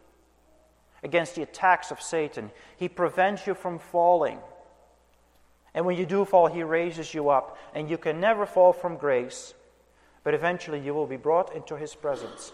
against 1.04 1.36
the 1.36 1.42
attacks 1.42 1.92
of 1.92 2.02
Satan. 2.02 2.50
He 2.76 2.88
prevents 2.88 3.46
you 3.46 3.54
from 3.54 3.78
falling. 3.78 4.40
And 5.74 5.86
when 5.86 5.96
you 5.96 6.04
do 6.04 6.24
fall, 6.24 6.48
He 6.48 6.64
raises 6.64 7.14
you 7.14 7.28
up. 7.28 7.56
And 7.72 7.88
you 7.88 7.96
can 7.96 8.18
never 8.18 8.44
fall 8.44 8.72
from 8.72 8.96
grace, 8.96 9.54
but 10.24 10.34
eventually 10.34 10.80
you 10.80 10.92
will 10.92 11.06
be 11.06 11.16
brought 11.16 11.54
into 11.54 11.76
His 11.76 11.94
presence. 11.94 12.50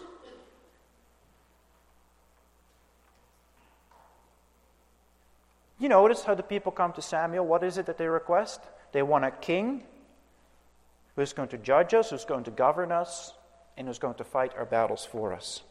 You 5.79 5.89
notice 5.89 6.23
how 6.23 6.35
the 6.35 6.43
people 6.43 6.71
come 6.71 6.93
to 6.93 7.01
Samuel. 7.01 7.47
What 7.47 7.63
is 7.63 7.79
it 7.79 7.87
that 7.87 7.97
they 7.97 8.07
request? 8.07 8.61
They 8.91 9.01
want 9.01 9.25
a 9.25 9.31
king 9.31 9.85
who's 11.19 11.33
going 11.33 11.49
to 11.49 11.57
judge 11.57 11.93
us, 11.93 12.09
who's 12.09 12.25
going 12.25 12.43
to 12.45 12.51
govern 12.51 12.91
us, 12.91 13.33
and 13.77 13.87
who's 13.87 13.99
going 13.99 14.15
to 14.15 14.23
fight 14.23 14.53
our 14.57 14.65
battles 14.65 15.05
for 15.05 15.33
us. 15.33 15.63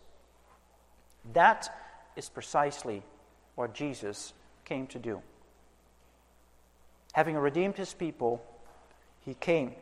That 1.33 1.69
is 2.17 2.29
precisely 2.29 3.03
what 3.55 3.75
Jesus 3.75 4.33
came 4.65 4.87
to 4.89 4.99
do. 4.99 5.23
Having 7.13 7.37
redeemed 7.37 7.77
his 7.77 7.95
people, 7.95 8.43
he 9.25 9.35
came 9.35 9.73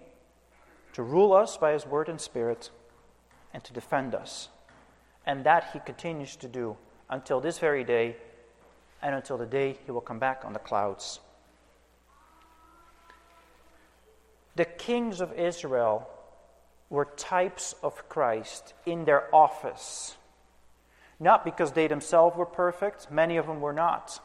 to 0.92 1.02
rule 1.02 1.32
us 1.32 1.56
by 1.56 1.72
his 1.72 1.86
word 1.86 2.08
and 2.08 2.20
spirit 2.20 2.70
and 3.52 3.62
to 3.64 3.72
defend 3.72 4.14
us. 4.14 4.48
And 5.26 5.44
that 5.44 5.70
he 5.72 5.80
continues 5.80 6.36
to 6.36 6.48
do 6.48 6.76
until 7.10 7.40
this 7.40 7.58
very 7.58 7.84
day 7.84 8.16
and 9.02 9.14
until 9.14 9.36
the 9.36 9.46
day 9.46 9.76
he 9.84 9.90
will 9.90 10.00
come 10.00 10.18
back 10.18 10.44
on 10.44 10.52
the 10.52 10.58
clouds. 10.58 11.20
The 14.56 14.64
kings 14.64 15.20
of 15.20 15.32
Israel 15.32 16.08
were 16.90 17.04
types 17.16 17.74
of 17.82 18.08
Christ 18.08 18.74
in 18.84 19.04
their 19.04 19.34
office 19.34 20.16
not 21.18 21.44
because 21.44 21.72
they 21.72 21.86
themselves 21.86 22.36
were 22.36 22.46
perfect, 22.46 23.10
many 23.10 23.36
of 23.36 23.46
them 23.46 23.60
were 23.60 23.72
not. 23.72 24.20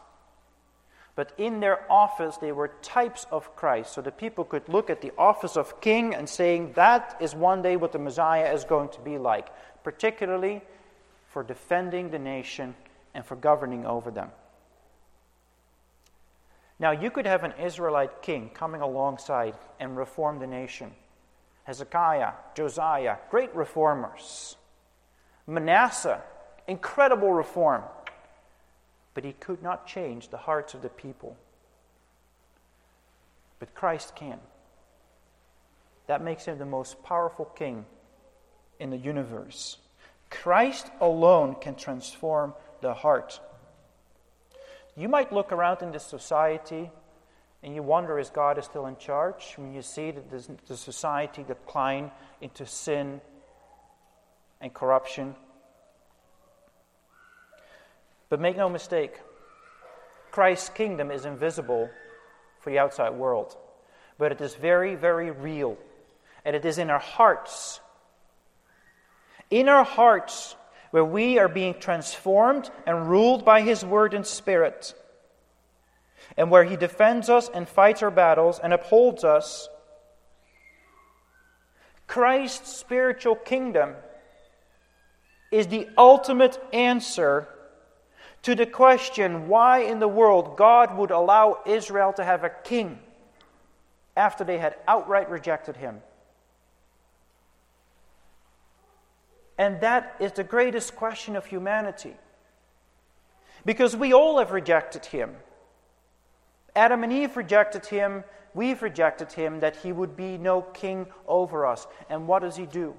But 1.15 1.33
in 1.37 1.59
their 1.59 1.91
office, 1.91 2.37
they 2.37 2.51
were 2.51 2.69
types 2.81 3.25
of 3.31 3.55
Christ. 3.55 3.93
So 3.93 4.01
the 4.01 4.11
people 4.11 4.43
could 4.43 4.67
look 4.69 4.89
at 4.89 5.01
the 5.01 5.11
office 5.17 5.57
of 5.57 5.81
king 5.81 6.15
and 6.15 6.27
saying, 6.27 6.73
that 6.73 7.17
is 7.19 7.35
one 7.35 7.61
day 7.61 7.75
what 7.75 7.91
the 7.91 7.99
Messiah 7.99 8.53
is 8.53 8.63
going 8.63 8.89
to 8.89 8.99
be 9.01 9.17
like, 9.17 9.49
particularly 9.83 10.61
for 11.27 11.43
defending 11.43 12.11
the 12.11 12.19
nation 12.19 12.75
and 13.13 13.25
for 13.25 13.35
governing 13.35 13.85
over 13.85 14.09
them. 14.09 14.29
Now, 16.81 16.89
you 16.89 17.11
could 17.11 17.27
have 17.27 17.43
an 17.43 17.53
Israelite 17.63 18.23
king 18.23 18.49
coming 18.55 18.81
alongside 18.81 19.53
and 19.79 19.95
reform 19.95 20.39
the 20.39 20.47
nation. 20.47 20.91
Hezekiah, 21.65 22.31
Josiah, 22.55 23.17
great 23.29 23.53
reformers. 23.55 24.55
Manasseh, 25.45 26.23
incredible 26.67 27.33
reform. 27.33 27.83
But 29.13 29.23
he 29.23 29.33
could 29.33 29.61
not 29.61 29.85
change 29.85 30.29
the 30.29 30.37
hearts 30.37 30.73
of 30.73 30.81
the 30.81 30.89
people. 30.89 31.37
But 33.59 33.75
Christ 33.75 34.15
can. 34.15 34.39
that 36.07 36.23
makes 36.23 36.45
him 36.45 36.57
the 36.57 36.65
most 36.65 37.03
powerful 37.03 37.45
king 37.45 37.85
in 38.79 38.89
the 38.89 38.97
universe. 38.97 39.77
Christ 40.31 40.87
alone 40.99 41.55
can 41.61 41.75
transform 41.75 42.55
the 42.81 42.95
heart. 42.95 43.39
You 44.95 45.07
might 45.07 45.31
look 45.31 45.51
around 45.51 45.81
in 45.81 45.91
this 45.91 46.03
society 46.03 46.91
and 47.63 47.75
you 47.75 47.83
wonder 47.83 48.17
is 48.17 48.29
God 48.29 48.57
is 48.57 48.65
still 48.65 48.87
in 48.87 48.97
charge 48.97 49.53
when 49.55 49.73
you 49.73 49.81
see 49.81 50.11
that 50.11 50.67
the 50.67 50.77
society 50.77 51.43
decline 51.43 52.11
into 52.41 52.65
sin 52.65 53.21
and 54.59 54.73
corruption. 54.73 55.35
But 58.29 58.39
make 58.39 58.57
no 58.57 58.69
mistake, 58.69 59.19
Christ's 60.31 60.69
kingdom 60.69 61.11
is 61.11 61.25
invisible 61.25 61.89
for 62.61 62.69
the 62.69 62.79
outside 62.79 63.11
world, 63.11 63.57
but 64.17 64.31
it 64.31 64.41
is 64.41 64.55
very, 64.55 64.95
very 64.95 65.29
real. 65.29 65.77
And 66.43 66.55
it 66.55 66.65
is 66.65 66.79
in 66.79 66.89
our 66.89 66.99
hearts. 66.99 67.79
In 69.51 69.69
our 69.69 69.83
hearts, 69.83 70.55
where 70.91 71.05
we 71.05 71.39
are 71.39 71.47
being 71.47 71.73
transformed 71.79 72.69
and 72.85 73.09
ruled 73.09 73.43
by 73.43 73.61
His 73.61 73.83
Word 73.83 74.13
and 74.13 74.25
Spirit, 74.25 74.93
and 76.37 76.51
where 76.51 76.63
He 76.63 76.75
defends 76.75 77.29
us 77.29 77.49
and 77.53 77.67
fights 77.67 78.03
our 78.03 78.11
battles 78.11 78.59
and 78.59 78.73
upholds 78.73 79.23
us. 79.23 79.67
Christ's 82.07 82.75
spiritual 82.75 83.35
kingdom 83.35 83.95
is 85.51 85.67
the 85.67 85.87
ultimate 85.97 86.61
answer 86.73 87.47
to 88.43 88.55
the 88.55 88.65
question 88.65 89.47
why 89.47 89.79
in 89.79 89.99
the 89.99 90.07
world 90.07 90.57
God 90.57 90.95
would 90.97 91.11
allow 91.11 91.59
Israel 91.65 92.13
to 92.13 92.23
have 92.23 92.43
a 92.43 92.49
king 92.49 92.99
after 94.15 94.43
they 94.43 94.57
had 94.57 94.75
outright 94.87 95.29
rejected 95.29 95.77
him. 95.77 96.01
And 99.61 99.79
that 99.81 100.15
is 100.19 100.31
the 100.31 100.43
greatest 100.43 100.95
question 100.95 101.35
of 101.35 101.45
humanity. 101.45 102.15
Because 103.63 103.95
we 103.95 104.11
all 104.11 104.39
have 104.39 104.49
rejected 104.49 105.05
him. 105.05 105.35
Adam 106.75 107.03
and 107.03 107.13
Eve 107.13 107.37
rejected 107.37 107.85
him. 107.85 108.23
We've 108.55 108.81
rejected 108.81 109.33
him 109.33 109.59
that 109.59 109.75
he 109.75 109.91
would 109.91 110.17
be 110.17 110.39
no 110.39 110.63
king 110.63 111.05
over 111.27 111.67
us. 111.67 111.85
And 112.09 112.27
what 112.27 112.41
does 112.41 112.57
he 112.57 112.65
do? 112.65 112.95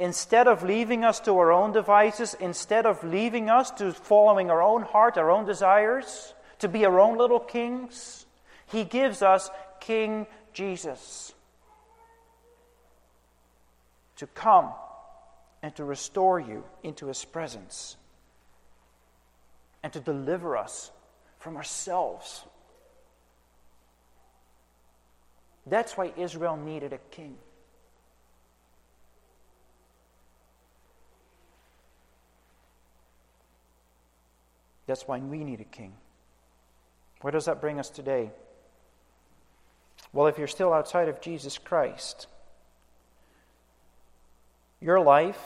instead 0.00 0.46
of 0.46 0.62
leaving 0.62 1.04
us 1.04 1.18
to 1.18 1.32
our 1.32 1.50
own 1.50 1.72
devices, 1.72 2.36
instead 2.38 2.86
of 2.86 3.02
leaving 3.02 3.50
us 3.50 3.72
to 3.72 3.92
following 3.92 4.48
our 4.48 4.62
own 4.62 4.82
heart, 4.82 5.18
our 5.18 5.28
own 5.28 5.44
desires, 5.44 6.34
to 6.60 6.68
be 6.68 6.86
our 6.86 7.00
own 7.00 7.18
little 7.18 7.40
kings, 7.40 8.24
He 8.66 8.84
gives 8.84 9.22
us 9.22 9.50
King 9.80 10.28
Jesus 10.52 11.34
to 14.14 14.28
come 14.28 14.70
and 15.62 15.74
to 15.76 15.84
restore 15.84 16.38
you 16.38 16.64
into 16.82 17.06
His 17.06 17.24
presence 17.24 17.96
and 19.82 19.92
to 19.92 20.00
deliver 20.00 20.56
us 20.56 20.90
from 21.38 21.56
ourselves. 21.56 22.44
That's 25.66 25.96
why 25.96 26.12
Israel 26.16 26.56
needed 26.56 26.92
a 26.92 26.98
king. 27.10 27.36
That's 34.86 35.06
why 35.06 35.18
we 35.18 35.44
need 35.44 35.60
a 35.60 35.64
king. 35.64 35.92
Where 37.20 37.30
does 37.30 37.44
that 37.44 37.60
bring 37.60 37.78
us 37.78 37.90
today? 37.90 38.30
Well, 40.12 40.28
if 40.28 40.38
you're 40.38 40.46
still 40.46 40.72
outside 40.72 41.08
of 41.08 41.20
Jesus 41.20 41.58
Christ, 41.58 42.26
your 44.80 45.00
life 45.00 45.40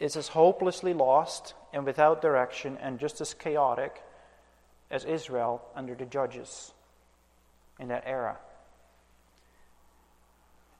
is 0.00 0.16
as 0.16 0.28
hopelessly 0.28 0.92
lost 0.92 1.54
and 1.72 1.84
without 1.84 2.20
direction 2.20 2.76
and 2.80 2.98
just 2.98 3.20
as 3.20 3.34
chaotic 3.34 4.02
as 4.90 5.04
Israel 5.04 5.62
under 5.74 5.94
the 5.94 6.04
judges 6.04 6.72
in 7.78 7.88
that 7.88 8.04
era. 8.06 8.36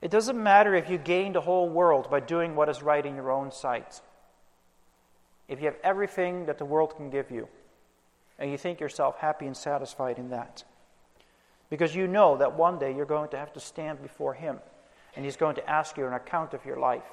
It 0.01 0.11
doesn't 0.11 0.41
matter 0.41 0.75
if 0.75 0.89
you 0.89 0.97
gain 0.97 1.33
the 1.33 1.41
whole 1.41 1.67
world 1.67 2.09
by 2.11 2.19
doing 2.19 2.55
what 2.55 2.69
is 2.69 2.83
right 2.83 3.05
in 3.05 3.15
your 3.15 3.31
own 3.31 3.51
sight 3.51 4.01
if 5.47 5.59
you 5.59 5.65
have 5.65 5.77
everything 5.83 6.45
that 6.47 6.57
the 6.57 6.65
world 6.65 6.95
can 6.95 7.09
give 7.09 7.29
you, 7.29 7.47
and 8.39 8.51
you 8.51 8.57
think 8.57 8.79
yourself 8.79 9.17
happy 9.19 9.45
and 9.45 9.55
satisfied 9.55 10.17
in 10.17 10.29
that. 10.29 10.63
Because 11.69 11.95
you 11.95 12.07
know 12.07 12.37
that 12.37 12.57
one 12.57 12.79
day 12.79 12.95
you're 12.95 13.05
going 13.05 13.29
to 13.29 13.37
have 13.37 13.53
to 13.53 13.59
stand 13.59 14.01
before 14.01 14.33
Him, 14.33 14.59
and 15.15 15.25
He's 15.25 15.37
going 15.37 15.55
to 15.55 15.69
ask 15.69 15.97
you 15.97 16.05
an 16.05 16.13
account 16.13 16.53
of 16.53 16.65
your 16.65 16.77
life. 16.77 17.03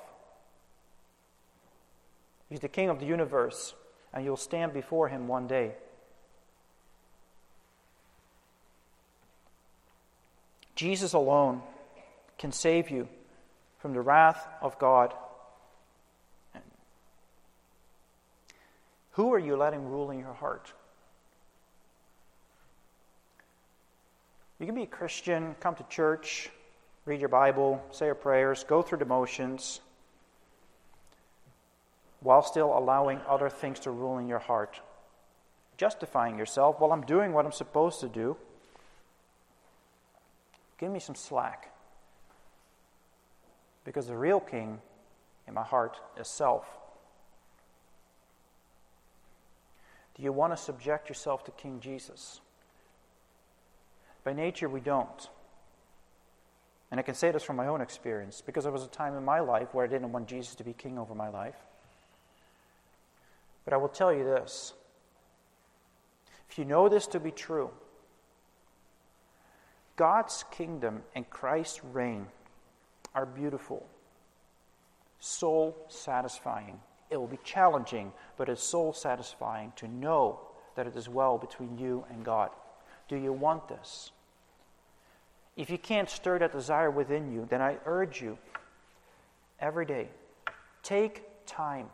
He's 2.49 2.61
the 2.61 2.69
King 2.69 2.89
of 2.89 3.01
the 3.01 3.07
universe, 3.07 3.75
and 4.13 4.25
you'll 4.25 4.37
stand 4.37 4.73
before 4.73 5.09
Him 5.09 5.29
one 5.29 5.47
day. 5.47 5.73
Jesus 10.75 11.13
alone 11.13 11.63
can 12.39 12.53
save 12.53 12.91
you 12.91 13.09
from 13.79 13.93
the 13.93 14.01
wrath 14.01 14.47
of 14.61 14.79
God 14.79 15.15
Who 19.13 19.35
are 19.35 19.39
you 19.39 19.57
letting 19.57 19.85
rule 19.89 20.11
in 20.11 20.19
your 20.19 20.33
heart? 20.33 20.73
You 24.59 24.67
can 24.67 24.75
be 24.75 24.85
a 24.85 24.87
Christian, 24.87 25.55
come 25.61 25.75
to 25.75 25.85
church, 25.85 26.49
read 27.05 27.21
your 27.21 27.29
Bible, 27.29 27.83
say 27.91 28.07
your 28.07 28.15
prayers, 28.15 28.65
go 28.65 28.83
through 28.83 28.99
the 28.99 29.05
motions, 29.05 29.81
while 32.21 32.43
still 32.43 32.77
allowing 32.77 33.21
other 33.29 33.49
things 33.49 33.81
to 33.81 33.91
rule 33.91 34.19
in 34.19 34.29
your 34.29 34.39
heart. 34.39 34.81
Justifying 35.77 36.39
yourself, 36.39 36.81
well, 36.81 36.93
I'm 36.93 37.03
doing 37.03 37.33
what 37.33 37.45
I'm 37.45 37.53
supposed 37.53 38.01
to 38.01 38.09
do. 38.09 38.37
Give 40.79 40.93
me 40.93 41.01
some 41.01 41.17
slack. 41.17 41.73
Because 43.85 44.07
the 44.07 44.17
real 44.17 44.39
king 44.39 44.81
in 45.49 45.55
my 45.55 45.65
heart 45.65 45.99
is 46.17 46.29
self. 46.29 46.65
Do 50.15 50.23
you 50.23 50.33
want 50.33 50.53
to 50.53 50.57
subject 50.57 51.09
yourself 51.09 51.45
to 51.45 51.51
King 51.53 51.81
Jesus? 51.81 52.41
By 54.23 54.35
nature, 54.35 54.69
we 54.69 54.81
don't. 54.81 55.29
And 56.93 57.01
I 57.01 57.03
can 57.03 57.17
say 57.17 57.33
this 57.33 57.43
from 57.43 57.57
my 57.57 57.67
own 57.67 57.81
experience 57.81 58.41
because 58.41 58.63
there 58.63 58.73
was 58.73 58.85
a 58.85 58.89
time 58.89 59.17
in 59.17 59.25
my 59.25 59.41
life 59.41 59.75
where 59.75 59.85
I 59.85 59.89
didn't 59.89 60.13
want 60.13 60.29
Jesus 60.29 60.55
to 60.55 60.63
be 60.63 60.73
king 60.73 60.97
over 60.97 61.17
my 61.17 61.29
life. 61.29 61.57
But 63.65 63.75
I 63.75 63.79
will 63.79 63.89
tell 63.89 64.13
you 64.13 64.23
this 64.23 64.75
if 66.49 66.57
you 66.57 66.65
know 66.65 66.89
this 66.89 67.09
to 67.09 67.19
be 67.19 67.33
true, 67.33 67.71
God's 69.97 70.45
kingdom 70.53 71.03
and 71.17 71.29
Christ's 71.29 71.83
reign 71.83 72.27
are 73.13 73.27
beautiful, 73.27 73.85
soul 75.19 75.77
satisfying 75.89 76.79
it 77.13 77.21
will 77.21 77.29
be 77.29 77.39
challenging, 77.45 78.11
but 78.39 78.49
it's 78.49 78.63
soul 78.63 78.95
satisfying 78.95 79.73
to 79.77 79.87
know 79.87 80.41
that 80.77 80.87
it 80.87 80.97
is 80.97 81.11
well 81.11 81.37
between 81.37 81.77
you 81.77 82.07
and 82.11 82.25
God. 82.25 82.49
Do 83.07 83.17
you 83.17 83.35
want 83.35 83.69
this? 83.69 84.13
If 85.57 85.71
you 85.71 85.79
can't 85.79 86.09
stir 86.09 86.39
that 86.39 86.53
desire 86.53 86.91
within 86.91 87.33
you, 87.33 87.47
then 87.49 87.61
I 87.61 87.77
urge 87.85 88.23
you 88.23 88.39
every 89.61 89.87
day 89.87 90.09
take 90.83 91.23
time, 91.47 91.87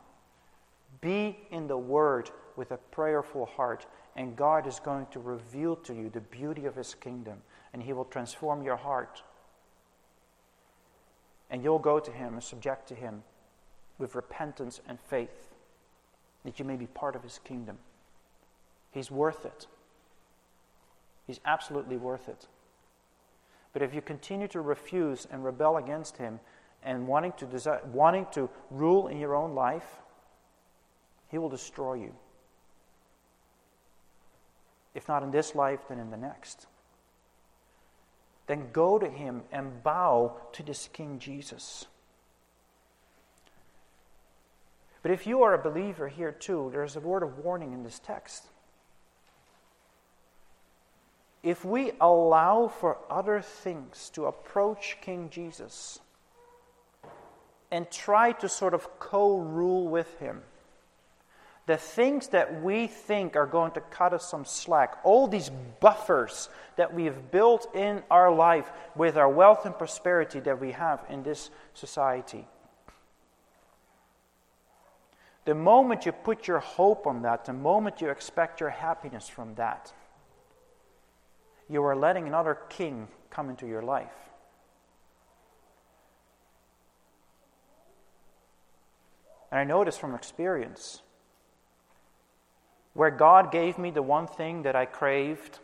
be 1.01 1.39
in 1.51 1.67
the 1.67 1.77
Word 1.77 2.31
with 2.57 2.71
a 2.71 2.79
prayerful 2.79 3.47
heart, 3.47 3.87
and 4.17 4.35
God 4.35 4.67
is 4.67 4.81
going 4.81 5.07
to 5.11 5.21
reveal 5.21 5.77
to 5.77 5.95
you 5.95 6.09
the 6.09 6.21
beauty 6.21 6.65
of 6.65 6.75
His 6.75 6.95
kingdom, 6.95 7.43
and 7.73 7.83
He 7.83 7.93
will 7.93 8.07
transform 8.07 8.63
your 8.63 8.77
heart. 8.77 9.23
And 11.51 11.63
you'll 11.63 11.79
go 11.79 12.01
to 12.01 12.11
Him 12.11 12.35
and 12.35 12.43
subject 12.43 12.89
to 12.89 12.95
Him 12.95 13.23
with 13.99 14.15
repentance 14.15 14.81
and 14.89 14.99
faith, 15.01 15.49
that 16.45 16.59
you 16.59 16.65
may 16.65 16.77
be 16.77 16.87
part 16.87 17.17
of 17.17 17.23
his 17.23 17.41
kingdom. 17.45 17.79
He's 18.93 19.11
worth 19.11 19.45
it. 19.45 19.67
He's 21.27 21.41
absolutely 21.45 21.97
worth 21.97 22.29
it. 22.29 22.47
But 23.73 23.83
if 23.83 23.95
you 23.95 24.01
continue 24.01 24.49
to 24.49 24.61
refuse 24.61 25.27
and 25.31 25.45
rebel 25.45 25.77
against 25.77 26.16
him 26.16 26.41
and 26.83 27.07
wanting 27.07 27.33
to, 27.39 27.47
desire, 27.47 27.81
wanting 27.93 28.27
to 28.33 28.49
rule 28.71 29.09
in 29.09 29.19
your 29.19 29.35
own 29.35 29.55
life, 29.55 29.87
he 31.29 31.39
will 31.39 31.49
destroy 31.49 31.95
you. 31.95 32.14
If 34.95 35.07
not 35.09 35.23
in 35.23 35.31
this 35.31 35.55
life, 35.55 35.81
then 35.89 35.99
in 35.99 36.11
the 36.11 36.16
next. 36.16 36.66
Then 38.47 38.69
go 38.73 38.99
to 38.99 39.09
him 39.09 39.43
and 39.53 39.83
bow 39.83 40.37
to 40.53 40.62
this 40.62 40.89
King 40.93 41.19
Jesus. 41.19 41.87
But 45.03 45.12
if 45.12 45.27
you 45.27 45.43
are 45.43 45.55
a 45.55 45.59
believer 45.59 46.09
here 46.09 46.33
too, 46.33 46.71
there's 46.73 46.97
a 46.97 47.01
word 47.01 47.23
of 47.23 47.39
warning 47.39 47.73
in 47.73 47.83
this 47.83 47.99
text. 47.99 48.47
If 51.49 51.65
we 51.65 51.93
allow 51.99 52.69
for 52.69 52.99
other 53.09 53.41
things 53.41 54.11
to 54.11 54.27
approach 54.27 54.99
King 55.01 55.31
Jesus 55.31 55.99
and 57.71 57.91
try 57.91 58.33
to 58.33 58.49
sort 58.51 58.75
of 58.75 58.99
co 58.99 59.39
rule 59.39 59.89
with 59.89 60.19
him, 60.19 60.43
the 61.65 61.79
things 61.79 62.29
that 62.29 62.63
we 62.63 62.87
think 62.87 63.35
are 63.35 63.47
going 63.47 63.73
to 63.73 63.81
cut 63.81 64.13
us 64.13 64.29
some 64.29 64.45
slack, 64.45 64.99
all 65.05 65.27
these 65.27 65.51
buffers 65.81 66.51
that 66.77 66.93
we 66.93 67.07
have 67.07 67.31
built 67.31 67.75
in 67.75 68.03
our 68.11 68.31
life 68.31 68.71
with 68.95 69.17
our 69.17 69.29
wealth 69.29 69.65
and 69.65 69.77
prosperity 69.77 70.41
that 70.41 70.61
we 70.61 70.73
have 70.73 71.03
in 71.09 71.23
this 71.23 71.49
society. 71.73 72.47
The 75.47 75.55
moment 75.55 76.05
you 76.05 76.13
put 76.13 76.47
your 76.47 76.59
hope 76.59 77.07
on 77.07 77.23
that, 77.23 77.47
the 77.47 77.55
moment 77.55 78.03
you 78.03 78.11
expect 78.11 78.61
your 78.61 78.69
happiness 78.69 79.29
from 79.31 79.55
that, 79.55 79.95
you 81.69 81.83
are 81.85 81.97
letting 81.97 82.27
another 82.27 82.59
king 82.69 83.09
come 83.31 83.51
into 83.51 83.66
your 83.66 83.83
life. 83.83 84.12
And 89.51 89.61
I 89.61 89.64
know 89.64 89.85
this 89.85 89.97
from 89.97 90.14
experience 90.14 91.03
where 92.95 93.11
God 93.11 93.53
gave 93.53 93.79
me 93.79 93.91
the 93.91 94.03
one 94.03 94.27
thing 94.27 94.62
that 94.62 94.75
I 94.75 94.85
craved, 94.85 95.61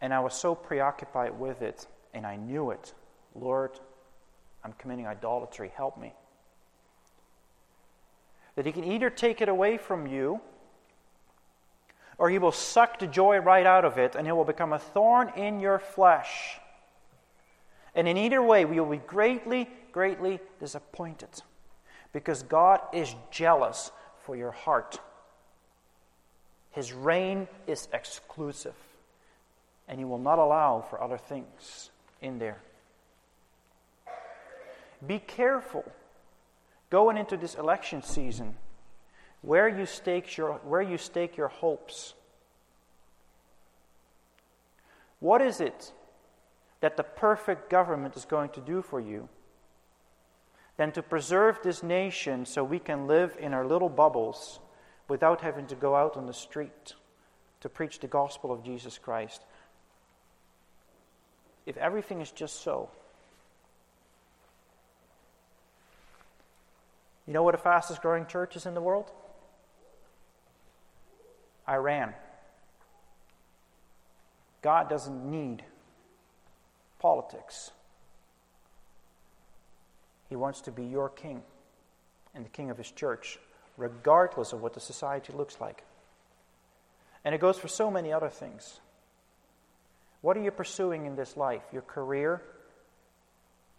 and 0.00 0.12
I 0.12 0.20
was 0.20 0.34
so 0.34 0.54
preoccupied 0.54 1.38
with 1.38 1.62
it, 1.62 1.86
and 2.12 2.26
I 2.26 2.36
knew 2.36 2.70
it. 2.70 2.92
Lord, 3.34 3.78
I'm 4.64 4.72
committing 4.72 5.06
idolatry, 5.06 5.70
help 5.76 5.96
me. 5.96 6.12
That 8.56 8.66
He 8.66 8.72
can 8.72 8.84
either 8.84 9.10
take 9.10 9.40
it 9.40 9.48
away 9.48 9.78
from 9.78 10.06
you, 10.06 10.40
or 12.18 12.30
He 12.30 12.38
will 12.38 12.52
suck 12.52 12.98
the 12.98 13.06
joy 13.06 13.38
right 13.38 13.66
out 13.66 13.84
of 13.84 13.98
it, 13.98 14.14
and 14.14 14.26
it 14.26 14.32
will 14.32 14.44
become 14.44 14.72
a 14.72 14.78
thorn 14.78 15.32
in 15.36 15.60
your 15.60 15.78
flesh. 15.78 16.58
And 17.94 18.06
in 18.06 18.16
either 18.16 18.42
way, 18.42 18.64
we 18.64 18.78
will 18.78 18.90
be 18.90 18.98
greatly, 18.98 19.68
greatly 19.92 20.40
disappointed 20.60 21.28
because 22.12 22.42
God 22.42 22.80
is 22.92 23.14
jealous 23.30 23.90
for 24.22 24.36
your 24.36 24.50
heart. 24.50 24.98
His 26.70 26.92
reign 26.92 27.48
is 27.66 27.88
exclusive, 27.92 28.74
and 29.88 29.98
He 29.98 30.04
will 30.04 30.18
not 30.18 30.38
allow 30.38 30.84
for 30.88 31.02
other 31.02 31.18
things 31.18 31.90
in 32.20 32.38
there. 32.38 32.58
Be 35.06 35.18
careful 35.18 35.84
going 36.90 37.16
into 37.16 37.36
this 37.36 37.54
election 37.54 38.02
season 38.02 38.56
where 39.42 39.68
you 39.68 39.86
stake 39.86 40.36
your, 40.36 40.54
where 40.64 40.82
you 40.82 40.98
stake 40.98 41.36
your 41.36 41.48
hopes. 41.48 42.14
What 45.20 45.40
is 45.40 45.60
it 45.60 45.92
that 46.80 46.96
the 46.96 47.02
perfect 47.02 47.70
government 47.70 48.16
is 48.16 48.24
going 48.24 48.50
to 48.50 48.60
do 48.60 48.82
for 48.82 49.00
you? 49.00 49.28
than 50.76 50.92
to 50.92 51.02
preserve 51.02 51.58
this 51.62 51.82
nation 51.82 52.44
so 52.44 52.62
we 52.62 52.78
can 52.78 53.06
live 53.06 53.36
in 53.40 53.54
our 53.54 53.66
little 53.66 53.88
bubbles 53.88 54.60
without 55.08 55.40
having 55.40 55.66
to 55.66 55.74
go 55.74 55.94
out 55.94 56.16
on 56.16 56.26
the 56.26 56.34
street 56.34 56.94
to 57.60 57.68
preach 57.68 58.00
the 58.00 58.06
gospel 58.06 58.52
of 58.52 58.62
Jesus 58.62 58.98
Christ. 58.98 59.42
If 61.64 61.76
everything 61.78 62.20
is 62.20 62.30
just 62.30 62.62
so, 62.62 62.90
you 67.26 67.32
know 67.32 67.42
what 67.42 67.52
the 67.52 67.58
fastest 67.58 68.02
growing 68.02 68.26
church 68.26 68.54
is 68.56 68.66
in 68.66 68.74
the 68.74 68.80
world? 68.80 69.10
Iran. 71.68 72.14
God 74.62 74.88
doesn't 74.88 75.30
need 75.30 75.62
politics. 76.98 77.70
He 80.28 80.36
wants 80.36 80.62
to 80.62 80.72
be 80.72 80.84
your 80.84 81.08
king 81.08 81.42
and 82.34 82.44
the 82.44 82.48
king 82.48 82.70
of 82.70 82.76
his 82.76 82.90
church, 82.90 83.38
regardless 83.76 84.52
of 84.52 84.60
what 84.60 84.74
the 84.74 84.80
society 84.80 85.32
looks 85.32 85.60
like. 85.60 85.84
And 87.24 87.34
it 87.34 87.40
goes 87.40 87.58
for 87.58 87.68
so 87.68 87.90
many 87.90 88.12
other 88.12 88.28
things. 88.28 88.80
What 90.20 90.36
are 90.36 90.42
you 90.42 90.50
pursuing 90.50 91.06
in 91.06 91.16
this 91.16 91.36
life? 91.36 91.62
Your 91.72 91.82
career? 91.82 92.42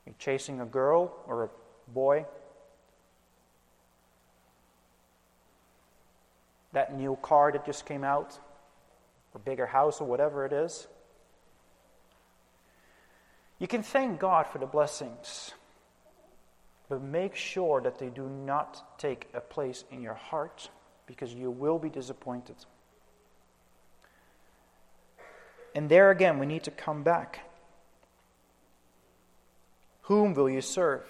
You're 0.06 0.16
chasing 0.20 0.62
a 0.62 0.66
girl 0.66 1.14
or 1.28 1.44
a 1.44 1.50
boy? 1.92 2.26
That 6.78 6.96
new 6.96 7.18
car 7.24 7.52
that 7.52 7.66
just 7.66 7.88
came 7.88 8.04
out? 8.04 8.38
Or 9.34 9.40
bigger 9.40 9.66
house 9.66 10.00
or 10.00 10.08
whatever 10.08 10.46
it 10.46 10.54
is? 10.54 10.88
You 13.58 13.68
can 13.68 13.82
thank 13.82 14.20
God 14.20 14.46
for 14.46 14.60
the 14.60 14.68
blessings 14.68 15.54
but 16.90 17.02
make 17.02 17.36
sure 17.36 17.82
that 17.82 18.00
they 18.00 18.10
do 18.10 18.30
not 18.30 18.98
take 18.98 19.28
a 19.34 19.42
place 19.42 19.84
in 19.92 20.02
your 20.02 20.14
heart 20.14 20.70
because 21.06 21.34
you 21.34 21.52
will 21.52 21.80
be 21.80 21.90
disappointed. 21.90 22.56
And 25.76 25.90
there 25.90 26.12
again, 26.12 26.40
we 26.40 26.46
need 26.46 26.64
to 26.64 26.72
come 26.72 27.04
back. 27.04 27.42
Whom 30.04 30.34
will 30.34 30.50
you 30.50 30.62
serve? 30.62 31.06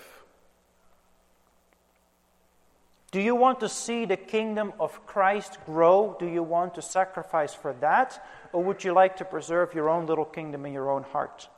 Do 3.18 3.24
you 3.24 3.34
want 3.34 3.62
to 3.62 3.68
see 3.68 4.06
the 4.06 4.16
kingdom 4.16 4.74
of 4.80 5.08
Christ 5.08 5.58
grow? 5.66 6.16
Do 6.20 6.28
you 6.28 6.44
want 6.44 6.76
to 6.76 6.84
sacrifice 6.84 7.52
for 7.52 7.74
that? 7.82 8.24
Or 8.54 8.64
would 8.64 8.84
you 8.84 8.94
like 8.94 9.18
to 9.18 9.26
preserve 9.26 9.74
your 9.74 9.90
own 9.90 10.06
little 10.06 10.24
kingdom 10.24 10.68
in 10.68 10.72
your 10.72 10.92
own 10.92 11.02
heart? 11.02 11.50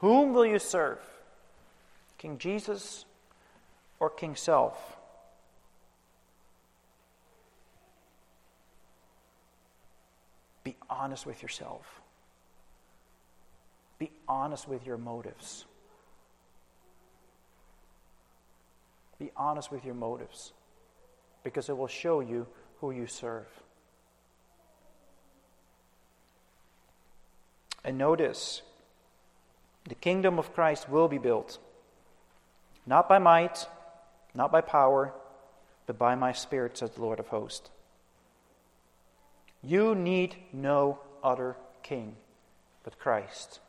Whom 0.00 0.34
will 0.34 0.44
you 0.44 0.58
serve? 0.58 0.98
King 2.18 2.36
Jesus 2.36 3.06
or 4.00 4.10
King 4.10 4.36
Self. 4.36 4.98
Be 10.62 10.76
honest 10.90 11.24
with 11.24 11.40
yourself. 11.40 12.02
Be 13.98 14.10
honest 14.28 14.68
with 14.68 14.84
your 14.84 14.98
motives. 14.98 15.64
Be 19.18 19.30
honest 19.38 19.72
with 19.72 19.82
your 19.82 19.94
motives 19.94 20.52
because 21.46 21.68
it 21.68 21.76
will 21.78 21.86
show 21.86 22.18
you 22.18 22.44
who 22.80 22.90
you 22.90 23.06
serve. 23.06 23.46
And 27.84 27.96
notice 27.96 28.62
the 29.88 29.94
kingdom 29.94 30.40
of 30.40 30.52
Christ 30.52 30.88
will 30.88 31.06
be 31.06 31.18
built, 31.18 31.60
not 32.84 33.08
by 33.08 33.20
might, 33.20 33.64
not 34.34 34.50
by 34.50 34.60
power, 34.60 35.12
but 35.86 35.96
by 35.96 36.16
my 36.16 36.32
Spirit, 36.32 36.78
says 36.78 36.90
the 36.90 37.00
Lord 37.00 37.20
of 37.20 37.28
hosts. 37.28 37.70
You 39.62 39.94
need 39.94 40.34
no 40.52 40.98
other 41.22 41.54
king 41.84 42.16
but 42.82 42.98
Christ. 42.98 43.60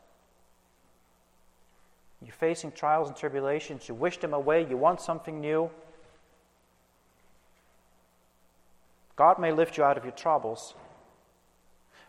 You're 2.23 2.33
facing 2.33 2.71
trials 2.71 3.07
and 3.07 3.15
tribulations, 3.15 3.87
you 3.87 3.93
wish 3.93 4.17
them 4.17 4.33
away, 4.33 4.65
you 4.67 4.77
want 4.77 4.99
something 4.99 5.39
new. 5.39 5.69
God 9.17 9.39
may 9.39 9.51
lift 9.51 9.77
you 9.77 9.83
out 9.83 9.97
of 9.97 10.05
your 10.05 10.13
troubles, 10.13 10.73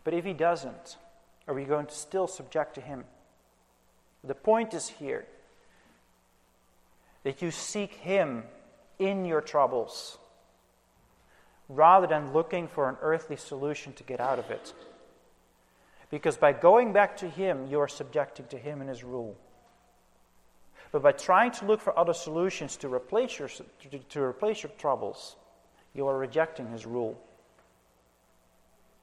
but 0.03 0.13
if 0.13 0.23
He 0.23 0.33
doesn't, 0.33 0.97
are 1.47 1.53
we 1.53 1.65
going 1.65 1.87
to 1.87 1.95
still 1.95 2.27
subject 2.27 2.75
to 2.75 2.81
Him? 2.81 3.03
The 4.23 4.35
point 4.35 4.73
is 4.73 4.87
here 4.87 5.25
that 7.23 7.41
you 7.41 7.51
seek 7.51 7.93
Him 7.95 8.43
in 8.99 9.25
your 9.25 9.41
troubles 9.41 10.17
rather 11.67 12.07
than 12.07 12.31
looking 12.31 12.67
for 12.67 12.89
an 12.89 12.97
earthly 13.01 13.35
solution 13.35 13.93
to 13.93 14.03
get 14.03 14.19
out 14.19 14.39
of 14.39 14.49
it. 14.51 14.73
Because 16.11 16.37
by 16.37 16.53
going 16.53 16.93
back 16.93 17.17
to 17.17 17.29
Him, 17.29 17.67
you 17.67 17.79
are 17.79 17.87
subjecting 17.87 18.45
to 18.47 18.57
Him 18.57 18.81
and 18.81 18.89
His 18.89 19.03
rule. 19.03 19.35
But 20.91 21.03
by 21.03 21.11
trying 21.11 21.51
to 21.53 21.65
look 21.65 21.81
for 21.81 21.97
other 21.97 22.13
solutions 22.13 22.77
to 22.77 22.91
replace 22.91 23.37
your, 23.37 23.47
to, 23.47 23.99
to 24.09 24.21
replace 24.21 24.63
your 24.63 24.71
troubles, 24.77 25.35
you 25.93 26.07
are 26.07 26.17
rejecting 26.17 26.67
His 26.67 26.85
rule. 26.85 27.19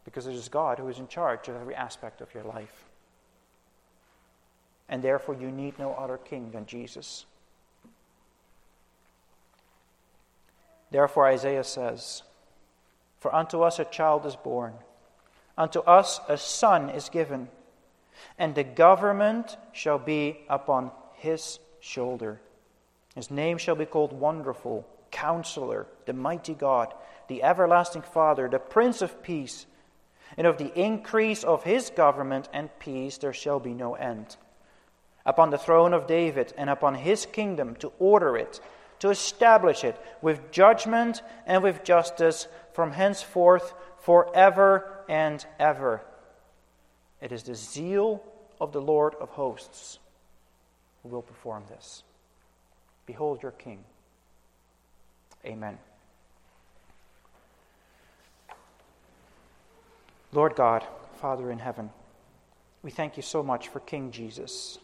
Because 0.04 0.26
it 0.26 0.34
is 0.34 0.48
God 0.48 0.78
who 0.78 0.88
is 0.88 0.98
in 0.98 1.08
charge 1.08 1.48
of 1.48 1.56
every 1.56 1.74
aspect 1.74 2.20
of 2.20 2.32
your 2.32 2.44
life. 2.44 2.84
And 4.88 5.02
therefore, 5.02 5.34
you 5.34 5.50
need 5.50 5.78
no 5.78 5.94
other 5.94 6.16
king 6.16 6.52
than 6.52 6.66
Jesus. 6.66 7.26
Therefore, 10.90 11.26
Isaiah 11.26 11.64
says, 11.64 12.22
For 13.18 13.34
unto 13.34 13.62
us 13.62 13.78
a 13.78 13.84
child 13.84 14.24
is 14.26 14.36
born, 14.36 14.74
unto 15.58 15.80
us 15.80 16.20
a 16.28 16.38
son 16.38 16.90
is 16.90 17.08
given, 17.08 17.48
and 18.38 18.54
the 18.54 18.64
government 18.64 19.56
shall 19.72 19.98
be 19.98 20.40
upon 20.48 20.90
his 21.14 21.58
shoulder. 21.80 22.40
His 23.14 23.30
name 23.30 23.58
shall 23.58 23.74
be 23.74 23.86
called 23.86 24.12
Wonderful, 24.12 24.86
Counselor, 25.16 25.86
the 26.04 26.12
Mighty 26.12 26.52
God, 26.52 26.92
the 27.28 27.42
Everlasting 27.42 28.02
Father, 28.02 28.48
the 28.48 28.58
Prince 28.58 29.00
of 29.00 29.22
Peace. 29.22 29.66
and 30.36 30.46
of 30.46 30.58
the 30.58 30.78
increase 30.78 31.42
of 31.44 31.62
his 31.64 31.88
government 31.90 32.48
and 32.52 32.68
peace 32.78 33.16
there 33.16 33.32
shall 33.32 33.58
be 33.58 33.72
no 33.72 33.94
end. 33.94 34.36
Upon 35.24 35.50
the 35.50 35.58
throne 35.58 35.94
of 35.94 36.06
David 36.06 36.52
and 36.58 36.68
upon 36.68 36.96
his 36.96 37.24
kingdom 37.24 37.76
to 37.76 37.92
order 37.98 38.36
it, 38.36 38.60
to 38.98 39.08
establish 39.08 39.84
it 39.84 39.96
with 40.20 40.50
judgment 40.50 41.22
and 41.46 41.62
with 41.62 41.84
justice 41.84 42.48
from 42.74 42.92
henceforth 42.92 43.72
forever 44.00 45.04
and 45.08 45.46
ever. 45.58 46.02
It 47.22 47.32
is 47.32 47.44
the 47.44 47.54
zeal 47.54 48.22
of 48.60 48.72
the 48.72 48.82
Lord 48.82 49.14
of 49.14 49.30
hosts 49.30 49.98
who 51.02 51.08
will 51.08 51.22
perform 51.22 51.64
this. 51.70 52.02
Behold 53.06 53.42
your 53.42 53.52
King. 53.52 53.84
Amen. 55.46 55.78
Lord 60.32 60.56
God, 60.56 60.84
Father 61.20 61.50
in 61.50 61.60
heaven, 61.60 61.90
we 62.82 62.90
thank 62.90 63.16
you 63.16 63.22
so 63.22 63.42
much 63.42 63.68
for 63.68 63.80
King 63.80 64.10
Jesus. 64.10 64.78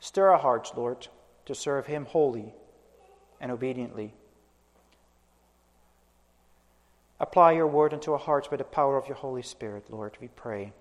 Stir 0.00 0.30
our 0.30 0.38
hearts, 0.38 0.72
Lord, 0.76 1.06
to 1.46 1.54
serve 1.54 1.86
him 1.86 2.04
wholly 2.04 2.52
and 3.40 3.52
obediently. 3.52 4.12
Apply 7.20 7.52
your 7.52 7.68
word 7.68 7.92
into 7.92 8.12
our 8.12 8.18
hearts 8.18 8.48
by 8.48 8.56
the 8.56 8.64
power 8.64 8.96
of 8.96 9.06
your 9.06 9.16
Holy 9.16 9.42
Spirit, 9.42 9.84
Lord, 9.88 10.18
we 10.20 10.26
pray, 10.28 10.72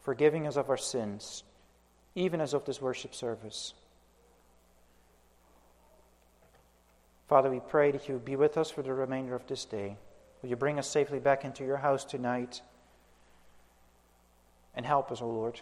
forgiving 0.00 0.46
us 0.46 0.56
of 0.56 0.70
our 0.70 0.78
sins, 0.78 1.44
even 2.14 2.40
as 2.40 2.54
of 2.54 2.64
this 2.64 2.80
worship 2.80 3.14
service. 3.14 3.74
Father, 7.28 7.50
we 7.50 7.60
pray 7.60 7.90
that 7.92 8.08
you 8.08 8.14
would 8.14 8.24
be 8.24 8.36
with 8.36 8.56
us 8.56 8.70
for 8.70 8.82
the 8.82 8.94
remainder 8.94 9.34
of 9.34 9.46
this 9.46 9.66
day. 9.66 9.98
Will 10.40 10.48
you 10.48 10.56
bring 10.56 10.78
us 10.78 10.88
safely 10.88 11.18
back 11.18 11.44
into 11.44 11.64
your 11.64 11.76
house 11.76 12.04
tonight? 12.04 12.62
And 14.74 14.86
help 14.86 15.12
us, 15.12 15.20
O 15.20 15.28
Lord, 15.28 15.60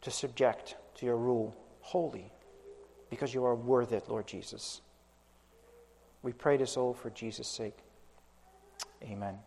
to 0.00 0.10
subject 0.10 0.76
to 0.96 1.06
your 1.06 1.16
rule 1.16 1.54
wholly, 1.80 2.32
because 3.10 3.34
you 3.34 3.44
are 3.44 3.54
worth 3.54 3.92
it, 3.92 4.08
Lord 4.08 4.26
Jesus. 4.26 4.80
We 6.22 6.32
pray 6.32 6.56
this 6.56 6.76
all 6.76 6.94
for 6.94 7.10
Jesus' 7.10 7.48
sake. 7.48 7.76
Amen. 9.02 9.38